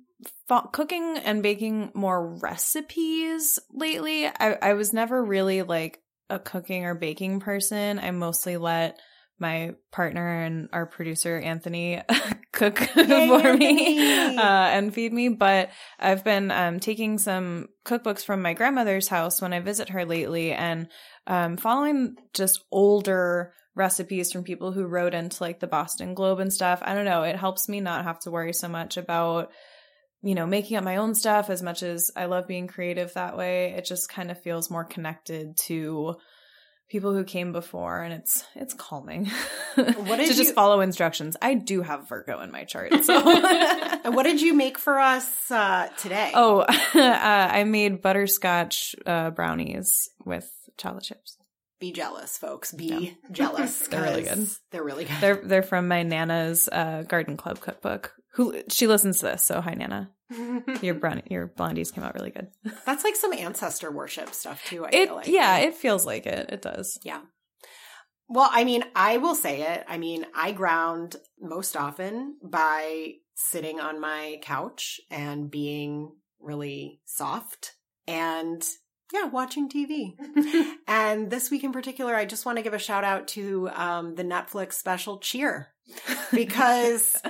fa- 0.49 0.69
cooking 0.73 1.19
and 1.19 1.43
baking 1.43 1.91
more 1.95 2.39
recipes 2.39 3.59
lately. 3.73 4.27
I, 4.27 4.59
I 4.63 4.73
was 4.75 4.93
never 4.93 5.23
really 5.25 5.63
like 5.63 6.01
a 6.29 6.39
cooking 6.39 6.85
or 6.85 6.95
baking 6.95 7.41
person. 7.41 7.99
I 7.99 8.11
mostly 8.11 8.57
let 8.57 8.99
my 9.39 9.75
partner 9.93 10.43
and 10.43 10.69
our 10.73 10.87
producer 10.87 11.39
Anthony 11.39 12.01
cook 12.53 12.81
Yay, 12.97 13.29
for 13.29 13.53
me 13.55 14.37
uh, 14.39 14.41
and 14.41 14.95
feed 14.95 15.13
me. 15.13 15.29
But 15.29 15.71
I've 15.99 16.25
been 16.25 16.51
um, 16.51 16.81
taking 16.81 17.19
some 17.19 17.69
cookbooks 17.85 18.25
from 18.25 18.43
my 18.43 18.55
grandmother's 18.55 19.09
house 19.09 19.43
when 19.43 19.53
I 19.53 19.61
visit 19.61 19.91
her 19.91 20.05
lately 20.05 20.53
and 20.53 20.89
um, 21.27 21.59
following 21.59 22.17
just 22.33 22.65
older 22.73 23.53
recipes 23.77 24.33
from 24.33 24.43
people 24.43 24.73
who 24.73 24.87
wrote 24.87 25.15
into 25.15 25.43
like 25.43 25.61
the 25.61 25.67
Boston 25.67 26.15
Globe 26.15 26.41
and 26.41 26.53
stuff. 26.53 26.81
I 26.83 26.95
don't 26.95 27.05
know. 27.05 27.23
It 27.23 27.37
helps 27.37 27.69
me 27.69 27.81
not 27.81 28.05
have 28.05 28.19
to 28.21 28.31
worry 28.31 28.55
so 28.55 28.69
much 28.69 28.97
about, 28.97 29.53
you 30.23 30.35
know, 30.35 30.47
making 30.47 30.79
up 30.79 30.85
my 30.85 30.97
own 30.97 31.15
stuff 31.15 31.51
as 31.51 31.63
much 31.63 31.83
as 31.83 32.11
I 32.17 32.25
love 32.25 32.49
being 32.49 32.67
creative 32.67 33.13
that 33.15 33.37
way. 33.37 33.75
It 33.77 33.85
just 33.85 34.09
kind 34.09 34.31
of 34.31 34.43
feels 34.43 34.71
more 34.71 34.85
connected 34.85 35.57
to 35.67 36.17
people 36.89 37.13
who 37.13 37.25
came 37.25 37.53
before 37.53 38.01
and 38.01 38.15
it's 38.15 38.45
it's 38.55 38.73
calming 38.73 39.27
What 39.75 39.87
did 40.19 40.29
to 40.29 40.35
just 40.35 40.55
follow 40.55 40.81
instructions. 40.81 41.37
I 41.43 41.55
do 41.55 41.83
have 41.83 42.09
Virgo 42.09 42.41
in 42.41 42.53
my 42.53 42.65
chart. 42.65 43.05
So 43.05 43.21
what 44.11 44.23
did 44.23 44.41
you 44.41 44.55
make 44.55 44.79
for 44.79 44.99
us 44.99 45.51
uh 45.51 45.89
today? 45.99 46.31
Oh, 46.33 46.61
uh, 46.61 46.69
I 46.95 47.65
made 47.65 48.03
butterscotch 48.03 48.95
uh, 49.05 49.31
brownies 49.31 50.09
with 50.25 50.49
chocolate 50.79 51.05
chips. 51.05 51.37
Be 51.79 51.93
jealous, 51.93 52.39
folks. 52.39 52.73
Be 52.73 53.17
jealous. 53.33 53.87
They're 53.89 54.03
really 54.03 54.23
good. 54.23 54.49
They're 54.71 54.83
really 54.85 55.05
good. 55.05 55.17
They're 55.21 55.41
they're 55.45 55.63
from 55.63 55.89
my 55.89 56.03
nana's 56.03 56.69
uh, 56.71 57.03
garden 57.03 57.37
club 57.37 57.61
cookbook. 57.61 58.13
Who 58.35 58.63
she 58.69 58.87
listens 58.87 59.21
to 59.21 59.27
this, 59.27 59.45
so 59.45 59.61
hi 59.61 59.73
Nana. 59.75 60.11
Your 60.83 60.95
brown 60.95 61.23
your 61.31 61.49
blondies 61.49 61.93
came 61.95 62.05
out 62.05 62.15
really 62.15 62.31
good. 62.31 62.49
That's 62.85 63.05
like 63.05 63.17
some 63.17 63.33
ancestor 63.33 63.91
worship 63.91 64.35
stuff 64.35 64.63
too. 64.67 64.85
I 64.85 64.89
It 64.93 65.07
feel 65.07 65.15
like. 65.17 65.27
yeah, 65.29 65.59
it 65.59 65.75
feels 65.75 66.05
like 66.05 66.27
it. 66.27 66.51
It 66.51 66.63
does. 66.63 66.99
Yeah. 67.03 67.21
Well, 68.29 68.49
I 68.53 68.65
mean, 68.65 68.83
I 68.97 69.19
will 69.19 69.37
say 69.37 69.63
it. 69.63 69.85
I 69.87 69.99
mean, 69.99 70.27
I 70.35 70.51
ground 70.53 71.15
most 71.41 71.77
often 71.77 72.37
by 72.43 73.13
sitting 73.37 73.79
on 73.81 74.01
my 74.01 74.39
couch 74.43 75.01
and 75.11 75.49
being 75.51 76.11
really 76.41 77.01
soft. 77.05 77.75
And 78.09 78.67
Yeah, 79.13 79.27
watching 79.27 79.69
TV. 79.69 80.15
and 80.89 81.31
this 81.31 81.51
week 81.51 81.63
in 81.65 81.73
particular, 81.73 82.15
I 82.15 82.25
just 82.25 82.45
want 82.45 82.59
to 82.59 82.63
give 82.63 82.75
a 82.75 82.79
shout 82.79 83.05
out 83.05 83.29
to 83.29 83.71
um, 83.73 84.15
the 84.17 84.25
Netflix 84.25 84.75
special 84.75 85.19
Cheer 85.19 85.69
because 86.33 87.21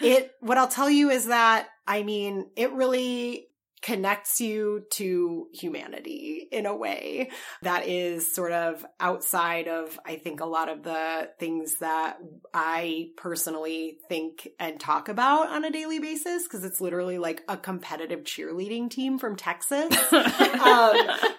it, 0.00 0.32
what 0.40 0.58
I'll 0.58 0.68
tell 0.68 0.88
you 0.88 1.10
is 1.10 1.26
that, 1.26 1.68
I 1.86 2.04
mean, 2.04 2.50
it 2.56 2.72
really 2.72 3.47
connects 3.82 4.40
you 4.40 4.84
to 4.90 5.48
humanity 5.52 6.48
in 6.50 6.66
a 6.66 6.76
way 6.76 7.30
that 7.62 7.86
is 7.86 8.32
sort 8.32 8.52
of 8.52 8.84
outside 9.00 9.68
of, 9.68 9.98
I 10.04 10.16
think, 10.16 10.40
a 10.40 10.46
lot 10.46 10.68
of 10.68 10.82
the 10.82 11.30
things 11.38 11.78
that 11.78 12.18
I 12.52 13.10
personally 13.16 13.98
think 14.08 14.48
and 14.58 14.80
talk 14.80 15.08
about 15.08 15.48
on 15.48 15.64
a 15.64 15.70
daily 15.70 15.98
basis 15.98 16.44
because 16.44 16.64
it's 16.64 16.80
literally 16.80 17.18
like 17.18 17.42
a 17.48 17.56
competitive 17.56 18.24
cheerleading 18.24 18.90
team 18.90 19.18
from 19.18 19.36
Texas. 19.36 19.94
um, 20.12 20.96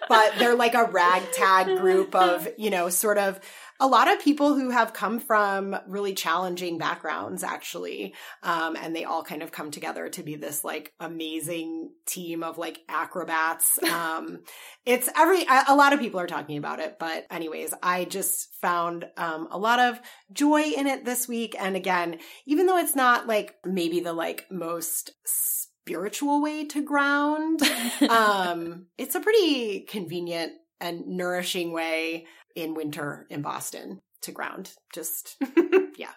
but 0.08 0.32
they're 0.38 0.56
like 0.56 0.74
a 0.74 0.84
ragtag 0.84 1.78
group 1.78 2.14
of, 2.14 2.48
you 2.56 2.70
know, 2.70 2.88
sort 2.88 3.18
of 3.18 3.40
a 3.80 3.86
lot 3.86 4.12
of 4.12 4.20
people 4.20 4.54
who 4.54 4.68
have 4.68 4.92
come 4.92 5.18
from 5.18 5.74
really 5.88 6.12
challenging 6.12 6.76
backgrounds, 6.76 7.42
actually. 7.42 8.14
Um, 8.42 8.76
and 8.76 8.94
they 8.94 9.04
all 9.04 9.24
kind 9.24 9.42
of 9.42 9.50
come 9.50 9.70
together 9.70 10.10
to 10.10 10.22
be 10.22 10.36
this 10.36 10.62
like 10.62 10.92
amazing 11.00 11.90
team 12.06 12.42
of 12.42 12.58
like 12.58 12.80
acrobats. 12.88 13.78
Um, 13.90 14.40
it's 14.86 15.08
every, 15.16 15.44
a 15.68 15.74
lot 15.74 15.92
of 15.92 16.00
people 16.00 16.20
are 16.20 16.26
talking 16.26 16.56
about 16.56 16.80
it, 16.80 16.96
but 16.98 17.26
anyways, 17.30 17.74
I 17.82 18.04
just 18.04 18.54
found, 18.60 19.06
um, 19.16 19.48
a 19.50 19.58
lot 19.58 19.78
of 19.78 20.00
joy 20.32 20.62
in 20.62 20.86
it 20.86 21.04
this 21.04 21.28
week. 21.28 21.54
And 21.58 21.76
again, 21.76 22.18
even 22.46 22.66
though 22.66 22.78
it's 22.78 22.94
not 22.94 23.26
like 23.26 23.56
maybe 23.64 24.00
the 24.00 24.12
like 24.12 24.46
most 24.50 25.12
spiritual 25.26 26.40
way 26.40 26.64
to 26.66 26.82
ground, 26.82 27.60
um, 28.08 28.86
it's 28.96 29.16
a 29.16 29.20
pretty 29.20 29.80
convenient 29.80 30.52
and 30.80 31.06
nourishing 31.06 31.72
way 31.72 32.26
in 32.54 32.74
winter 32.74 33.26
in 33.30 33.42
Boston 33.42 34.00
to 34.22 34.32
ground. 34.32 34.72
Just, 34.92 35.36
yeah. 35.96 36.12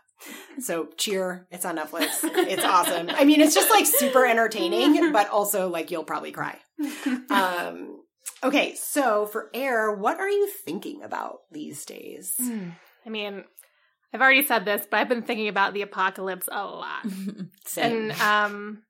So 0.60 0.88
cheer. 0.98 1.48
It's 1.52 1.66
on 1.66 1.78
Netflix. 1.78 2.20
It's 2.24 2.64
awesome. 2.64 3.10
I 3.10 3.26
mean, 3.26 3.42
it's 3.42 3.56
just 3.56 3.70
like 3.70 3.86
super 3.86 4.26
entertaining, 4.26 5.12
but 5.14 5.30
also 5.30 5.70
like 5.70 5.92
you'll 5.92 6.04
probably 6.04 6.32
cry. 6.32 6.58
Um, 7.30 8.04
okay. 8.44 8.76
So 8.76 9.26
for 9.26 9.50
air, 9.54 9.92
what 9.92 10.20
are 10.20 10.30
you 10.30 10.48
thinking 10.48 11.04
about 11.04 11.40
these 11.52 11.86
days? 11.86 12.40
I 13.06 13.10
mean, 13.10 13.44
I've 14.14 14.22
already 14.22 14.46
said 14.46 14.64
this, 14.64 14.86
but 14.90 15.00
I've 15.00 15.10
been 15.10 15.24
thinking 15.24 15.48
about 15.48 15.74
the 15.74 15.82
apocalypse 15.82 16.48
a 16.52 16.66
lot. 16.66 17.06
And 17.78 18.12
um 18.14 18.84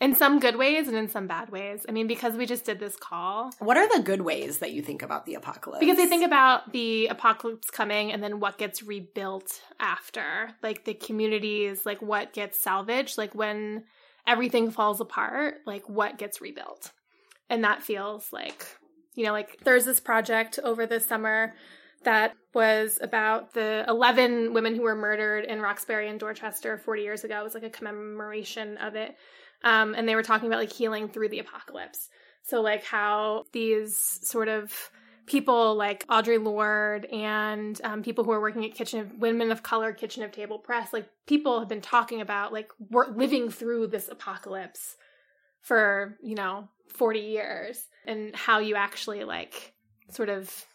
in 0.00 0.14
some 0.14 0.40
good 0.40 0.56
ways 0.56 0.88
and 0.88 0.96
in 0.96 1.08
some 1.08 1.26
bad 1.26 1.50
ways. 1.50 1.84
I 1.88 1.92
mean, 1.92 2.06
because 2.06 2.34
we 2.34 2.46
just 2.46 2.64
did 2.64 2.80
this 2.80 2.96
call. 2.96 3.50
What 3.58 3.76
are 3.76 3.96
the 3.96 4.02
good 4.02 4.22
ways 4.22 4.58
that 4.58 4.72
you 4.72 4.80
think 4.80 5.02
about 5.02 5.26
the 5.26 5.34
apocalypse? 5.34 5.80
Because 5.80 5.98
I 5.98 6.06
think 6.06 6.24
about 6.24 6.72
the 6.72 7.08
apocalypse 7.08 7.70
coming 7.70 8.10
and 8.10 8.22
then 8.22 8.40
what 8.40 8.56
gets 8.56 8.82
rebuilt 8.82 9.60
after. 9.78 10.50
Like 10.62 10.84
the 10.84 10.94
communities, 10.94 11.84
like 11.84 12.00
what 12.00 12.32
gets 12.32 12.58
salvaged, 12.58 13.18
like 13.18 13.34
when 13.34 13.84
everything 14.26 14.70
falls 14.70 15.00
apart, 15.00 15.56
like 15.66 15.88
what 15.88 16.16
gets 16.16 16.40
rebuilt. 16.40 16.92
And 17.50 17.64
that 17.64 17.82
feels 17.82 18.32
like, 18.32 18.66
you 19.14 19.24
know, 19.24 19.32
like 19.32 19.58
there's 19.64 19.84
this 19.84 20.00
project 20.00 20.58
over 20.62 20.86
the 20.86 21.00
summer 21.00 21.54
that 22.04 22.34
was 22.54 22.98
about 23.02 23.52
the 23.52 23.84
11 23.86 24.54
women 24.54 24.74
who 24.74 24.82
were 24.82 24.94
murdered 24.94 25.44
in 25.44 25.60
Roxbury 25.60 26.08
and 26.08 26.18
Dorchester 26.18 26.78
40 26.78 27.02
years 27.02 27.24
ago. 27.24 27.40
It 27.40 27.44
was 27.44 27.54
like 27.54 27.62
a 27.62 27.70
commemoration 27.70 28.78
of 28.78 28.94
it. 28.94 29.14
Um, 29.62 29.94
and 29.94 30.08
they 30.08 30.14
were 30.14 30.22
talking 30.22 30.48
about 30.48 30.60
like 30.60 30.72
healing 30.72 31.08
through 31.08 31.28
the 31.28 31.38
apocalypse. 31.38 32.08
So 32.42 32.60
like 32.60 32.84
how 32.84 33.44
these 33.52 33.96
sort 33.96 34.48
of 34.48 34.90
people 35.26 35.76
like 35.76 36.06
Audre 36.08 36.42
Lorde 36.42 37.04
and 37.06 37.80
um, 37.84 38.02
people 38.02 38.24
who 38.24 38.32
are 38.32 38.40
working 38.40 38.64
at 38.64 38.74
Kitchen 38.74 39.00
of 39.00 39.14
Women 39.18 39.52
of 39.52 39.62
Color, 39.62 39.92
Kitchen 39.92 40.22
of 40.22 40.32
Table 40.32 40.58
Press, 40.58 40.92
like 40.92 41.08
people 41.26 41.60
have 41.60 41.68
been 41.68 41.80
talking 41.80 42.20
about 42.20 42.52
like 42.52 42.70
we're 42.90 43.08
living 43.14 43.50
through 43.50 43.88
this 43.88 44.08
apocalypse 44.08 44.96
for 45.60 46.16
you 46.22 46.34
know 46.34 46.68
40 46.88 47.20
years 47.20 47.86
and 48.06 48.34
how 48.34 48.58
you 48.58 48.74
actually 48.74 49.24
like 49.24 49.74
sort 50.08 50.28
of 50.28 50.66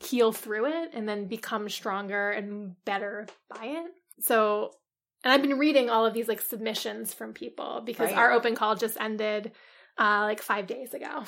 heal 0.00 0.32
through 0.32 0.66
it 0.66 0.90
and 0.92 1.08
then 1.08 1.26
become 1.26 1.68
stronger 1.68 2.30
and 2.30 2.74
better 2.84 3.26
by 3.48 3.64
it. 3.64 3.92
So 4.20 4.72
and 5.26 5.32
I've 5.32 5.42
been 5.42 5.58
reading 5.58 5.90
all 5.90 6.06
of 6.06 6.14
these 6.14 6.28
like 6.28 6.40
submissions 6.40 7.12
from 7.12 7.32
people 7.32 7.82
because 7.84 8.10
Right. 8.10 8.16
our 8.16 8.30
open 8.30 8.54
call 8.54 8.76
just 8.76 8.96
ended 9.00 9.50
uh, 9.98 10.20
like 10.20 10.40
five 10.40 10.68
days 10.68 10.94
ago. 10.94 11.24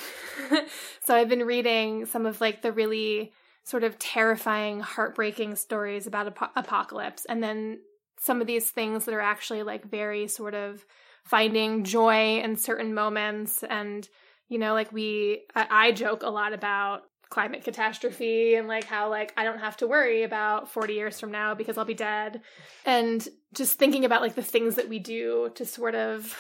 so 1.04 1.16
I've 1.16 1.28
been 1.28 1.44
reading 1.44 2.06
some 2.06 2.24
of 2.24 2.40
like 2.40 2.62
the 2.62 2.70
really 2.70 3.32
sort 3.64 3.82
of 3.82 3.98
terrifying, 3.98 4.78
heartbreaking 4.78 5.56
stories 5.56 6.06
about 6.06 6.28
ap- 6.28 6.52
apocalypse, 6.54 7.24
and 7.24 7.42
then 7.42 7.80
some 8.20 8.40
of 8.40 8.46
these 8.46 8.70
things 8.70 9.04
that 9.04 9.14
are 9.14 9.20
actually 9.20 9.64
like 9.64 9.84
very 9.84 10.28
sort 10.28 10.54
of 10.54 10.86
finding 11.24 11.82
joy 11.82 12.38
in 12.38 12.54
certain 12.54 12.94
moments. 12.94 13.64
And 13.64 14.08
you 14.48 14.58
know, 14.58 14.74
like 14.74 14.92
we, 14.92 15.42
I, 15.56 15.88
I 15.88 15.92
joke 15.92 16.22
a 16.22 16.30
lot 16.30 16.52
about 16.52 17.02
climate 17.30 17.64
catastrophe 17.64 18.54
and 18.54 18.68
like 18.68 18.84
how 18.84 19.10
like 19.10 19.32
I 19.36 19.44
don't 19.44 19.58
have 19.58 19.76
to 19.78 19.86
worry 19.86 20.22
about 20.22 20.70
40 20.70 20.94
years 20.94 21.20
from 21.20 21.30
now 21.30 21.54
because 21.54 21.76
I'll 21.76 21.84
be 21.84 21.94
dead. 21.94 22.40
And 22.84 23.26
just 23.54 23.78
thinking 23.78 24.04
about 24.04 24.22
like 24.22 24.34
the 24.34 24.42
things 24.42 24.76
that 24.76 24.88
we 24.88 24.98
do 24.98 25.50
to 25.56 25.64
sort 25.64 25.94
of 25.94 26.36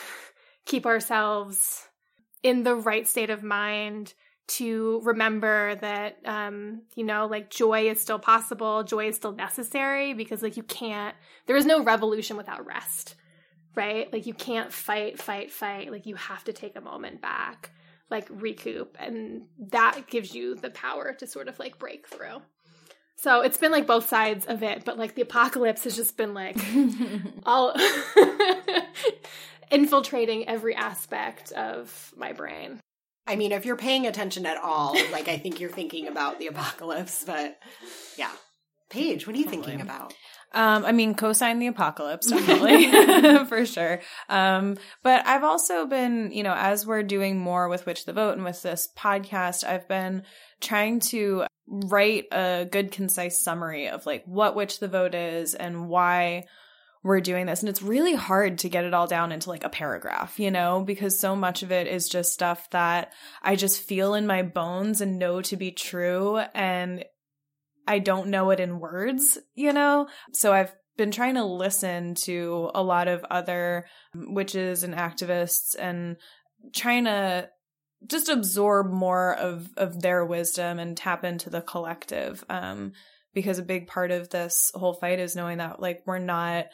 keep 0.64 0.86
ourselves 0.86 1.86
in 2.42 2.62
the 2.62 2.74
right 2.74 3.06
state 3.06 3.30
of 3.30 3.42
mind 3.42 4.14
to 4.46 5.02
remember 5.04 5.74
that 5.74 6.16
um 6.24 6.80
you 6.94 7.04
know 7.04 7.26
like 7.26 7.50
joy 7.50 7.90
is 7.90 8.00
still 8.00 8.18
possible 8.18 8.82
joy 8.82 9.08
is 9.08 9.16
still 9.16 9.32
necessary 9.32 10.14
because 10.14 10.42
like 10.42 10.56
you 10.56 10.62
can't 10.62 11.14
there 11.46 11.56
is 11.56 11.66
no 11.66 11.82
revolution 11.82 12.34
without 12.34 12.64
rest 12.64 13.14
right? 13.78 14.12
Like 14.12 14.26
you 14.26 14.34
can't 14.34 14.72
fight 14.72 15.18
fight 15.18 15.52
fight. 15.52 15.90
Like 15.90 16.04
you 16.04 16.16
have 16.16 16.44
to 16.44 16.52
take 16.52 16.76
a 16.76 16.80
moment 16.80 17.22
back 17.22 17.70
like 18.10 18.26
recoup 18.30 18.96
and 18.98 19.42
that 19.58 20.06
gives 20.08 20.34
you 20.34 20.54
the 20.54 20.70
power 20.70 21.12
to 21.12 21.26
sort 21.26 21.48
of 21.48 21.58
like 21.58 21.78
break 21.78 22.06
through 22.08 22.40
so 23.16 23.40
it's 23.40 23.56
been 23.56 23.72
like 23.72 23.86
both 23.86 24.08
sides 24.08 24.46
of 24.46 24.62
it 24.62 24.84
but 24.84 24.98
like 24.98 25.14
the 25.14 25.22
apocalypse 25.22 25.84
has 25.84 25.96
just 25.96 26.16
been 26.16 26.34
like 26.34 26.56
all 27.46 27.74
infiltrating 29.70 30.48
every 30.48 30.74
aspect 30.74 31.52
of 31.52 32.12
my 32.16 32.32
brain 32.32 32.80
I 33.28 33.36
mean, 33.36 33.52
if 33.52 33.66
you're 33.66 33.76
paying 33.76 34.06
attention 34.06 34.46
at 34.46 34.56
all, 34.56 34.96
like 35.12 35.28
I 35.28 35.36
think 35.36 35.60
you're 35.60 35.68
thinking 35.68 36.08
about 36.08 36.38
the 36.38 36.46
apocalypse, 36.46 37.24
but 37.26 37.58
yeah. 38.16 38.30
Paige, 38.88 39.26
what 39.26 39.36
are 39.36 39.38
you 39.38 39.44
thinking 39.44 39.82
about? 39.82 40.14
Um, 40.52 40.84
I 40.84 40.92
mean, 40.92 41.14
co-sign 41.14 41.58
the 41.58 41.66
apocalypse, 41.66 42.26
definitely, 42.30 43.44
for 43.46 43.66
sure. 43.66 44.00
Um, 44.28 44.76
but 45.02 45.26
I've 45.26 45.44
also 45.44 45.86
been, 45.86 46.30
you 46.32 46.42
know, 46.42 46.54
as 46.56 46.86
we're 46.86 47.02
doing 47.02 47.38
more 47.38 47.68
with 47.68 47.86
Witch 47.86 48.04
the 48.04 48.12
Vote 48.12 48.34
and 48.34 48.44
with 48.44 48.62
this 48.62 48.88
podcast, 48.96 49.64
I've 49.64 49.88
been 49.88 50.22
trying 50.60 51.00
to 51.00 51.44
write 51.66 52.26
a 52.32 52.66
good, 52.70 52.92
concise 52.92 53.42
summary 53.42 53.88
of 53.88 54.06
like 54.06 54.24
what 54.24 54.56
Witch 54.56 54.80
the 54.80 54.88
Vote 54.88 55.14
is 55.14 55.54
and 55.54 55.88
why 55.88 56.46
we're 57.02 57.20
doing 57.20 57.46
this. 57.46 57.60
And 57.60 57.68
it's 57.68 57.82
really 57.82 58.14
hard 58.14 58.58
to 58.58 58.68
get 58.68 58.84
it 58.84 58.94
all 58.94 59.06
down 59.06 59.32
into 59.32 59.50
like 59.50 59.64
a 59.64 59.68
paragraph, 59.68 60.40
you 60.40 60.50
know, 60.50 60.82
because 60.84 61.18
so 61.18 61.36
much 61.36 61.62
of 61.62 61.70
it 61.70 61.86
is 61.86 62.08
just 62.08 62.32
stuff 62.32 62.68
that 62.70 63.12
I 63.42 63.56
just 63.56 63.82
feel 63.82 64.14
in 64.14 64.26
my 64.26 64.42
bones 64.42 65.00
and 65.00 65.18
know 65.18 65.40
to 65.42 65.56
be 65.56 65.70
true. 65.70 66.38
And 66.54 67.04
I 67.88 67.98
don't 67.98 68.28
know 68.28 68.50
it 68.50 68.60
in 68.60 68.78
words, 68.78 69.38
you 69.54 69.72
know? 69.72 70.08
So 70.32 70.52
I've 70.52 70.72
been 70.98 71.10
trying 71.10 71.36
to 71.36 71.44
listen 71.44 72.14
to 72.16 72.70
a 72.74 72.82
lot 72.82 73.08
of 73.08 73.24
other 73.30 73.86
witches 74.14 74.82
and 74.82 74.94
activists 74.94 75.74
and 75.78 76.16
trying 76.74 77.04
to 77.04 77.48
just 78.06 78.28
absorb 78.28 78.92
more 78.92 79.34
of 79.34 79.68
of 79.76 80.00
their 80.02 80.24
wisdom 80.24 80.78
and 80.78 80.96
tap 80.96 81.24
into 81.24 81.50
the 81.50 81.60
collective 81.60 82.44
um 82.48 82.92
because 83.34 83.58
a 83.58 83.64
big 83.64 83.88
part 83.88 84.12
of 84.12 84.30
this 84.30 84.70
whole 84.74 84.94
fight 84.94 85.18
is 85.18 85.34
knowing 85.34 85.58
that 85.58 85.80
like 85.80 86.02
we're 86.06 86.20
not 86.20 86.66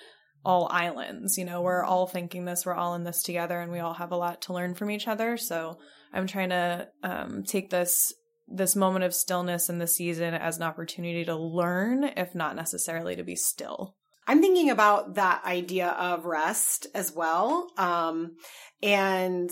all 0.44 0.68
islands 0.70 1.38
you 1.38 1.44
know 1.46 1.62
we're 1.62 1.82
all 1.82 2.06
thinking 2.06 2.44
this 2.44 2.66
we're 2.66 2.74
all 2.74 2.94
in 2.94 3.04
this 3.04 3.22
together 3.22 3.58
and 3.58 3.72
we 3.72 3.78
all 3.78 3.94
have 3.94 4.12
a 4.12 4.16
lot 4.16 4.42
to 4.42 4.52
learn 4.52 4.74
from 4.74 4.90
each 4.90 5.08
other 5.08 5.38
so 5.38 5.78
i'm 6.12 6.26
trying 6.26 6.50
to 6.50 6.86
um 7.02 7.42
take 7.42 7.70
this 7.70 8.12
this 8.46 8.76
moment 8.76 9.04
of 9.04 9.14
stillness 9.14 9.68
in 9.68 9.78
the 9.78 9.86
season 9.86 10.34
as 10.34 10.56
an 10.56 10.62
opportunity 10.62 11.24
to 11.24 11.36
learn 11.36 12.04
if 12.04 12.34
not 12.34 12.56
necessarily 12.56 13.16
to 13.16 13.24
be 13.24 13.36
still 13.36 13.96
I'm 14.26 14.40
thinking 14.40 14.70
about 14.70 15.14
that 15.14 15.44
idea 15.44 15.88
of 15.88 16.24
rest 16.24 16.86
as 16.94 17.12
well. 17.12 17.70
Um, 17.76 18.36
and, 18.82 19.50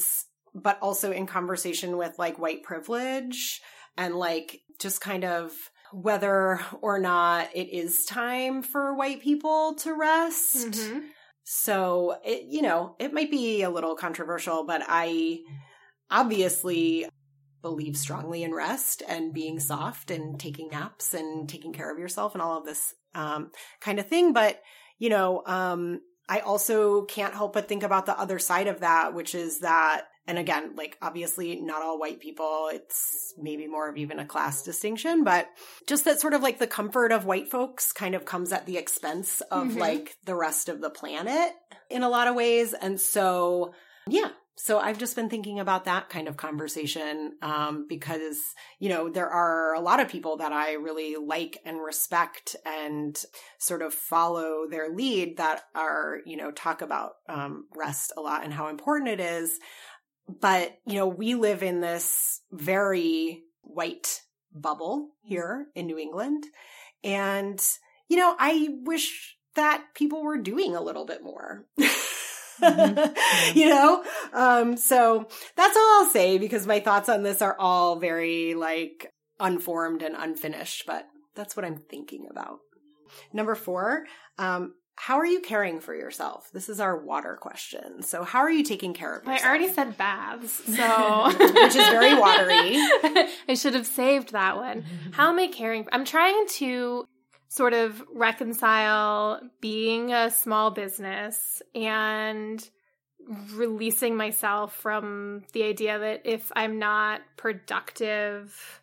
but 0.54 0.78
also 0.80 1.12
in 1.12 1.26
conversation 1.26 1.96
with 1.96 2.18
like 2.18 2.38
white 2.38 2.62
privilege 2.62 3.60
and 3.96 4.14
like 4.14 4.60
just 4.80 5.00
kind 5.00 5.24
of 5.24 5.52
whether 5.92 6.58
or 6.80 6.98
not 6.98 7.50
it 7.54 7.68
is 7.68 8.06
time 8.06 8.62
for 8.62 8.94
white 8.94 9.20
people 9.20 9.74
to 9.74 9.94
rest. 9.94 10.70
Mhm. 10.70 11.02
So 11.44 12.16
it, 12.24 12.44
you 12.48 12.62
know, 12.62 12.96
it 12.98 13.12
might 13.12 13.30
be 13.30 13.62
a 13.62 13.70
little 13.70 13.94
controversial, 13.94 14.64
but 14.64 14.82
I 14.88 15.40
obviously 16.10 17.06
believe 17.62 17.96
strongly 17.96 18.42
in 18.42 18.52
rest 18.52 19.02
and 19.08 19.32
being 19.32 19.60
soft 19.60 20.10
and 20.10 20.38
taking 20.38 20.68
naps 20.68 21.14
and 21.14 21.48
taking 21.48 21.72
care 21.72 21.90
of 21.90 21.98
yourself 21.98 22.34
and 22.34 22.42
all 22.42 22.58
of 22.58 22.66
this 22.66 22.94
um, 23.14 23.50
kind 23.80 23.98
of 23.98 24.06
thing. 24.06 24.32
But, 24.32 24.60
you 24.98 25.08
know, 25.08 25.42
um, 25.46 26.00
I 26.28 26.40
also 26.40 27.02
can't 27.04 27.34
help 27.34 27.52
but 27.54 27.68
think 27.68 27.82
about 27.82 28.06
the 28.06 28.18
other 28.18 28.38
side 28.38 28.66
of 28.66 28.80
that, 28.80 29.14
which 29.14 29.34
is 29.34 29.60
that, 29.60 30.06
and 30.26 30.38
again, 30.38 30.76
like 30.76 30.96
obviously 31.02 31.60
not 31.60 31.82
all 31.82 31.98
white 31.98 32.20
people, 32.20 32.70
it's 32.72 33.34
maybe 33.36 33.66
more 33.66 33.88
of 33.88 33.96
even 33.96 34.18
a 34.18 34.24
class 34.24 34.62
distinction, 34.62 35.24
but 35.24 35.48
just 35.86 36.04
that 36.04 36.20
sort 36.20 36.34
of 36.34 36.42
like 36.42 36.58
the 36.58 36.66
comfort 36.66 37.10
of 37.10 37.24
white 37.24 37.50
folks 37.50 37.92
kind 37.92 38.14
of 38.14 38.24
comes 38.24 38.52
at 38.52 38.66
the 38.66 38.78
expense 38.78 39.40
of 39.50 39.68
mm-hmm. 39.68 39.78
like 39.78 40.16
the 40.24 40.34
rest 40.34 40.68
of 40.68 40.80
the 40.80 40.90
planet 40.90 41.52
in 41.90 42.02
a 42.02 42.08
lot 42.08 42.28
of 42.28 42.36
ways. 42.36 42.72
And 42.72 43.00
so, 43.00 43.74
yeah, 44.06 44.30
so 44.54 44.78
I've 44.78 44.98
just 44.98 45.16
been 45.16 45.30
thinking 45.30 45.60
about 45.60 45.86
that 45.86 46.10
kind 46.10 46.28
of 46.28 46.36
conversation 46.36 47.36
um, 47.40 47.86
because 47.88 48.38
you 48.78 48.90
know 48.90 49.08
there 49.08 49.28
are 49.28 49.74
a 49.74 49.80
lot 49.80 50.00
of 50.00 50.08
people 50.08 50.36
that 50.38 50.52
I 50.52 50.74
really 50.74 51.16
like 51.16 51.58
and 51.64 51.82
respect 51.82 52.54
and 52.66 53.18
sort 53.58 53.82
of 53.82 53.94
follow 53.94 54.66
their 54.70 54.90
lead 54.90 55.38
that 55.38 55.62
are 55.74 56.18
you 56.26 56.36
know 56.36 56.50
talk 56.50 56.82
about 56.82 57.12
um, 57.28 57.66
rest 57.74 58.12
a 58.16 58.20
lot 58.20 58.44
and 58.44 58.52
how 58.52 58.68
important 58.68 59.10
it 59.10 59.20
is. 59.20 59.58
But 60.28 60.78
you 60.86 60.96
know 60.96 61.08
we 61.08 61.34
live 61.34 61.62
in 61.62 61.80
this 61.80 62.42
very 62.52 63.44
white 63.62 64.20
bubble 64.54 65.12
here 65.22 65.68
in 65.74 65.86
New 65.86 65.98
England, 65.98 66.44
and 67.02 67.60
you 68.08 68.18
know 68.18 68.36
I 68.38 68.68
wish 68.82 69.38
that 69.54 69.84
people 69.94 70.22
were 70.22 70.38
doing 70.38 70.76
a 70.76 70.82
little 70.82 71.06
bit 71.06 71.22
more. 71.22 71.66
Mm-hmm. 72.62 73.58
you 73.58 73.68
know? 73.68 74.04
Um, 74.32 74.76
so 74.76 75.26
that's 75.56 75.76
all 75.76 76.00
I'll 76.00 76.10
say 76.10 76.38
because 76.38 76.66
my 76.66 76.80
thoughts 76.80 77.08
on 77.08 77.22
this 77.22 77.42
are 77.42 77.56
all 77.58 77.96
very 77.96 78.54
like 78.54 79.12
unformed 79.40 80.02
and 80.02 80.14
unfinished, 80.16 80.84
but 80.86 81.06
that's 81.34 81.56
what 81.56 81.64
I'm 81.64 81.78
thinking 81.78 82.26
about. 82.30 82.58
Number 83.32 83.54
four, 83.54 84.04
um, 84.38 84.74
how 84.94 85.18
are 85.18 85.26
you 85.26 85.40
caring 85.40 85.80
for 85.80 85.94
yourself? 85.94 86.50
This 86.52 86.68
is 86.68 86.78
our 86.78 86.96
water 86.96 87.38
question. 87.40 88.02
So, 88.02 88.24
how 88.24 88.40
are 88.40 88.50
you 88.50 88.62
taking 88.62 88.94
care 88.94 89.16
of 89.16 89.24
yourself? 89.24 89.44
I 89.44 89.48
already 89.48 89.68
said 89.68 89.96
baths, 89.96 90.52
so 90.76 91.32
which 91.38 91.74
is 91.74 91.88
very 91.88 92.14
watery. 92.14 92.76
I 93.48 93.54
should 93.54 93.74
have 93.74 93.86
saved 93.86 94.32
that 94.32 94.56
one. 94.56 94.84
How 95.12 95.30
am 95.30 95.38
I 95.38 95.48
caring? 95.48 95.86
I'm 95.92 96.04
trying 96.04 96.46
to 96.58 97.06
sort 97.52 97.74
of 97.74 98.02
reconcile 98.14 99.38
being 99.60 100.10
a 100.10 100.30
small 100.30 100.70
business 100.70 101.60
and 101.74 102.66
releasing 103.54 104.16
myself 104.16 104.74
from 104.74 105.42
the 105.52 105.62
idea 105.64 105.98
that 105.98 106.22
if 106.24 106.50
I'm 106.56 106.78
not 106.78 107.20
productive, 107.36 108.80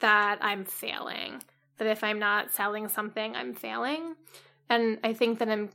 that 0.00 0.38
I'm 0.40 0.64
failing. 0.64 1.40
That 1.78 1.86
if 1.86 2.02
I'm 2.02 2.18
not 2.18 2.50
selling 2.50 2.88
something, 2.88 3.36
I'm 3.36 3.54
failing. 3.54 4.16
And 4.68 4.98
I 5.04 5.12
think 5.12 5.38
that 5.38 5.48
I'm 5.48 5.70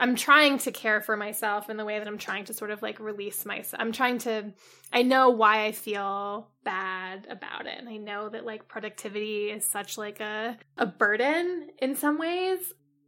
I'm 0.00 0.16
trying 0.16 0.58
to 0.58 0.72
care 0.72 1.00
for 1.00 1.16
myself 1.16 1.70
in 1.70 1.76
the 1.76 1.84
way 1.84 1.98
that 1.98 2.08
I'm 2.08 2.18
trying 2.18 2.44
to 2.46 2.54
sort 2.54 2.70
of 2.70 2.82
like 2.82 2.98
release 3.00 3.44
myself. 3.46 3.80
I'm 3.80 3.92
trying 3.92 4.18
to 4.18 4.52
I 4.92 5.02
know 5.02 5.30
why 5.30 5.66
I 5.66 5.72
feel 5.72 6.48
bad 6.64 7.26
about 7.30 7.66
it. 7.66 7.78
And 7.78 7.88
I 7.88 7.96
know 7.96 8.28
that 8.28 8.44
like 8.44 8.68
productivity 8.68 9.50
is 9.50 9.64
such 9.64 9.96
like 9.98 10.20
a 10.20 10.58
a 10.76 10.86
burden 10.86 11.70
in 11.78 11.94
some 11.94 12.18
ways. 12.18 12.58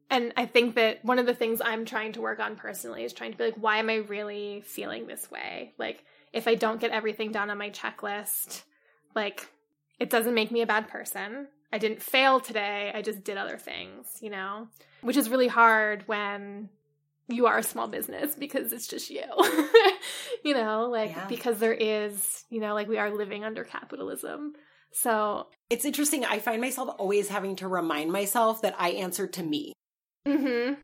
And 0.09 0.32
I 0.37 0.47
think 0.47 0.76
that 0.76 1.05
one 1.05 1.18
of 1.18 1.26
the 1.26 1.34
things 1.34 1.61
I'm 1.64 1.84
trying 1.84 2.12
to 2.12 2.20
work 2.20 2.39
on 2.39 2.55
personally 2.55 3.03
is 3.03 3.12
trying 3.12 3.32
to 3.32 3.39
be 3.39 3.45
like 3.45 3.57
why 3.57 3.78
am 3.78 3.91
I 3.91 3.97
really 3.97 4.62
feeling 4.66 5.07
this 5.07 5.30
way? 5.30 5.74
Like 5.78 6.05
if 6.32 6.47
I 6.47 6.55
don't 6.55 6.80
get 6.80 6.91
everything 6.91 7.32
done 7.32 7.51
on 7.51 7.59
my 7.59 7.70
checklist, 7.70 8.62
like 9.14 9.49
it 9.99 10.11
doesn't 10.11 10.34
make 10.34 10.51
me 10.51 10.62
a 10.62 10.66
bad 10.66 10.89
person. 10.89 11.49
I 11.72 11.78
didn't 11.78 12.03
fail 12.03 12.41
today. 12.41 12.93
I 12.95 13.03
just 13.03 13.24
did 13.24 13.37
other 13.37 13.59
things, 13.59 14.18
you 14.20 14.30
know? 14.30 14.68
Which 15.01 15.16
is 15.16 15.28
really 15.28 15.49
hard 15.49 16.05
when 16.07 16.68
you 17.29 17.47
are 17.47 17.59
a 17.59 17.62
small 17.62 17.89
business 17.89 18.35
because 18.35 18.72
it's 18.72 18.87
just 18.87 19.11
you. 19.11 19.24
you 20.45 20.55
know, 20.55 20.89
like 20.91 21.11
yeah. 21.11 21.27
because 21.29 21.59
there 21.59 21.74
is, 21.74 22.45
you 22.51 22.61
know, 22.61 22.74
like 22.74 22.89
we 22.89 22.99
are 22.99 23.11
living 23.11 23.45
under 23.45 23.64
capitalism. 23.64 24.53
So 24.93 25.49
it's 25.68 25.85
interesting. 25.85 26.24
I 26.24 26.39
find 26.39 26.61
myself 26.61 26.95
always 26.99 27.29
having 27.29 27.57
to 27.57 27.68
remind 27.68 28.12
myself 28.12 28.62
that 28.62 28.74
I 28.79 28.91
answer 28.91 29.27
to 29.27 29.43
me. 29.43 29.72
Mm-hmm. 30.27 30.74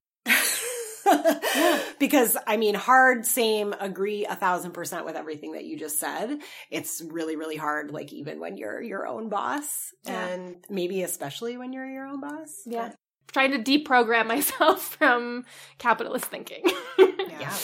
because 1.99 2.37
I 2.47 2.57
mean, 2.57 2.77
hard, 2.77 3.27
same, 3.27 3.75
agree 3.79 4.25
a 4.25 4.37
thousand 4.37 4.71
percent 4.71 5.05
with 5.05 5.17
everything 5.17 5.53
that 5.53 5.65
you 5.65 5.77
just 5.77 5.99
said. 5.99 6.39
It's 6.71 7.03
really, 7.05 7.35
really 7.35 7.57
hard, 7.57 7.91
like 7.91 8.13
even 8.13 8.39
when 8.39 8.57
you're 8.57 8.81
your 8.81 9.05
own 9.07 9.29
boss, 9.29 9.93
yeah. 10.05 10.29
and 10.29 10.65
maybe 10.71 11.03
especially 11.03 11.57
when 11.57 11.73
you're 11.73 11.91
your 11.91 12.07
own 12.07 12.21
boss. 12.21 12.63
Yeah. 12.67 12.93
But 13.33 13.41
trying 13.41 13.53
to 13.53 13.79
deprogram 13.79 14.27
myself 14.29 14.97
from 14.97 15.45
capitalist 15.79 16.27
thinking. 16.27 16.63
yeah, 16.99 17.07
yeah, 17.41 17.57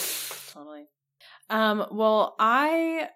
totally. 0.53 0.85
Um, 1.49 1.85
well, 1.91 2.35
I 2.39 3.09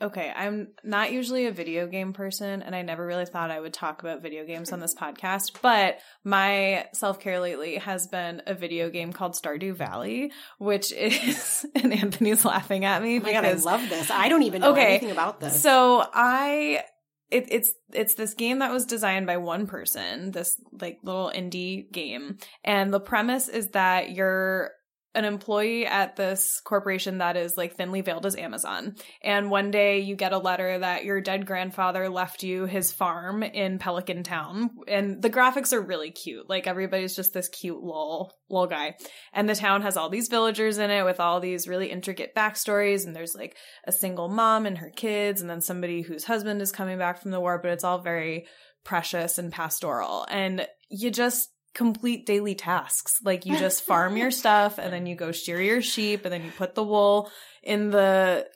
okay, 0.00 0.32
I'm 0.34 0.68
not 0.84 1.12
usually 1.12 1.46
a 1.46 1.52
video 1.52 1.86
game 1.86 2.12
person, 2.12 2.62
and 2.62 2.74
I 2.74 2.82
never 2.82 3.04
really 3.04 3.26
thought 3.26 3.50
I 3.50 3.60
would 3.60 3.72
talk 3.72 4.02
about 4.02 4.22
video 4.22 4.44
games 4.44 4.72
on 4.72 4.80
this 4.80 4.94
podcast. 4.94 5.60
But 5.62 5.98
my 6.24 6.86
self 6.92 7.20
care 7.20 7.40
lately 7.40 7.76
has 7.76 8.06
been 8.06 8.42
a 8.46 8.54
video 8.54 8.90
game 8.90 9.12
called 9.12 9.32
Stardew 9.34 9.74
Valley, 9.74 10.32
which 10.58 10.92
is, 10.92 11.66
and 11.74 11.92
Anthony's 11.92 12.44
laughing 12.44 12.84
at 12.84 13.02
me 13.02 13.16
oh 13.16 13.20
because 13.20 13.64
God, 13.64 13.72
I 13.72 13.76
love 13.76 13.88
this. 13.88 14.10
I 14.10 14.28
don't 14.28 14.42
even 14.42 14.60
know 14.62 14.72
okay, 14.72 14.96
anything 14.96 15.10
about 15.10 15.40
this. 15.40 15.60
So 15.60 16.04
I 16.12 16.84
it, 17.30 17.46
it's 17.50 17.72
it's 17.92 18.14
this 18.14 18.34
game 18.34 18.60
that 18.60 18.72
was 18.72 18.86
designed 18.86 19.26
by 19.26 19.36
one 19.36 19.66
person, 19.66 20.30
this 20.30 20.56
like 20.80 20.98
little 21.02 21.30
indie 21.34 21.90
game, 21.92 22.38
and 22.64 22.92
the 22.92 23.00
premise 23.00 23.48
is 23.48 23.68
that 23.68 24.12
you're 24.12 24.72
an 25.14 25.24
employee 25.24 25.86
at 25.86 26.16
this 26.16 26.60
corporation 26.60 27.18
that 27.18 27.36
is 27.36 27.56
like 27.56 27.74
thinly 27.74 28.02
veiled 28.02 28.26
as 28.26 28.36
Amazon. 28.36 28.94
And 29.22 29.50
one 29.50 29.70
day 29.70 30.00
you 30.00 30.14
get 30.14 30.32
a 30.32 30.38
letter 30.38 30.78
that 30.78 31.04
your 31.04 31.20
dead 31.20 31.46
grandfather 31.46 32.08
left 32.08 32.42
you 32.42 32.66
his 32.66 32.92
farm 32.92 33.42
in 33.42 33.78
Pelican 33.78 34.22
Town. 34.22 34.70
And 34.86 35.20
the 35.22 35.30
graphics 35.30 35.72
are 35.72 35.80
really 35.80 36.10
cute. 36.10 36.48
Like 36.48 36.66
everybody's 36.66 37.16
just 37.16 37.32
this 37.32 37.48
cute 37.48 37.82
little, 37.82 38.32
little 38.50 38.66
guy. 38.66 38.96
And 39.32 39.48
the 39.48 39.54
town 39.54 39.82
has 39.82 39.96
all 39.96 40.10
these 40.10 40.28
villagers 40.28 40.78
in 40.78 40.90
it 40.90 41.04
with 41.04 41.20
all 41.20 41.40
these 41.40 41.66
really 41.66 41.90
intricate 41.90 42.34
backstories. 42.34 43.06
And 43.06 43.16
there's 43.16 43.34
like 43.34 43.56
a 43.86 43.92
single 43.92 44.28
mom 44.28 44.66
and 44.66 44.78
her 44.78 44.90
kids, 44.90 45.40
and 45.40 45.48
then 45.48 45.62
somebody 45.62 46.02
whose 46.02 46.24
husband 46.24 46.60
is 46.60 46.70
coming 46.70 46.98
back 46.98 47.20
from 47.20 47.30
the 47.30 47.40
war, 47.40 47.58
but 47.60 47.70
it's 47.70 47.84
all 47.84 47.98
very 47.98 48.46
precious 48.84 49.38
and 49.38 49.52
pastoral. 49.52 50.26
And 50.30 50.66
you 50.90 51.10
just 51.10 51.50
complete 51.78 52.26
daily 52.26 52.56
tasks. 52.56 53.20
Like 53.22 53.46
you 53.46 53.56
just 53.56 53.84
farm 53.86 54.16
your 54.16 54.32
stuff 54.32 54.78
and 54.78 54.92
then 54.92 55.06
you 55.06 55.14
go 55.14 55.30
shear 55.30 55.60
your 55.60 55.80
sheep 55.80 56.24
and 56.24 56.32
then 56.32 56.44
you 56.44 56.50
put 56.50 56.74
the 56.74 56.82
wool 56.82 57.30
in 57.62 57.90
the 57.90 58.48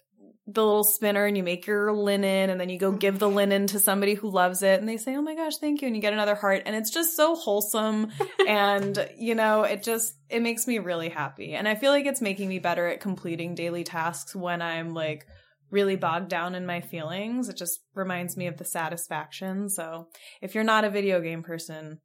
the 0.48 0.60
little 0.60 0.82
spinner 0.82 1.24
and 1.24 1.36
you 1.36 1.44
make 1.44 1.68
your 1.68 1.92
linen 1.92 2.50
and 2.50 2.60
then 2.60 2.68
you 2.68 2.76
go 2.76 2.90
mm-hmm. 2.90 2.98
give 2.98 3.20
the 3.20 3.28
linen 3.28 3.68
to 3.68 3.78
somebody 3.78 4.14
who 4.14 4.28
loves 4.28 4.64
it 4.64 4.80
and 4.80 4.88
they 4.88 4.96
say, 4.96 5.14
"Oh 5.14 5.22
my 5.22 5.36
gosh, 5.36 5.58
thank 5.58 5.80
you." 5.80 5.86
And 5.86 5.94
you 5.94 6.02
get 6.02 6.12
another 6.12 6.34
heart 6.34 6.64
and 6.66 6.74
it's 6.74 6.90
just 6.90 7.16
so 7.16 7.36
wholesome 7.36 8.10
and 8.48 9.08
you 9.16 9.36
know, 9.36 9.62
it 9.62 9.84
just 9.84 10.14
it 10.28 10.42
makes 10.42 10.66
me 10.66 10.80
really 10.80 11.08
happy. 11.08 11.54
And 11.54 11.68
I 11.68 11.76
feel 11.76 11.92
like 11.92 12.06
it's 12.06 12.20
making 12.20 12.48
me 12.48 12.58
better 12.58 12.88
at 12.88 13.00
completing 13.00 13.54
daily 13.54 13.84
tasks 13.84 14.34
when 14.34 14.60
I'm 14.60 14.94
like 14.94 15.26
really 15.70 15.94
bogged 15.94 16.28
down 16.28 16.56
in 16.56 16.66
my 16.66 16.80
feelings. 16.80 17.48
It 17.48 17.56
just 17.56 17.78
reminds 17.94 18.36
me 18.36 18.48
of 18.48 18.58
the 18.58 18.64
satisfaction. 18.64 19.68
So, 19.68 20.08
if 20.40 20.56
you're 20.56 20.64
not 20.64 20.84
a 20.84 20.90
video 20.90 21.20
game 21.20 21.44
person, 21.44 22.00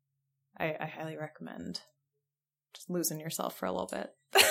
I, 0.59 0.75
I 0.79 0.85
highly 0.85 1.17
recommend 1.17 1.81
just 2.73 2.89
losing 2.89 3.19
yourself 3.19 3.57
for 3.57 3.65
a 3.65 3.71
little 3.71 3.89
bit. 3.91 4.13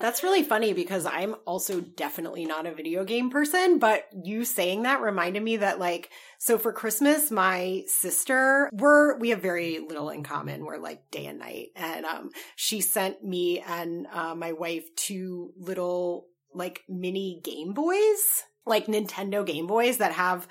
That's 0.00 0.22
really 0.22 0.42
funny 0.42 0.72
because 0.72 1.04
I'm 1.04 1.34
also 1.44 1.82
definitely 1.82 2.46
not 2.46 2.64
a 2.64 2.74
video 2.74 3.04
game 3.04 3.28
person, 3.28 3.78
but 3.78 4.06
you 4.24 4.46
saying 4.46 4.84
that 4.84 5.02
reminded 5.02 5.42
me 5.42 5.58
that 5.58 5.78
like 5.78 6.08
so 6.38 6.56
for 6.56 6.72
Christmas 6.72 7.30
my 7.30 7.82
sister 7.86 8.70
we're 8.72 9.18
we 9.18 9.28
have 9.28 9.42
very 9.42 9.78
little 9.78 10.08
in 10.08 10.22
common. 10.22 10.64
We're 10.64 10.78
like 10.78 11.10
day 11.10 11.26
and 11.26 11.38
night 11.38 11.68
and 11.76 12.06
um 12.06 12.30
she 12.56 12.80
sent 12.80 13.22
me 13.22 13.60
and 13.60 14.06
uh, 14.10 14.34
my 14.34 14.52
wife 14.52 14.84
two 14.96 15.52
little 15.58 16.28
like 16.54 16.80
mini 16.88 17.40
Game 17.44 17.74
Boys, 17.74 18.44
like 18.64 18.86
Nintendo 18.86 19.44
Game 19.44 19.66
Boys 19.66 19.98
that 19.98 20.12
have 20.12 20.48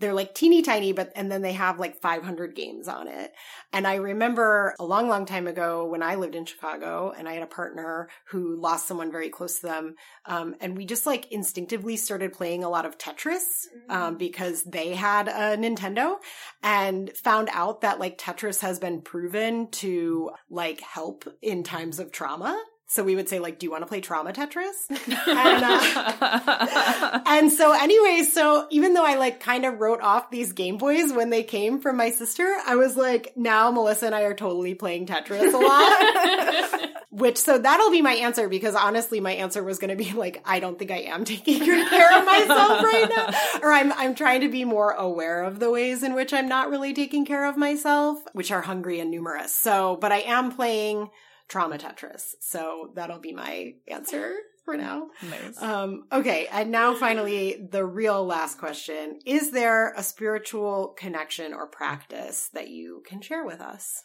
they're 0.00 0.14
like 0.14 0.34
teeny 0.34 0.62
tiny, 0.62 0.92
but, 0.92 1.12
and 1.14 1.30
then 1.30 1.42
they 1.42 1.52
have 1.52 1.78
like 1.78 2.00
500 2.00 2.54
games 2.56 2.88
on 2.88 3.06
it. 3.06 3.32
And 3.72 3.86
I 3.86 3.96
remember 3.96 4.74
a 4.80 4.84
long, 4.84 5.08
long 5.08 5.26
time 5.26 5.46
ago 5.46 5.86
when 5.86 6.02
I 6.02 6.16
lived 6.16 6.34
in 6.34 6.46
Chicago 6.46 7.12
and 7.16 7.28
I 7.28 7.34
had 7.34 7.42
a 7.42 7.46
partner 7.46 8.08
who 8.28 8.58
lost 8.60 8.88
someone 8.88 9.12
very 9.12 9.28
close 9.28 9.60
to 9.60 9.66
them. 9.66 9.94
Um, 10.24 10.56
and 10.60 10.76
we 10.76 10.86
just 10.86 11.06
like 11.06 11.30
instinctively 11.30 11.96
started 11.96 12.32
playing 12.32 12.64
a 12.64 12.68
lot 12.68 12.86
of 12.86 12.98
Tetris, 12.98 13.66
um, 13.88 14.00
mm-hmm. 14.00 14.16
because 14.16 14.64
they 14.64 14.94
had 14.94 15.28
a 15.28 15.56
Nintendo 15.56 16.16
and 16.62 17.10
found 17.16 17.48
out 17.52 17.82
that 17.82 18.00
like 18.00 18.18
Tetris 18.18 18.60
has 18.60 18.78
been 18.78 19.02
proven 19.02 19.70
to 19.70 20.30
like 20.48 20.80
help 20.80 21.24
in 21.42 21.62
times 21.62 21.98
of 21.98 22.10
trauma. 22.10 22.60
So 22.90 23.04
we 23.04 23.14
would 23.14 23.28
say 23.28 23.38
like, 23.38 23.60
do 23.60 23.66
you 23.66 23.70
want 23.70 23.82
to 23.82 23.86
play 23.86 24.00
trauma 24.00 24.32
Tetris? 24.32 24.90
and, 24.90 25.64
uh, 25.64 27.20
and 27.24 27.52
so 27.52 27.72
anyway, 27.72 28.24
so 28.28 28.66
even 28.70 28.94
though 28.94 29.06
I 29.06 29.14
like 29.14 29.38
kind 29.38 29.64
of 29.64 29.78
wrote 29.78 30.00
off 30.00 30.28
these 30.28 30.52
Game 30.52 30.76
Boys 30.76 31.12
when 31.12 31.30
they 31.30 31.44
came 31.44 31.80
from 31.80 31.96
my 31.96 32.10
sister, 32.10 32.52
I 32.66 32.74
was 32.74 32.96
like, 32.96 33.32
now 33.36 33.70
Melissa 33.70 34.06
and 34.06 34.14
I 34.16 34.22
are 34.22 34.34
totally 34.34 34.74
playing 34.74 35.06
Tetris 35.06 35.54
a 35.54 35.56
lot. 35.56 36.90
Which, 37.10 37.38
so 37.38 37.58
that'll 37.58 37.92
be 37.92 38.02
my 38.02 38.14
answer 38.14 38.48
because 38.48 38.74
honestly, 38.74 39.20
my 39.20 39.34
answer 39.34 39.62
was 39.62 39.78
going 39.78 39.96
to 39.96 40.04
be 40.04 40.12
like, 40.12 40.42
I 40.44 40.58
don't 40.58 40.76
think 40.76 40.90
I 40.90 41.02
am 41.02 41.24
taking 41.24 41.60
good 41.60 41.88
care 41.88 42.18
of 42.18 42.26
myself 42.26 42.82
right 42.82 43.08
now. 43.08 43.30
Or 43.62 43.72
I'm, 43.72 43.92
I'm 43.92 44.16
trying 44.16 44.40
to 44.40 44.48
be 44.48 44.64
more 44.64 44.90
aware 44.90 45.44
of 45.44 45.60
the 45.60 45.70
ways 45.70 46.02
in 46.02 46.14
which 46.14 46.32
I'm 46.32 46.48
not 46.48 46.70
really 46.70 46.92
taking 46.92 47.24
care 47.24 47.48
of 47.48 47.56
myself, 47.56 48.18
which 48.32 48.50
are 48.50 48.62
hungry 48.62 48.98
and 48.98 49.12
numerous. 49.12 49.54
So, 49.54 49.96
but 50.00 50.10
I 50.10 50.22
am 50.22 50.50
playing 50.50 51.08
trauma 51.50 51.76
Tetris. 51.76 52.34
So 52.40 52.92
that'll 52.94 53.18
be 53.18 53.32
my 53.34 53.74
answer 53.88 54.32
for 54.64 54.76
now. 54.76 55.08
nice. 55.28 55.60
Um, 55.60 56.04
okay. 56.12 56.46
And 56.50 56.70
now 56.70 56.94
finally, 56.94 57.68
the 57.70 57.84
real 57.84 58.24
last 58.24 58.58
question. 58.58 59.18
Is 59.26 59.50
there 59.50 59.92
a 59.94 60.02
spiritual 60.02 60.94
connection 60.96 61.52
or 61.52 61.66
practice 61.66 62.48
that 62.54 62.68
you 62.68 63.02
can 63.06 63.20
share 63.20 63.44
with 63.44 63.60
us? 63.60 64.02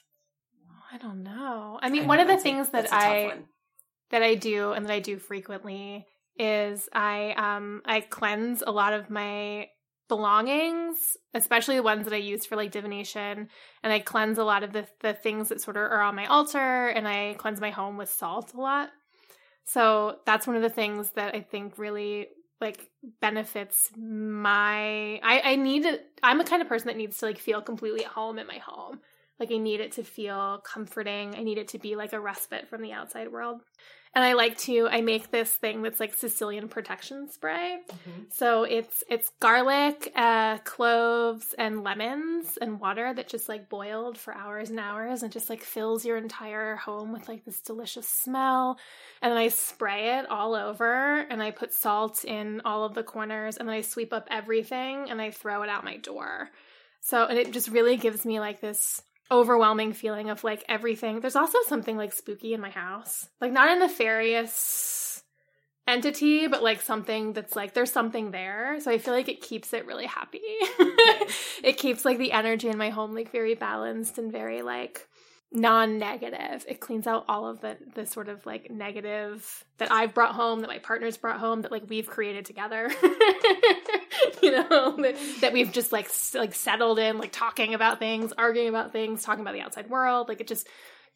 I 0.91 0.97
don't 0.97 1.23
know. 1.23 1.79
I 1.81 1.89
mean, 1.89 2.03
I 2.03 2.07
one 2.07 2.17
know 2.17 2.23
of 2.23 2.27
the 2.29 2.35
a- 2.35 2.39
things 2.39 2.69
that 2.69 2.85
a 2.85 2.89
tough 2.89 3.01
I 3.01 3.37
that 4.11 4.23
I 4.23 4.35
do 4.35 4.71
and 4.71 4.85
that 4.85 4.93
I 4.93 4.99
do 4.99 5.17
frequently 5.17 6.05
is 6.37 6.89
I 6.93 7.33
um 7.37 7.81
I 7.85 8.01
cleanse 8.01 8.63
a 8.65 8.71
lot 8.71 8.93
of 8.93 9.09
my 9.09 9.67
belongings, 10.07 11.17
especially 11.33 11.75
the 11.75 11.83
ones 11.83 12.05
that 12.05 12.13
I 12.13 12.17
use 12.17 12.45
for 12.45 12.55
like 12.55 12.71
divination, 12.71 13.49
and 13.83 13.93
I 13.93 13.99
cleanse 13.99 14.37
a 14.37 14.43
lot 14.43 14.63
of 14.63 14.73
the 14.73 14.87
the 15.01 15.13
things 15.13 15.49
that 15.49 15.61
sort 15.61 15.77
of 15.77 15.83
are 15.83 16.01
on 16.01 16.15
my 16.15 16.25
altar 16.27 16.87
and 16.87 17.07
I 17.07 17.35
cleanse 17.37 17.61
my 17.61 17.71
home 17.71 17.97
with 17.97 18.09
salt 18.09 18.53
a 18.53 18.61
lot. 18.61 18.89
So 19.65 20.17
that's 20.25 20.45
one 20.47 20.55
of 20.55 20.61
the 20.61 20.69
things 20.69 21.11
that 21.11 21.33
I 21.33 21.41
think 21.41 21.77
really 21.77 22.27
like 22.61 22.89
benefits 23.19 23.91
my 23.97 25.19
I 25.23 25.41
I 25.43 25.55
need 25.55 25.85
it 25.85 26.05
I'm 26.23 26.39
a 26.39 26.45
kind 26.45 26.61
of 26.61 26.69
person 26.69 26.87
that 26.87 26.97
needs 26.97 27.17
to 27.17 27.25
like 27.25 27.39
feel 27.39 27.61
completely 27.61 28.05
at 28.05 28.11
home 28.11 28.39
in 28.39 28.47
my 28.47 28.59
home. 28.59 28.99
Like 29.39 29.51
I 29.51 29.57
need 29.57 29.81
it 29.81 29.93
to 29.93 30.03
feel 30.03 30.59
comforting. 30.59 31.35
I 31.35 31.43
need 31.43 31.57
it 31.57 31.69
to 31.69 31.79
be 31.79 31.95
like 31.95 32.13
a 32.13 32.19
respite 32.19 32.69
from 32.69 32.81
the 32.81 32.93
outside 32.93 33.31
world. 33.31 33.61
And 34.15 34.23
I 34.23 34.31
like 34.31 34.57
to 34.59 34.87
I 34.89 35.01
make 35.01 35.29
this 35.29 35.51
thing 35.51 35.81
that's 35.81 35.99
like 35.99 36.13
Sicilian 36.13 36.69
protection 36.69 37.29
spray. 37.29 37.79
So 38.31 38.63
it's 38.63 39.03
it's 39.09 39.29
garlic, 39.41 40.13
uh, 40.15 40.59
cloves, 40.59 41.53
and 41.57 41.83
lemons 41.83 42.57
and 42.61 42.79
water 42.79 43.13
that 43.13 43.27
just 43.27 43.49
like 43.49 43.67
boiled 43.69 44.17
for 44.17 44.33
hours 44.33 44.69
and 44.69 44.79
hours 44.79 45.21
and 45.21 45.33
just 45.33 45.49
like 45.49 45.63
fills 45.63 46.05
your 46.05 46.15
entire 46.15 46.77
home 46.77 47.11
with 47.11 47.27
like 47.27 47.43
this 47.43 47.59
delicious 47.59 48.07
smell. 48.07 48.79
And 49.21 49.31
then 49.31 49.37
I 49.37 49.49
spray 49.49 50.17
it 50.19 50.29
all 50.29 50.55
over 50.55 51.19
and 51.29 51.43
I 51.43 51.51
put 51.51 51.73
salt 51.73 52.23
in 52.23 52.61
all 52.63 52.85
of 52.85 52.93
the 52.93 53.03
corners 53.03 53.57
and 53.57 53.67
then 53.67 53.75
I 53.75 53.81
sweep 53.81 54.13
up 54.13 54.29
everything 54.31 55.09
and 55.09 55.21
I 55.21 55.31
throw 55.31 55.61
it 55.63 55.69
out 55.69 55.83
my 55.83 55.97
door. 55.97 56.51
So 57.01 57.25
and 57.25 57.37
it 57.37 57.51
just 57.51 57.67
really 57.67 57.97
gives 57.97 58.25
me 58.25 58.39
like 58.39 58.61
this 58.61 59.01
overwhelming 59.31 59.93
feeling 59.93 60.29
of 60.29 60.43
like 60.43 60.63
everything. 60.69 61.19
There's 61.19 61.35
also 61.35 61.57
something 61.67 61.97
like 61.97 62.13
spooky 62.13 62.53
in 62.53 62.61
my 62.61 62.69
house. 62.69 63.27
Like 63.41 63.51
not 63.51 63.75
a 63.75 63.79
nefarious 63.79 65.23
entity, 65.87 66.47
but 66.47 66.63
like 66.63 66.81
something 66.81 67.33
that's 67.33 67.55
like 67.55 67.73
there's 67.73 67.91
something 67.91 68.31
there. 68.31 68.79
So 68.79 68.91
I 68.91 68.97
feel 68.97 69.13
like 69.13 69.29
it 69.29 69.41
keeps 69.41 69.73
it 69.73 69.85
really 69.85 70.05
happy. 70.05 70.41
it 71.63 71.77
keeps 71.77 72.05
like 72.05 72.17
the 72.17 72.31
energy 72.31 72.69
in 72.69 72.77
my 72.77 72.89
home 72.89 73.13
like 73.13 73.31
very 73.31 73.55
balanced 73.55 74.17
and 74.17 74.31
very 74.31 74.61
like 74.61 75.07
non-negative. 75.55 76.65
It 76.67 76.79
cleans 76.79 77.07
out 77.07 77.25
all 77.27 77.47
of 77.47 77.61
the 77.61 77.77
the 77.93 78.05
sort 78.05 78.29
of 78.29 78.45
like 78.45 78.69
negative 78.69 79.65
that 79.77 79.91
I've 79.91 80.13
brought 80.13 80.35
home, 80.35 80.61
that 80.61 80.67
my 80.67 80.79
partner's 80.79 81.17
brought 81.17 81.39
home, 81.39 81.61
that 81.61 81.71
like 81.71 81.83
we've 81.89 82.07
created 82.07 82.45
together. 82.45 82.89
you 84.41 84.51
know, 84.51 84.95
that, 84.97 85.15
that 85.41 85.53
we've 85.53 85.71
just 85.71 85.91
like 85.91 86.09
like 86.33 86.53
settled 86.53 86.99
in, 86.99 87.17
like 87.17 87.31
talking 87.31 87.73
about 87.73 87.99
things, 87.99 88.33
arguing 88.37 88.69
about 88.69 88.91
things, 88.91 89.23
talking 89.23 89.41
about 89.41 89.53
the 89.53 89.61
outside 89.61 89.89
world. 89.89 90.27
Like 90.27 90.41
it 90.41 90.47
just 90.47 90.67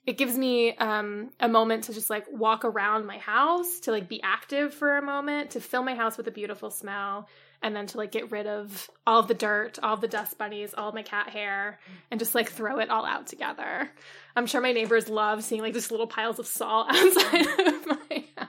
it 0.06 0.18
gives 0.18 0.38
me 0.38 0.76
um 0.78 1.32
a 1.40 1.48
moment 1.48 1.86
to 1.86 1.94
just 1.94 2.10
like 2.10 2.26
walk 2.32 2.66
around 2.66 3.06
my 3.06 3.18
house, 3.18 3.82
to 3.82 3.92
like 3.92 4.08
be 4.08 4.22
active 4.24 4.74
for 4.74 4.98
a 4.98 5.02
moment, 5.02 5.52
to 5.52 5.62
fill 5.62 5.84
my 5.84 5.96
house 5.96 6.18
with 6.18 6.28
a 6.28 6.32
beautiful 6.32 6.72
smell. 6.72 7.28
And 7.62 7.76
then 7.76 7.88
to 7.88 7.98
like 7.98 8.12
get 8.12 8.32
rid 8.32 8.48
of 8.48 8.90
all 9.06 9.22
the 9.24 9.34
dirt, 9.34 9.80
all 9.84 9.98
the 9.98 10.08
dust 10.08 10.38
bunnies, 10.38 10.74
all 10.78 10.92
my 10.94 11.04
cat 11.04 11.30
hair, 11.30 11.80
and 12.10 12.20
just 12.20 12.34
like 12.34 12.50
throw 12.50 12.80
it 12.80 12.90
all 12.90 13.06
out 13.06 13.28
together. 13.28 13.90
I'm 14.36 14.48
sure 14.48 14.62
my 14.62 14.72
neighbors 14.72 15.10
love 15.10 15.44
seeing 15.44 15.62
like 15.62 15.74
just 15.74 15.92
little 15.92 16.08
piles 16.08 16.40
of 16.40 16.48
salt 16.48 16.88
outside 16.92 17.46
of 17.46 17.86
my 17.88 18.24
house. 18.38 18.49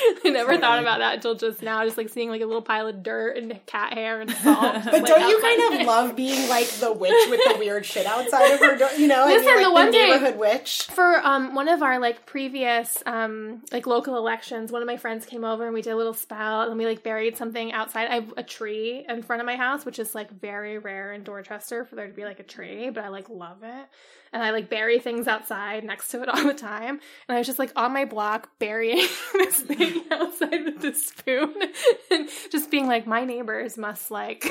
I 0.24 0.28
never 0.30 0.56
thought 0.58 0.80
about 0.80 0.98
that 0.98 1.14
until 1.16 1.34
just 1.34 1.62
now, 1.62 1.84
just 1.84 1.96
like 1.96 2.08
seeing 2.08 2.28
like 2.30 2.40
a 2.40 2.46
little 2.46 2.62
pile 2.62 2.86
of 2.86 3.02
dirt 3.02 3.36
and 3.36 3.58
cat 3.66 3.94
hair 3.94 4.20
and 4.20 4.30
salt. 4.30 4.76
But 4.84 4.92
like, 4.92 5.04
don't 5.06 5.28
you 5.28 5.40
kind 5.40 5.80
of 5.80 5.86
love 5.86 6.16
being 6.16 6.48
like 6.48 6.68
the 6.68 6.92
witch 6.92 7.28
with 7.30 7.40
the 7.52 7.58
weird 7.58 7.84
shit 7.86 8.06
outside 8.06 8.52
of 8.52 8.60
her 8.60 8.76
door? 8.76 8.88
You 8.96 9.06
know, 9.08 9.24
I 9.24 9.28
mean, 9.28 9.36
Listen, 9.38 9.54
like 9.56 9.64
the 9.64 9.70
one 9.72 9.90
day- 9.90 10.10
neighborhood 10.10 10.38
witch. 10.38 10.82
for 10.90 11.24
um 11.26 11.54
one 11.54 11.68
of 11.68 11.82
our 11.82 11.98
like 11.98 12.26
previous 12.26 13.02
um 13.06 13.62
like 13.72 13.86
local 13.86 14.16
elections 14.16 14.70
one 14.72 14.82
of 14.82 14.86
my 14.86 14.96
friends 14.96 15.26
came 15.26 15.44
over 15.44 15.64
and 15.64 15.74
we 15.74 15.82
did 15.82 15.92
a 15.92 15.96
little 15.96 16.14
spell 16.14 16.62
and 16.62 16.78
we 16.78 16.86
like 16.86 17.02
buried 17.02 17.36
something 17.36 17.72
outside 17.72 18.08
i 18.08 18.14
have 18.16 18.32
a 18.36 18.42
tree 18.42 19.04
in 19.08 19.22
front 19.22 19.40
of 19.40 19.46
my 19.46 19.56
house 19.56 19.84
which 19.84 19.98
is 19.98 20.14
like 20.14 20.30
very 20.40 20.78
rare 20.78 21.12
in 21.12 21.22
dorchester 21.24 21.84
for 21.84 21.94
there 21.96 22.06
to 22.06 22.12
be 22.14 22.24
like 22.24 22.40
a 22.40 22.42
tree 22.44 22.90
but 22.90 23.04
i 23.04 23.08
like 23.08 23.28
love 23.28 23.62
it 23.62 23.86
and 24.32 24.42
i 24.42 24.50
like 24.50 24.68
bury 24.68 24.98
things 24.98 25.26
outside 25.26 25.84
next 25.84 26.08
to 26.08 26.22
it 26.22 26.28
all 26.28 26.44
the 26.44 26.54
time 26.54 27.00
and 27.28 27.36
i 27.36 27.38
was 27.38 27.46
just 27.46 27.58
like 27.58 27.72
on 27.76 27.92
my 27.92 28.04
block 28.04 28.50
burying 28.58 29.06
this 29.34 29.60
thing 29.60 30.02
outside 30.10 30.64
with 30.64 30.80
this 30.80 31.06
spoon 31.06 31.54
and 32.10 32.28
just 32.50 32.70
being 32.70 32.86
like 32.86 33.06
my 33.06 33.24
neighbors 33.24 33.76
must 33.76 34.10
like 34.10 34.44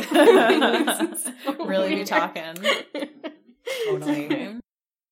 Really 1.59 1.95
be 1.95 2.03
talking. 2.03 2.55
Totally. 3.86 4.59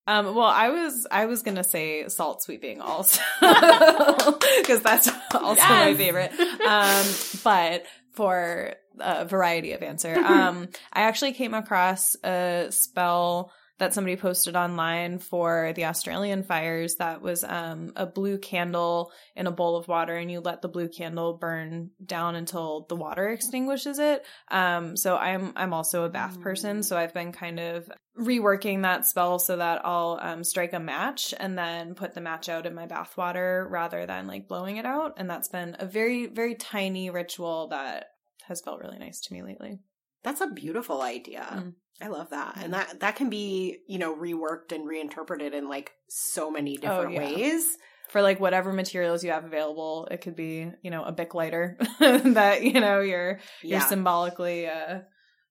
Um, 0.08 0.36
well, 0.36 0.46
I 0.46 0.70
was 0.70 1.08
I 1.10 1.26
was 1.26 1.42
gonna 1.42 1.64
say 1.64 2.08
salt 2.10 2.44
sweeping 2.44 2.80
also 2.82 3.22
because 3.42 4.82
that's 4.82 5.10
also 5.34 5.64
my 5.68 5.96
favorite. 5.96 6.32
Um, 6.40 7.06
but 7.44 7.86
for 8.14 8.76
a 9.00 9.26
variety 9.26 9.74
of 9.74 9.82
answer, 9.82 10.16
um, 10.16 10.70
I 10.94 11.02
actually 11.02 11.34
came 11.34 11.54
across 11.54 12.16
a 12.24 12.68
spell 12.70 13.52
that 13.78 13.94
somebody 13.94 14.16
posted 14.16 14.56
online 14.56 15.20
for 15.20 15.74
the 15.76 15.86
Australian 15.86 16.44
fires. 16.44 16.96
That 16.96 17.22
was 17.22 17.44
um, 17.44 17.92
a 17.96 18.06
blue 18.06 18.38
candle 18.38 19.12
in 19.36 19.48
a 19.48 19.52
bowl 19.52 19.76
of 19.76 19.88
water, 19.88 20.16
and 20.16 20.32
you 20.32 20.40
let 20.40 20.62
the 20.62 20.70
blue 20.70 20.88
candle 20.88 21.34
burn 21.34 21.92
down 22.04 22.36
until 22.36 22.86
the 22.88 22.96
water 22.96 23.30
extinguishes 23.30 24.00
it. 24.00 24.26
Um, 24.50 24.96
so 24.96 25.18
I'm 25.18 25.54
I'm 25.56 25.74
also 25.74 26.04
a 26.04 26.10
bath 26.10 26.40
person, 26.40 26.84
so 26.84 26.98
I've 26.98 27.14
been 27.14 27.32
kind 27.32 27.60
of 27.60 27.90
reworking 28.18 28.84
that 28.84 29.06
spell 29.06 29.40
so 29.40 29.58
that 29.58 29.82
I'll 29.84 30.18
um, 30.22 30.44
strike 30.46 30.72
a 30.72 30.80
match 30.80 31.34
and 31.38 31.58
then 31.58 31.96
put 31.96 32.14
the 32.14 32.22
match 32.22 32.48
out 32.48 32.66
in 32.66 32.74
my 32.74 32.86
bath 32.86 33.18
water 33.18 33.68
rather 33.70 34.06
than 34.06 34.26
like 34.26 34.48
blowing 34.48 34.78
it 34.78 34.86
out. 34.86 35.16
And 35.18 35.30
that's 35.30 35.50
been 35.50 35.76
a 35.80 35.86
very 35.86 36.28
very 36.28 36.56
tiny 36.56 37.10
ritual 37.10 37.68
that 37.70 38.08
has 38.48 38.62
felt 38.62 38.80
really 38.80 39.00
nice 39.00 39.20
to 39.22 39.34
me 39.34 39.44
lately. 39.44 39.80
That's 40.24 40.42
a 40.42 40.48
beautiful 40.48 41.02
idea. 41.02 41.48
Mm. 41.52 41.74
I 42.02 42.08
love 42.08 42.30
that. 42.32 42.58
And 42.58 42.74
that 42.74 43.00
that 43.00 43.16
can 43.16 43.30
be, 43.30 43.78
you 43.88 43.98
know, 44.00 44.16
reworked 44.16 44.72
and 44.74 44.88
reinterpreted 44.88 45.54
in 45.54 45.70
like 45.70 45.92
so 46.10 46.52
many 46.52 46.76
different 46.78 47.08
Oh, 47.08 47.10
yeah. 47.12 47.20
ways. 47.20 47.66
For 48.10 48.22
like 48.22 48.40
whatever 48.40 48.72
materials 48.72 49.24
you 49.24 49.32
have 49.32 49.46
available, 49.46 50.08
it 50.12 50.22
could 50.22 50.36
be 50.36 50.72
you 50.82 50.92
know 50.92 51.04
a 51.04 51.12
bic 51.12 51.34
lighter 51.34 51.78
that 52.00 52.64
you 52.64 52.80
know 52.80 53.00
you're 53.02 53.40
you're 53.64 53.82
symbolically 53.82 54.68
uh, 54.68 55.00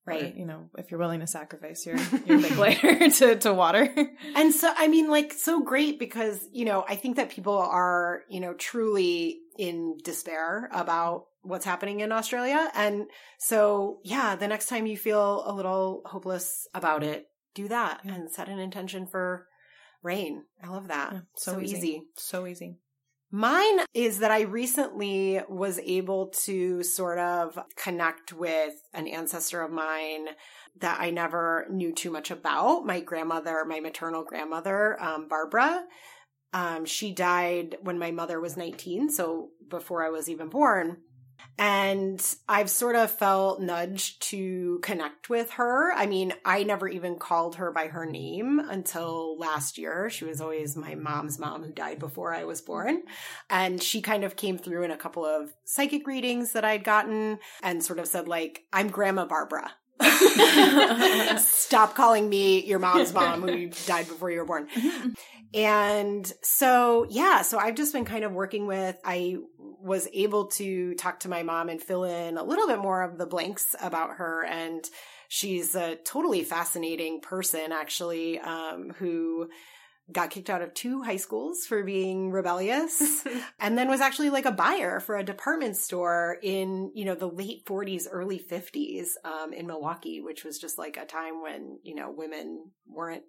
Right. 0.07 0.35
or, 0.35 0.39
you 0.39 0.45
know 0.45 0.69
if 0.77 0.91
you're 0.91 1.01
willing 1.01 1.21
to 1.21 1.27
sacrifice 1.27 1.87
your 1.87 1.97
your 2.27 2.39
bic 2.41 2.57
lighter 2.59 3.09
to 3.19 3.37
to 3.37 3.55
water. 3.55 3.89
And 4.37 4.53
so, 4.55 4.71
I 4.77 4.87
mean, 4.89 5.09
like, 5.09 5.33
so 5.33 5.63
great 5.63 5.99
because, 5.99 6.47
you 6.53 6.65
know, 6.67 6.85
I 6.87 6.97
think 6.97 7.17
that 7.17 7.31
people 7.31 7.57
are, 7.57 8.23
you 8.29 8.41
know, 8.41 8.53
truly 8.55 9.39
in 9.59 9.97
despair 10.05 10.69
about 10.73 11.25
what's 11.45 11.65
happening 11.65 12.01
in 12.01 12.11
Australia. 12.13 12.71
And 12.75 13.05
so, 13.39 14.01
yeah, 14.03 14.35
the 14.37 14.49
next 14.49 14.69
time 14.69 14.87
you 14.87 14.97
feel 14.97 15.43
a 15.47 15.53
little 15.53 16.03
hopeless 16.07 16.67
about 16.75 17.03
it, 17.03 17.27
do 17.55 17.69
that 17.69 18.01
Yeah. 18.05 18.15
and 18.15 18.31
set 18.31 18.49
an 18.49 18.59
intention 18.59 19.07
for 19.07 19.47
rain. 20.03 20.45
I 20.63 20.69
love 20.69 20.89
that. 20.89 21.13
Yeah, 21.13 21.21
so 21.37 21.53
so 21.53 21.61
easy. 21.61 21.77
easy. 21.77 22.03
So 22.17 22.47
easy. 22.47 22.79
Mine 23.31 23.81
is 23.95 24.21
that 24.21 24.31
I 24.31 24.43
recently 24.43 25.41
was 25.49 25.81
able 25.81 26.29
to 26.45 26.85
sort 26.85 27.19
of 27.19 27.59
connect 27.75 28.33
with 28.33 28.75
an 28.93 29.09
ancestor 29.09 29.61
of 29.63 29.73
mine 29.73 30.27
that 30.81 31.01
I 31.01 31.11
never 31.11 31.67
knew 31.69 31.93
too 31.93 32.11
much 32.13 32.31
about. 32.31 32.87
My 32.87 33.01
grandmother, 33.01 33.65
my 33.67 33.81
maternal 33.81 34.23
grandmother, 34.25 35.01
um, 35.03 35.27
Barbara. 35.27 35.85
Um, 36.53 36.85
she 36.85 37.13
died 37.13 37.77
when 37.83 37.99
my 37.99 38.13
mother 38.13 38.41
was 38.41 38.57
19, 38.57 39.11
so 39.11 39.49
before 39.69 40.05
I 40.05 40.11
was 40.11 40.29
even 40.29 40.49
born. 40.49 40.99
And 41.59 42.21
I've 42.49 42.71
sort 42.71 42.97
of 42.97 43.11
felt 43.11 43.61
nudged 43.61 44.23
to 44.31 44.81
connect 44.83 45.29
with 45.31 45.53
her. 45.53 45.93
I 45.93 46.07
mean, 46.07 46.35
I 46.45 46.65
never 46.65 46.89
even 46.89 47.17
called 47.17 47.57
her 47.57 47.71
by 47.71 47.89
her 47.89 48.05
name 48.05 48.59
until 48.59 49.39
last 49.39 49.79
year. 49.79 50.11
She 50.11 50.25
was 50.25 50.41
always 50.41 50.77
my 50.77 50.97
mom's 50.97 51.39
mom 51.39 51.63
who 51.63 51.73
died 51.73 52.01
before 52.01 52.35
I 52.35 52.45
was 52.45 52.61
born. 52.61 53.03
And 53.49 53.81
she 53.81 54.03
kind 54.03 54.25
of 54.25 54.35
came 54.35 54.59
through 54.59 54.83
in 54.83 54.91
a 54.91 54.97
couple 54.97 55.25
of 55.25 55.53
psychic 55.65 56.07
readings 56.07 56.53
that 56.53 56.65
I'd 56.65 56.83
gotten 56.83 57.39
and 57.63 57.85
sort 57.85 58.01
of 58.01 58.09
said, 58.09 58.27
like, 58.27 58.65
I'm 58.73 58.89
Grandma 58.89 59.25
Barbara. 59.25 59.71
Stop 61.39 61.95
calling 61.95 62.29
me 62.29 62.65
your 62.65 62.81
mom's 62.81 63.15
mom 63.15 63.43
who 63.43 63.69
died 63.87 64.09
before 64.09 64.31
you 64.31 64.39
were 64.39 64.45
born. 64.45 64.69
And 65.55 66.31
so, 66.43 67.07
yeah, 67.09 67.43
so 67.43 67.59
I've 67.59 67.77
just 67.77 67.93
been 67.93 68.05
kind 68.05 68.25
of 68.25 68.33
working 68.33 68.67
with, 68.67 68.99
I 69.05 69.37
was 69.81 70.09
able 70.13 70.47
to 70.47 70.95
talk 70.95 71.21
to 71.21 71.29
my 71.29 71.43
mom 71.43 71.69
and 71.69 71.83
fill 71.83 72.05
in 72.05 72.37
a 72.37 72.45
little 72.45 72.67
bit 72.67 72.79
more 72.79 73.03
of 73.03 73.19
the 73.19 73.27
blanks 73.27 73.75
about 73.81 74.17
her. 74.17 74.45
And 74.45 74.85
she's 75.29 75.75
a 75.75 75.97
totally 75.97 76.45
fascinating 76.45 77.21
person, 77.21 77.73
actually, 77.73 78.39
um, 78.39 78.91
who 78.99 79.49
got 80.13 80.31
kicked 80.31 80.51
out 80.51 80.61
of 80.61 80.75
two 80.75 81.03
high 81.03 81.17
schools 81.17 81.65
for 81.67 81.83
being 81.83 82.31
rebellious 82.31 83.27
and 83.61 83.79
then 83.79 83.89
was 83.89 84.03
actually 84.03 84.29
like 84.29 84.45
a 84.45 84.53
buyer 84.53 85.01
for 85.01 85.17
a 85.17 85.25
department 85.25 85.77
store 85.77 86.37
in 86.43 86.91
you 86.95 87.07
know 87.07 87.15
the 87.15 87.29
late 87.29 87.65
40s 87.65 88.05
early 88.11 88.39
50s 88.39 89.13
um, 89.25 89.55
in 89.55 89.67
milwaukee 89.67 90.21
which 90.21 90.45
was 90.45 90.59
just 90.59 90.77
like 90.77 90.99
a 90.99 91.07
time 91.07 91.41
when 91.41 91.79
you 91.83 91.95
know 91.95 92.11
women 92.11 92.71
weren't 92.87 93.23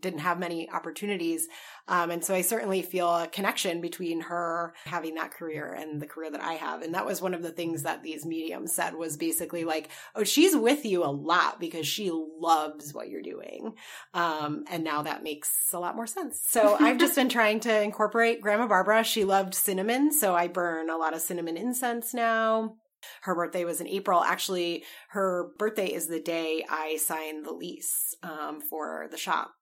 didn't 0.00 0.20
have 0.20 0.38
many 0.38 0.70
opportunities. 0.70 1.48
Um, 1.88 2.10
and 2.10 2.24
so 2.24 2.34
I 2.34 2.42
certainly 2.42 2.82
feel 2.82 3.08
a 3.08 3.28
connection 3.28 3.80
between 3.80 4.22
her 4.22 4.74
having 4.84 5.14
that 5.14 5.32
career 5.32 5.72
and 5.72 6.00
the 6.00 6.06
career 6.06 6.30
that 6.30 6.40
I 6.40 6.54
have. 6.54 6.82
And 6.82 6.94
that 6.94 7.06
was 7.06 7.22
one 7.22 7.34
of 7.34 7.42
the 7.42 7.50
things 7.50 7.82
that 7.82 8.02
these 8.02 8.26
mediums 8.26 8.72
said 8.72 8.94
was 8.94 9.16
basically 9.16 9.64
like, 9.64 9.88
oh, 10.14 10.24
she's 10.24 10.56
with 10.56 10.84
you 10.84 11.04
a 11.04 11.10
lot 11.10 11.60
because 11.60 11.86
she 11.86 12.10
loves 12.12 12.92
what 12.92 13.08
you're 13.08 13.22
doing. 13.22 13.74
Um, 14.14 14.64
and 14.68 14.82
now 14.82 15.02
that 15.02 15.22
makes 15.22 15.50
a 15.72 15.78
lot 15.78 15.96
more 15.96 16.06
sense. 16.06 16.42
So 16.46 16.76
I've 16.80 16.98
just 16.98 17.14
been 17.14 17.28
trying 17.28 17.60
to 17.60 17.82
incorporate 17.82 18.40
Grandma 18.40 18.66
Barbara. 18.66 19.04
She 19.04 19.24
loved 19.24 19.54
cinnamon. 19.54 20.12
So 20.12 20.34
I 20.34 20.48
burn 20.48 20.90
a 20.90 20.96
lot 20.96 21.14
of 21.14 21.20
cinnamon 21.20 21.56
incense 21.56 22.12
now. 22.12 22.76
Her 23.22 23.34
birthday 23.34 23.64
was 23.64 23.80
in 23.80 23.86
April. 23.86 24.22
Actually, 24.22 24.84
her 25.10 25.50
birthday 25.58 25.92
is 25.92 26.08
the 26.08 26.20
day 26.20 26.64
I 26.68 26.96
signed 26.96 27.44
the 27.44 27.52
lease 27.52 28.14
um, 28.22 28.60
for 28.60 29.08
the 29.10 29.18
shop. 29.18 29.52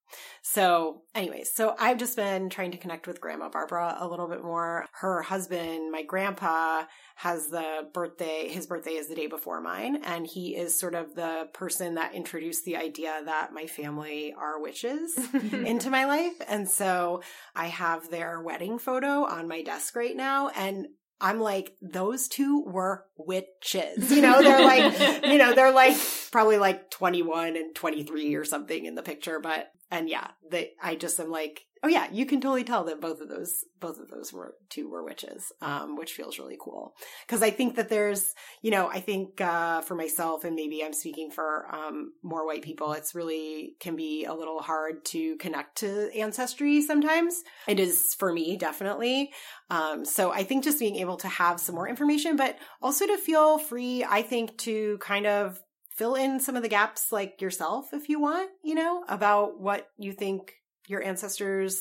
So, 0.42 1.02
anyways, 1.14 1.52
so 1.52 1.74
I've 1.78 1.98
just 1.98 2.16
been 2.16 2.50
trying 2.50 2.70
to 2.72 2.78
connect 2.78 3.06
with 3.06 3.20
Grandma 3.20 3.48
Barbara 3.48 3.96
a 3.98 4.06
little 4.06 4.28
bit 4.28 4.42
more. 4.42 4.86
Her 4.92 5.22
husband, 5.22 5.90
my 5.90 6.02
grandpa, 6.02 6.84
has 7.16 7.48
the 7.48 7.88
birthday, 7.92 8.48
his 8.48 8.66
birthday 8.66 8.92
is 8.92 9.08
the 9.08 9.14
day 9.14 9.26
before 9.26 9.60
mine, 9.60 10.02
and 10.04 10.26
he 10.26 10.56
is 10.56 10.78
sort 10.78 10.94
of 10.94 11.14
the 11.14 11.48
person 11.54 11.94
that 11.94 12.14
introduced 12.14 12.64
the 12.64 12.76
idea 12.76 13.22
that 13.24 13.52
my 13.52 13.66
family 13.66 14.34
are 14.36 14.60
witches 14.60 15.18
into 15.52 15.90
my 15.90 16.04
life. 16.04 16.34
And 16.48 16.68
so 16.68 17.22
I 17.54 17.66
have 17.66 18.10
their 18.10 18.40
wedding 18.40 18.78
photo 18.78 19.24
on 19.24 19.48
my 19.48 19.62
desk 19.62 19.96
right 19.96 20.16
now, 20.16 20.48
and 20.48 20.88
I'm 21.20 21.40
like, 21.40 21.76
those 21.80 22.28
two 22.28 22.62
were 22.66 23.06
witches. 23.16 24.10
You 24.10 24.20
know, 24.20 24.42
they're 24.42 24.64
like, 24.64 25.24
you 25.24 25.38
know, 25.38 25.54
they're 25.54 25.72
like 25.72 25.96
probably 26.30 26.58
like 26.58 26.90
21 26.90 27.56
and 27.56 27.74
23 27.74 28.34
or 28.34 28.44
something 28.44 28.84
in 28.84 28.94
the 28.94 29.02
picture, 29.02 29.40
but 29.40 29.70
and 29.90 30.08
yeah, 30.08 30.28
they 30.50 30.72
I 30.82 30.96
just 30.96 31.20
am 31.20 31.30
like, 31.30 31.62
oh 31.84 31.88
yeah, 31.88 32.08
you 32.10 32.24
can 32.24 32.40
totally 32.40 32.64
tell 32.64 32.84
that 32.84 33.00
both 33.00 33.20
of 33.20 33.28
those 33.28 33.64
both 33.78 34.00
of 34.00 34.08
those 34.08 34.32
were 34.32 34.54
two 34.70 34.88
were 34.88 35.04
witches, 35.04 35.52
um, 35.60 35.96
which 35.96 36.12
feels 36.12 36.38
really 36.38 36.56
cool 36.58 36.94
because 37.26 37.42
I 37.42 37.50
think 37.50 37.76
that 37.76 37.90
there's, 37.90 38.34
you 38.62 38.70
know, 38.70 38.88
I 38.88 39.00
think 39.00 39.40
uh, 39.40 39.82
for 39.82 39.94
myself 39.94 40.44
and 40.44 40.56
maybe 40.56 40.82
I'm 40.82 40.94
speaking 40.94 41.30
for 41.30 41.66
um, 41.70 42.12
more 42.22 42.46
white 42.46 42.62
people, 42.62 42.92
it's 42.94 43.14
really 43.14 43.76
can 43.80 43.96
be 43.96 44.24
a 44.24 44.32
little 44.32 44.60
hard 44.60 45.04
to 45.06 45.36
connect 45.36 45.78
to 45.78 46.10
ancestry 46.16 46.80
sometimes. 46.80 47.42
It 47.68 47.78
is 47.78 48.14
for 48.18 48.32
me 48.32 48.56
definitely. 48.56 49.32
Um, 49.68 50.04
so 50.06 50.32
I 50.32 50.44
think 50.44 50.64
just 50.64 50.78
being 50.78 50.96
able 50.96 51.18
to 51.18 51.28
have 51.28 51.60
some 51.60 51.74
more 51.74 51.88
information, 51.88 52.36
but 52.36 52.58
also 52.80 53.06
to 53.06 53.18
feel 53.18 53.58
free, 53.58 54.04
I 54.08 54.22
think 54.22 54.56
to 54.58 54.98
kind 54.98 55.26
of 55.26 55.60
fill 55.94 56.14
in 56.14 56.40
some 56.40 56.56
of 56.56 56.62
the 56.62 56.68
gaps 56.68 57.12
like 57.12 57.40
yourself 57.40 57.92
if 57.92 58.08
you 58.08 58.20
want, 58.20 58.50
you 58.62 58.74
know, 58.74 59.04
about 59.08 59.60
what 59.60 59.88
you 59.96 60.12
think 60.12 60.54
your 60.88 61.02
ancestors 61.02 61.80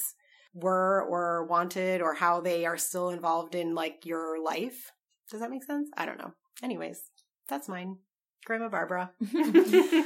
were 0.53 1.03
or 1.09 1.45
wanted 1.45 2.01
or 2.01 2.13
how 2.13 2.39
they 2.39 2.65
are 2.65 2.77
still 2.77 3.09
involved 3.09 3.55
in 3.55 3.73
like 3.75 4.05
your 4.05 4.41
life. 4.41 4.91
Does 5.31 5.41
that 5.41 5.49
make 5.49 5.63
sense? 5.63 5.89
I 5.97 6.05
don't 6.05 6.19
know. 6.19 6.33
Anyways, 6.61 7.01
that's 7.49 7.67
mine. 7.67 7.97
Grandma 8.45 8.69
Barbara. 8.69 9.11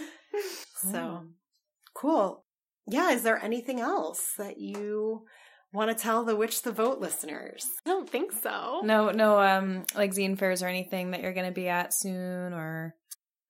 so 0.76 1.24
cool. 1.94 2.46
Yeah, 2.90 3.12
is 3.12 3.24
there 3.24 3.44
anything 3.44 3.82
else 3.82 4.34
that 4.38 4.58
you 4.60 5.26
want 5.74 5.96
to 5.96 6.02
tell 6.02 6.24
the 6.24 6.36
Witch 6.36 6.62
the 6.62 6.72
Vote 6.72 7.00
listeners? 7.00 7.66
I 7.86 7.90
don't 7.90 8.10
think 8.10 8.32
so. 8.32 8.82
No, 8.84 9.12
no, 9.12 9.42
um, 9.42 9.84
like 9.96 10.14
zine 10.14 10.38
fairs 10.38 10.64
or 10.64 10.68
anything 10.68 11.12
that 11.12 11.22
you're 11.22 11.34
going 11.34 11.48
to 11.48 11.52
be 11.52 11.68
at 11.68 11.94
soon 11.94 12.54
or 12.54 12.96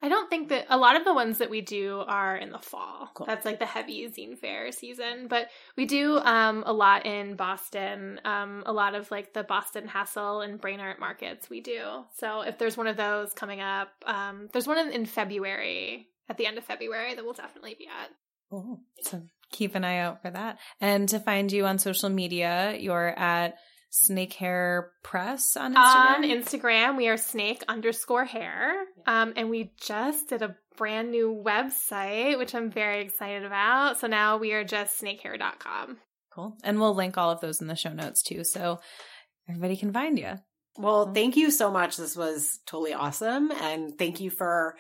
I 0.01 0.09
don't 0.09 0.29
think 0.29 0.49
that 0.49 0.67
a 0.69 0.77
lot 0.77 0.95
of 0.95 1.05
the 1.05 1.13
ones 1.13 1.39
that 1.39 1.49
we 1.49 1.61
do 1.61 2.03
are 2.07 2.37
in 2.37 2.51
the 2.51 2.59
fall. 2.59 3.09
Cool. 3.15 3.25
That's 3.25 3.45
like 3.45 3.59
the 3.59 3.65
heavy 3.65 4.07
zine 4.07 4.37
fair 4.37 4.71
season. 4.71 5.27
But 5.27 5.47
we 5.75 5.85
do 5.85 6.17
um, 6.19 6.63
a 6.67 6.73
lot 6.73 7.05
in 7.05 7.35
Boston, 7.35 8.21
um, 8.23 8.63
a 8.67 8.73
lot 8.73 8.93
of 8.93 9.09
like 9.09 9.33
the 9.33 9.43
Boston 9.43 9.87
Hassle 9.87 10.41
and 10.41 10.61
Brain 10.61 10.79
Art 10.79 10.99
markets 10.99 11.49
we 11.49 11.61
do. 11.61 11.81
So 12.17 12.41
if 12.41 12.59
there's 12.59 12.77
one 12.77 12.87
of 12.87 12.97
those 12.97 13.33
coming 13.33 13.59
up, 13.59 13.89
um, 14.05 14.49
there's 14.53 14.67
one 14.67 14.77
in, 14.77 14.91
in 14.91 15.05
February, 15.05 16.07
at 16.29 16.37
the 16.37 16.45
end 16.45 16.57
of 16.57 16.63
February, 16.65 17.15
that 17.15 17.23
we'll 17.23 17.33
definitely 17.33 17.75
be 17.77 17.87
at. 17.87 18.09
Oh, 18.51 18.79
so 19.01 19.23
keep 19.51 19.75
an 19.75 19.83
eye 19.83 19.97
out 19.97 20.21
for 20.21 20.29
that. 20.29 20.59
And 20.79 21.09
to 21.09 21.19
find 21.19 21.51
you 21.51 21.65
on 21.65 21.79
social 21.79 22.09
media, 22.09 22.77
you're 22.79 23.17
at 23.17 23.55
Snake 23.89 24.33
Hair 24.33 24.91
Press 25.03 25.55
on 25.55 25.73
Instagram. 25.73 26.15
On 26.15 26.23
Instagram, 26.23 26.97
we 26.97 27.07
are 27.07 27.17
snake 27.17 27.63
underscore 27.67 28.25
hair. 28.25 28.85
Um, 29.05 29.33
and 29.35 29.49
we 29.49 29.73
just 29.81 30.29
did 30.29 30.41
a 30.41 30.55
brand 30.77 31.11
new 31.11 31.41
website, 31.45 32.37
which 32.37 32.53
I'm 32.53 32.69
very 32.69 33.01
excited 33.01 33.43
about. 33.43 33.99
So 33.99 34.07
now 34.07 34.37
we 34.37 34.53
are 34.53 34.63
just 34.63 35.01
snakehair.com. 35.01 35.97
Cool. 36.33 36.55
And 36.63 36.79
we'll 36.79 36.93
link 36.93 37.17
all 37.17 37.31
of 37.31 37.41
those 37.41 37.61
in 37.61 37.67
the 37.67 37.75
show 37.75 37.93
notes 37.93 38.21
too. 38.21 38.43
So 38.43 38.79
everybody 39.49 39.75
can 39.75 39.91
find 39.91 40.19
you. 40.19 40.35
Well, 40.77 41.11
thank 41.11 41.35
you 41.35 41.49
so 41.49 41.71
much. 41.71 41.97
This 41.97 42.15
was 42.15 42.59
totally 42.67 42.93
awesome. 42.93 43.51
And 43.51 43.97
thank 43.97 44.19
you 44.19 44.29
for 44.29 44.75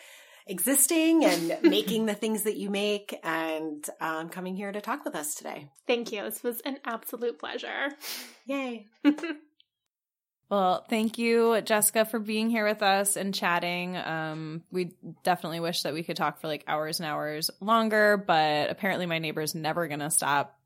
existing 0.49 1.25
and 1.25 1.57
making 1.63 2.05
the 2.05 2.13
things 2.13 2.43
that 2.43 2.57
you 2.57 2.69
make 2.69 3.17
and 3.23 3.85
um, 3.99 4.29
coming 4.29 4.55
here 4.55 4.71
to 4.71 4.81
talk 4.81 5.05
with 5.05 5.15
us 5.15 5.35
today. 5.35 5.69
Thank 5.85 6.11
you. 6.11 6.23
This 6.23 6.43
was 6.43 6.61
an 6.61 6.77
absolute 6.85 7.39
pleasure. 7.39 7.89
Yay. 8.45 8.87
Well, 10.49 10.85
thank 10.89 11.17
you, 11.17 11.59
Jessica, 11.61 12.05
for 12.05 12.19
being 12.19 12.49
here 12.49 12.65
with 12.65 12.81
us 12.81 13.17
and 13.17 13.35
chatting. 13.35 13.97
Um, 13.97 14.63
we 14.71 14.93
definitely 15.23 15.59
wish 15.59 15.81
that 15.81 15.93
we 15.93 16.03
could 16.03 16.15
talk 16.15 16.39
for 16.39 16.47
like 16.47 16.63
hours 16.67 17.01
and 17.01 17.09
hours 17.09 17.51
longer, 17.59 18.15
but 18.15 18.69
apparently 18.69 19.07
my 19.07 19.19
neighbor's 19.19 19.55
never 19.55 19.87
going 19.89 19.99
to 19.99 20.09
stop 20.09 20.57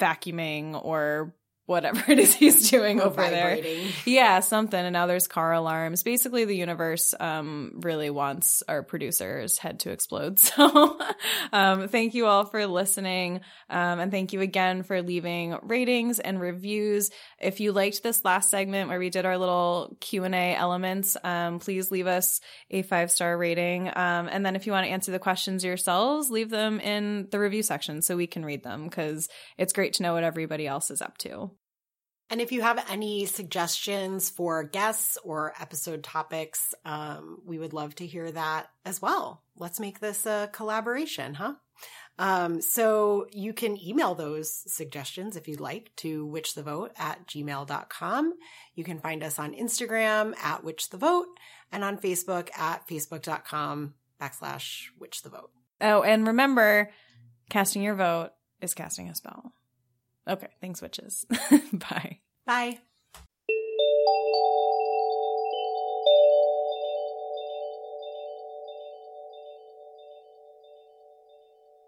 vacuuming 0.00 0.80
or 0.84 1.34
whatever 1.68 2.02
it 2.10 2.18
is 2.18 2.34
he's 2.34 2.70
doing 2.70 3.00
Or 3.00 3.04
over 3.06 3.22
vibrating. 3.22 3.84
there. 3.84 3.92
Yeah, 4.06 4.40
something. 4.40 4.78
And 4.78 4.92
now 4.92 5.06
there's 5.06 5.26
car 5.28 5.52
alarms. 5.52 6.02
Basically, 6.02 6.44
the 6.44 6.56
universe 6.56 7.14
um, 7.20 7.72
really 7.82 8.10
wants 8.10 8.62
our 8.66 8.82
producer's 8.82 9.58
head 9.58 9.80
to 9.80 9.90
explode. 9.90 10.38
So, 10.48 10.98
um, 11.52 11.88
thank 11.88 12.14
you 12.14 12.26
all 12.26 12.46
for 12.46 12.66
listening, 12.66 13.40
um, 13.68 14.00
and 14.00 14.10
thank 14.10 14.32
you 14.32 14.40
again 14.40 14.82
for 14.82 15.02
leaving 15.02 15.56
ratings 15.62 16.18
and 16.20 16.40
reviews. 16.40 17.10
If 17.38 17.60
you 17.60 17.72
liked 17.72 18.02
this 18.02 18.24
last 18.24 18.50
segment 18.50 18.88
where 18.88 18.98
we 18.98 19.10
did 19.10 19.26
our 19.26 19.36
little 19.36 19.96
Q 20.00 20.24
and 20.24 20.34
A 20.34 20.54
elements, 20.54 21.16
um, 21.22 21.58
please 21.58 21.90
leave 21.90 22.06
us 22.06 22.40
a 22.70 22.82
five 22.82 23.10
star 23.10 23.36
rating. 23.36 23.88
Um, 23.88 24.28
and 24.30 24.44
then 24.44 24.56
if 24.56 24.66
you 24.66 24.72
want 24.72 24.86
to 24.86 24.92
answer 24.92 25.12
the 25.12 25.18
questions 25.18 25.64
yourselves, 25.64 26.30
leave 26.30 26.50
them 26.50 26.80
in 26.80 27.28
the 27.30 27.38
review 27.38 27.62
section 27.62 28.00
so 28.02 28.16
we 28.16 28.26
can 28.26 28.44
read 28.44 28.62
them 28.64 28.84
because 28.84 29.28
it's 29.58 29.72
great 29.72 29.92
to 29.94 30.02
know 30.02 30.14
what 30.14 30.24
everybody 30.24 30.66
else 30.66 30.90
is 30.90 31.02
up 31.02 31.18
to. 31.18 31.50
And 32.30 32.40
if 32.40 32.52
you 32.52 32.60
have 32.60 32.84
any 32.90 33.24
suggestions 33.26 34.28
for 34.28 34.62
guests 34.62 35.16
or 35.24 35.54
episode 35.58 36.02
topics, 36.02 36.74
um, 36.84 37.40
we 37.46 37.58
would 37.58 37.72
love 37.72 37.94
to 37.96 38.06
hear 38.06 38.30
that 38.30 38.68
as 38.84 39.00
well. 39.00 39.42
Let's 39.56 39.80
make 39.80 40.00
this 40.00 40.26
a 40.26 40.50
collaboration, 40.52 41.34
huh? 41.34 41.54
Um, 42.18 42.60
so 42.60 43.26
you 43.30 43.52
can 43.52 43.80
email 43.82 44.14
those 44.14 44.52
suggestions 44.72 45.36
if 45.36 45.46
you'd 45.46 45.60
like 45.60 45.94
to 45.96 46.26
witchthevote 46.26 46.90
at 46.98 47.26
gmail.com. 47.28 48.34
You 48.74 48.84
can 48.84 48.98
find 48.98 49.22
us 49.22 49.38
on 49.38 49.54
Instagram 49.54 50.36
at 50.36 50.64
witchthevote 50.64 51.26
and 51.70 51.84
on 51.84 51.98
Facebook 51.98 52.50
at 52.58 52.86
facebook.com 52.88 53.94
backslash 54.20 54.86
witchthevote. 55.00 55.50
Oh, 55.80 56.02
and 56.02 56.26
remember, 56.26 56.90
casting 57.48 57.82
your 57.82 57.94
vote 57.94 58.30
is 58.60 58.74
casting 58.74 59.08
a 59.08 59.14
spell. 59.14 59.52
Okay, 60.28 60.48
thanks, 60.60 60.82
witches. 60.82 61.26
Bye. 61.72 62.18
Bye. 62.46 62.78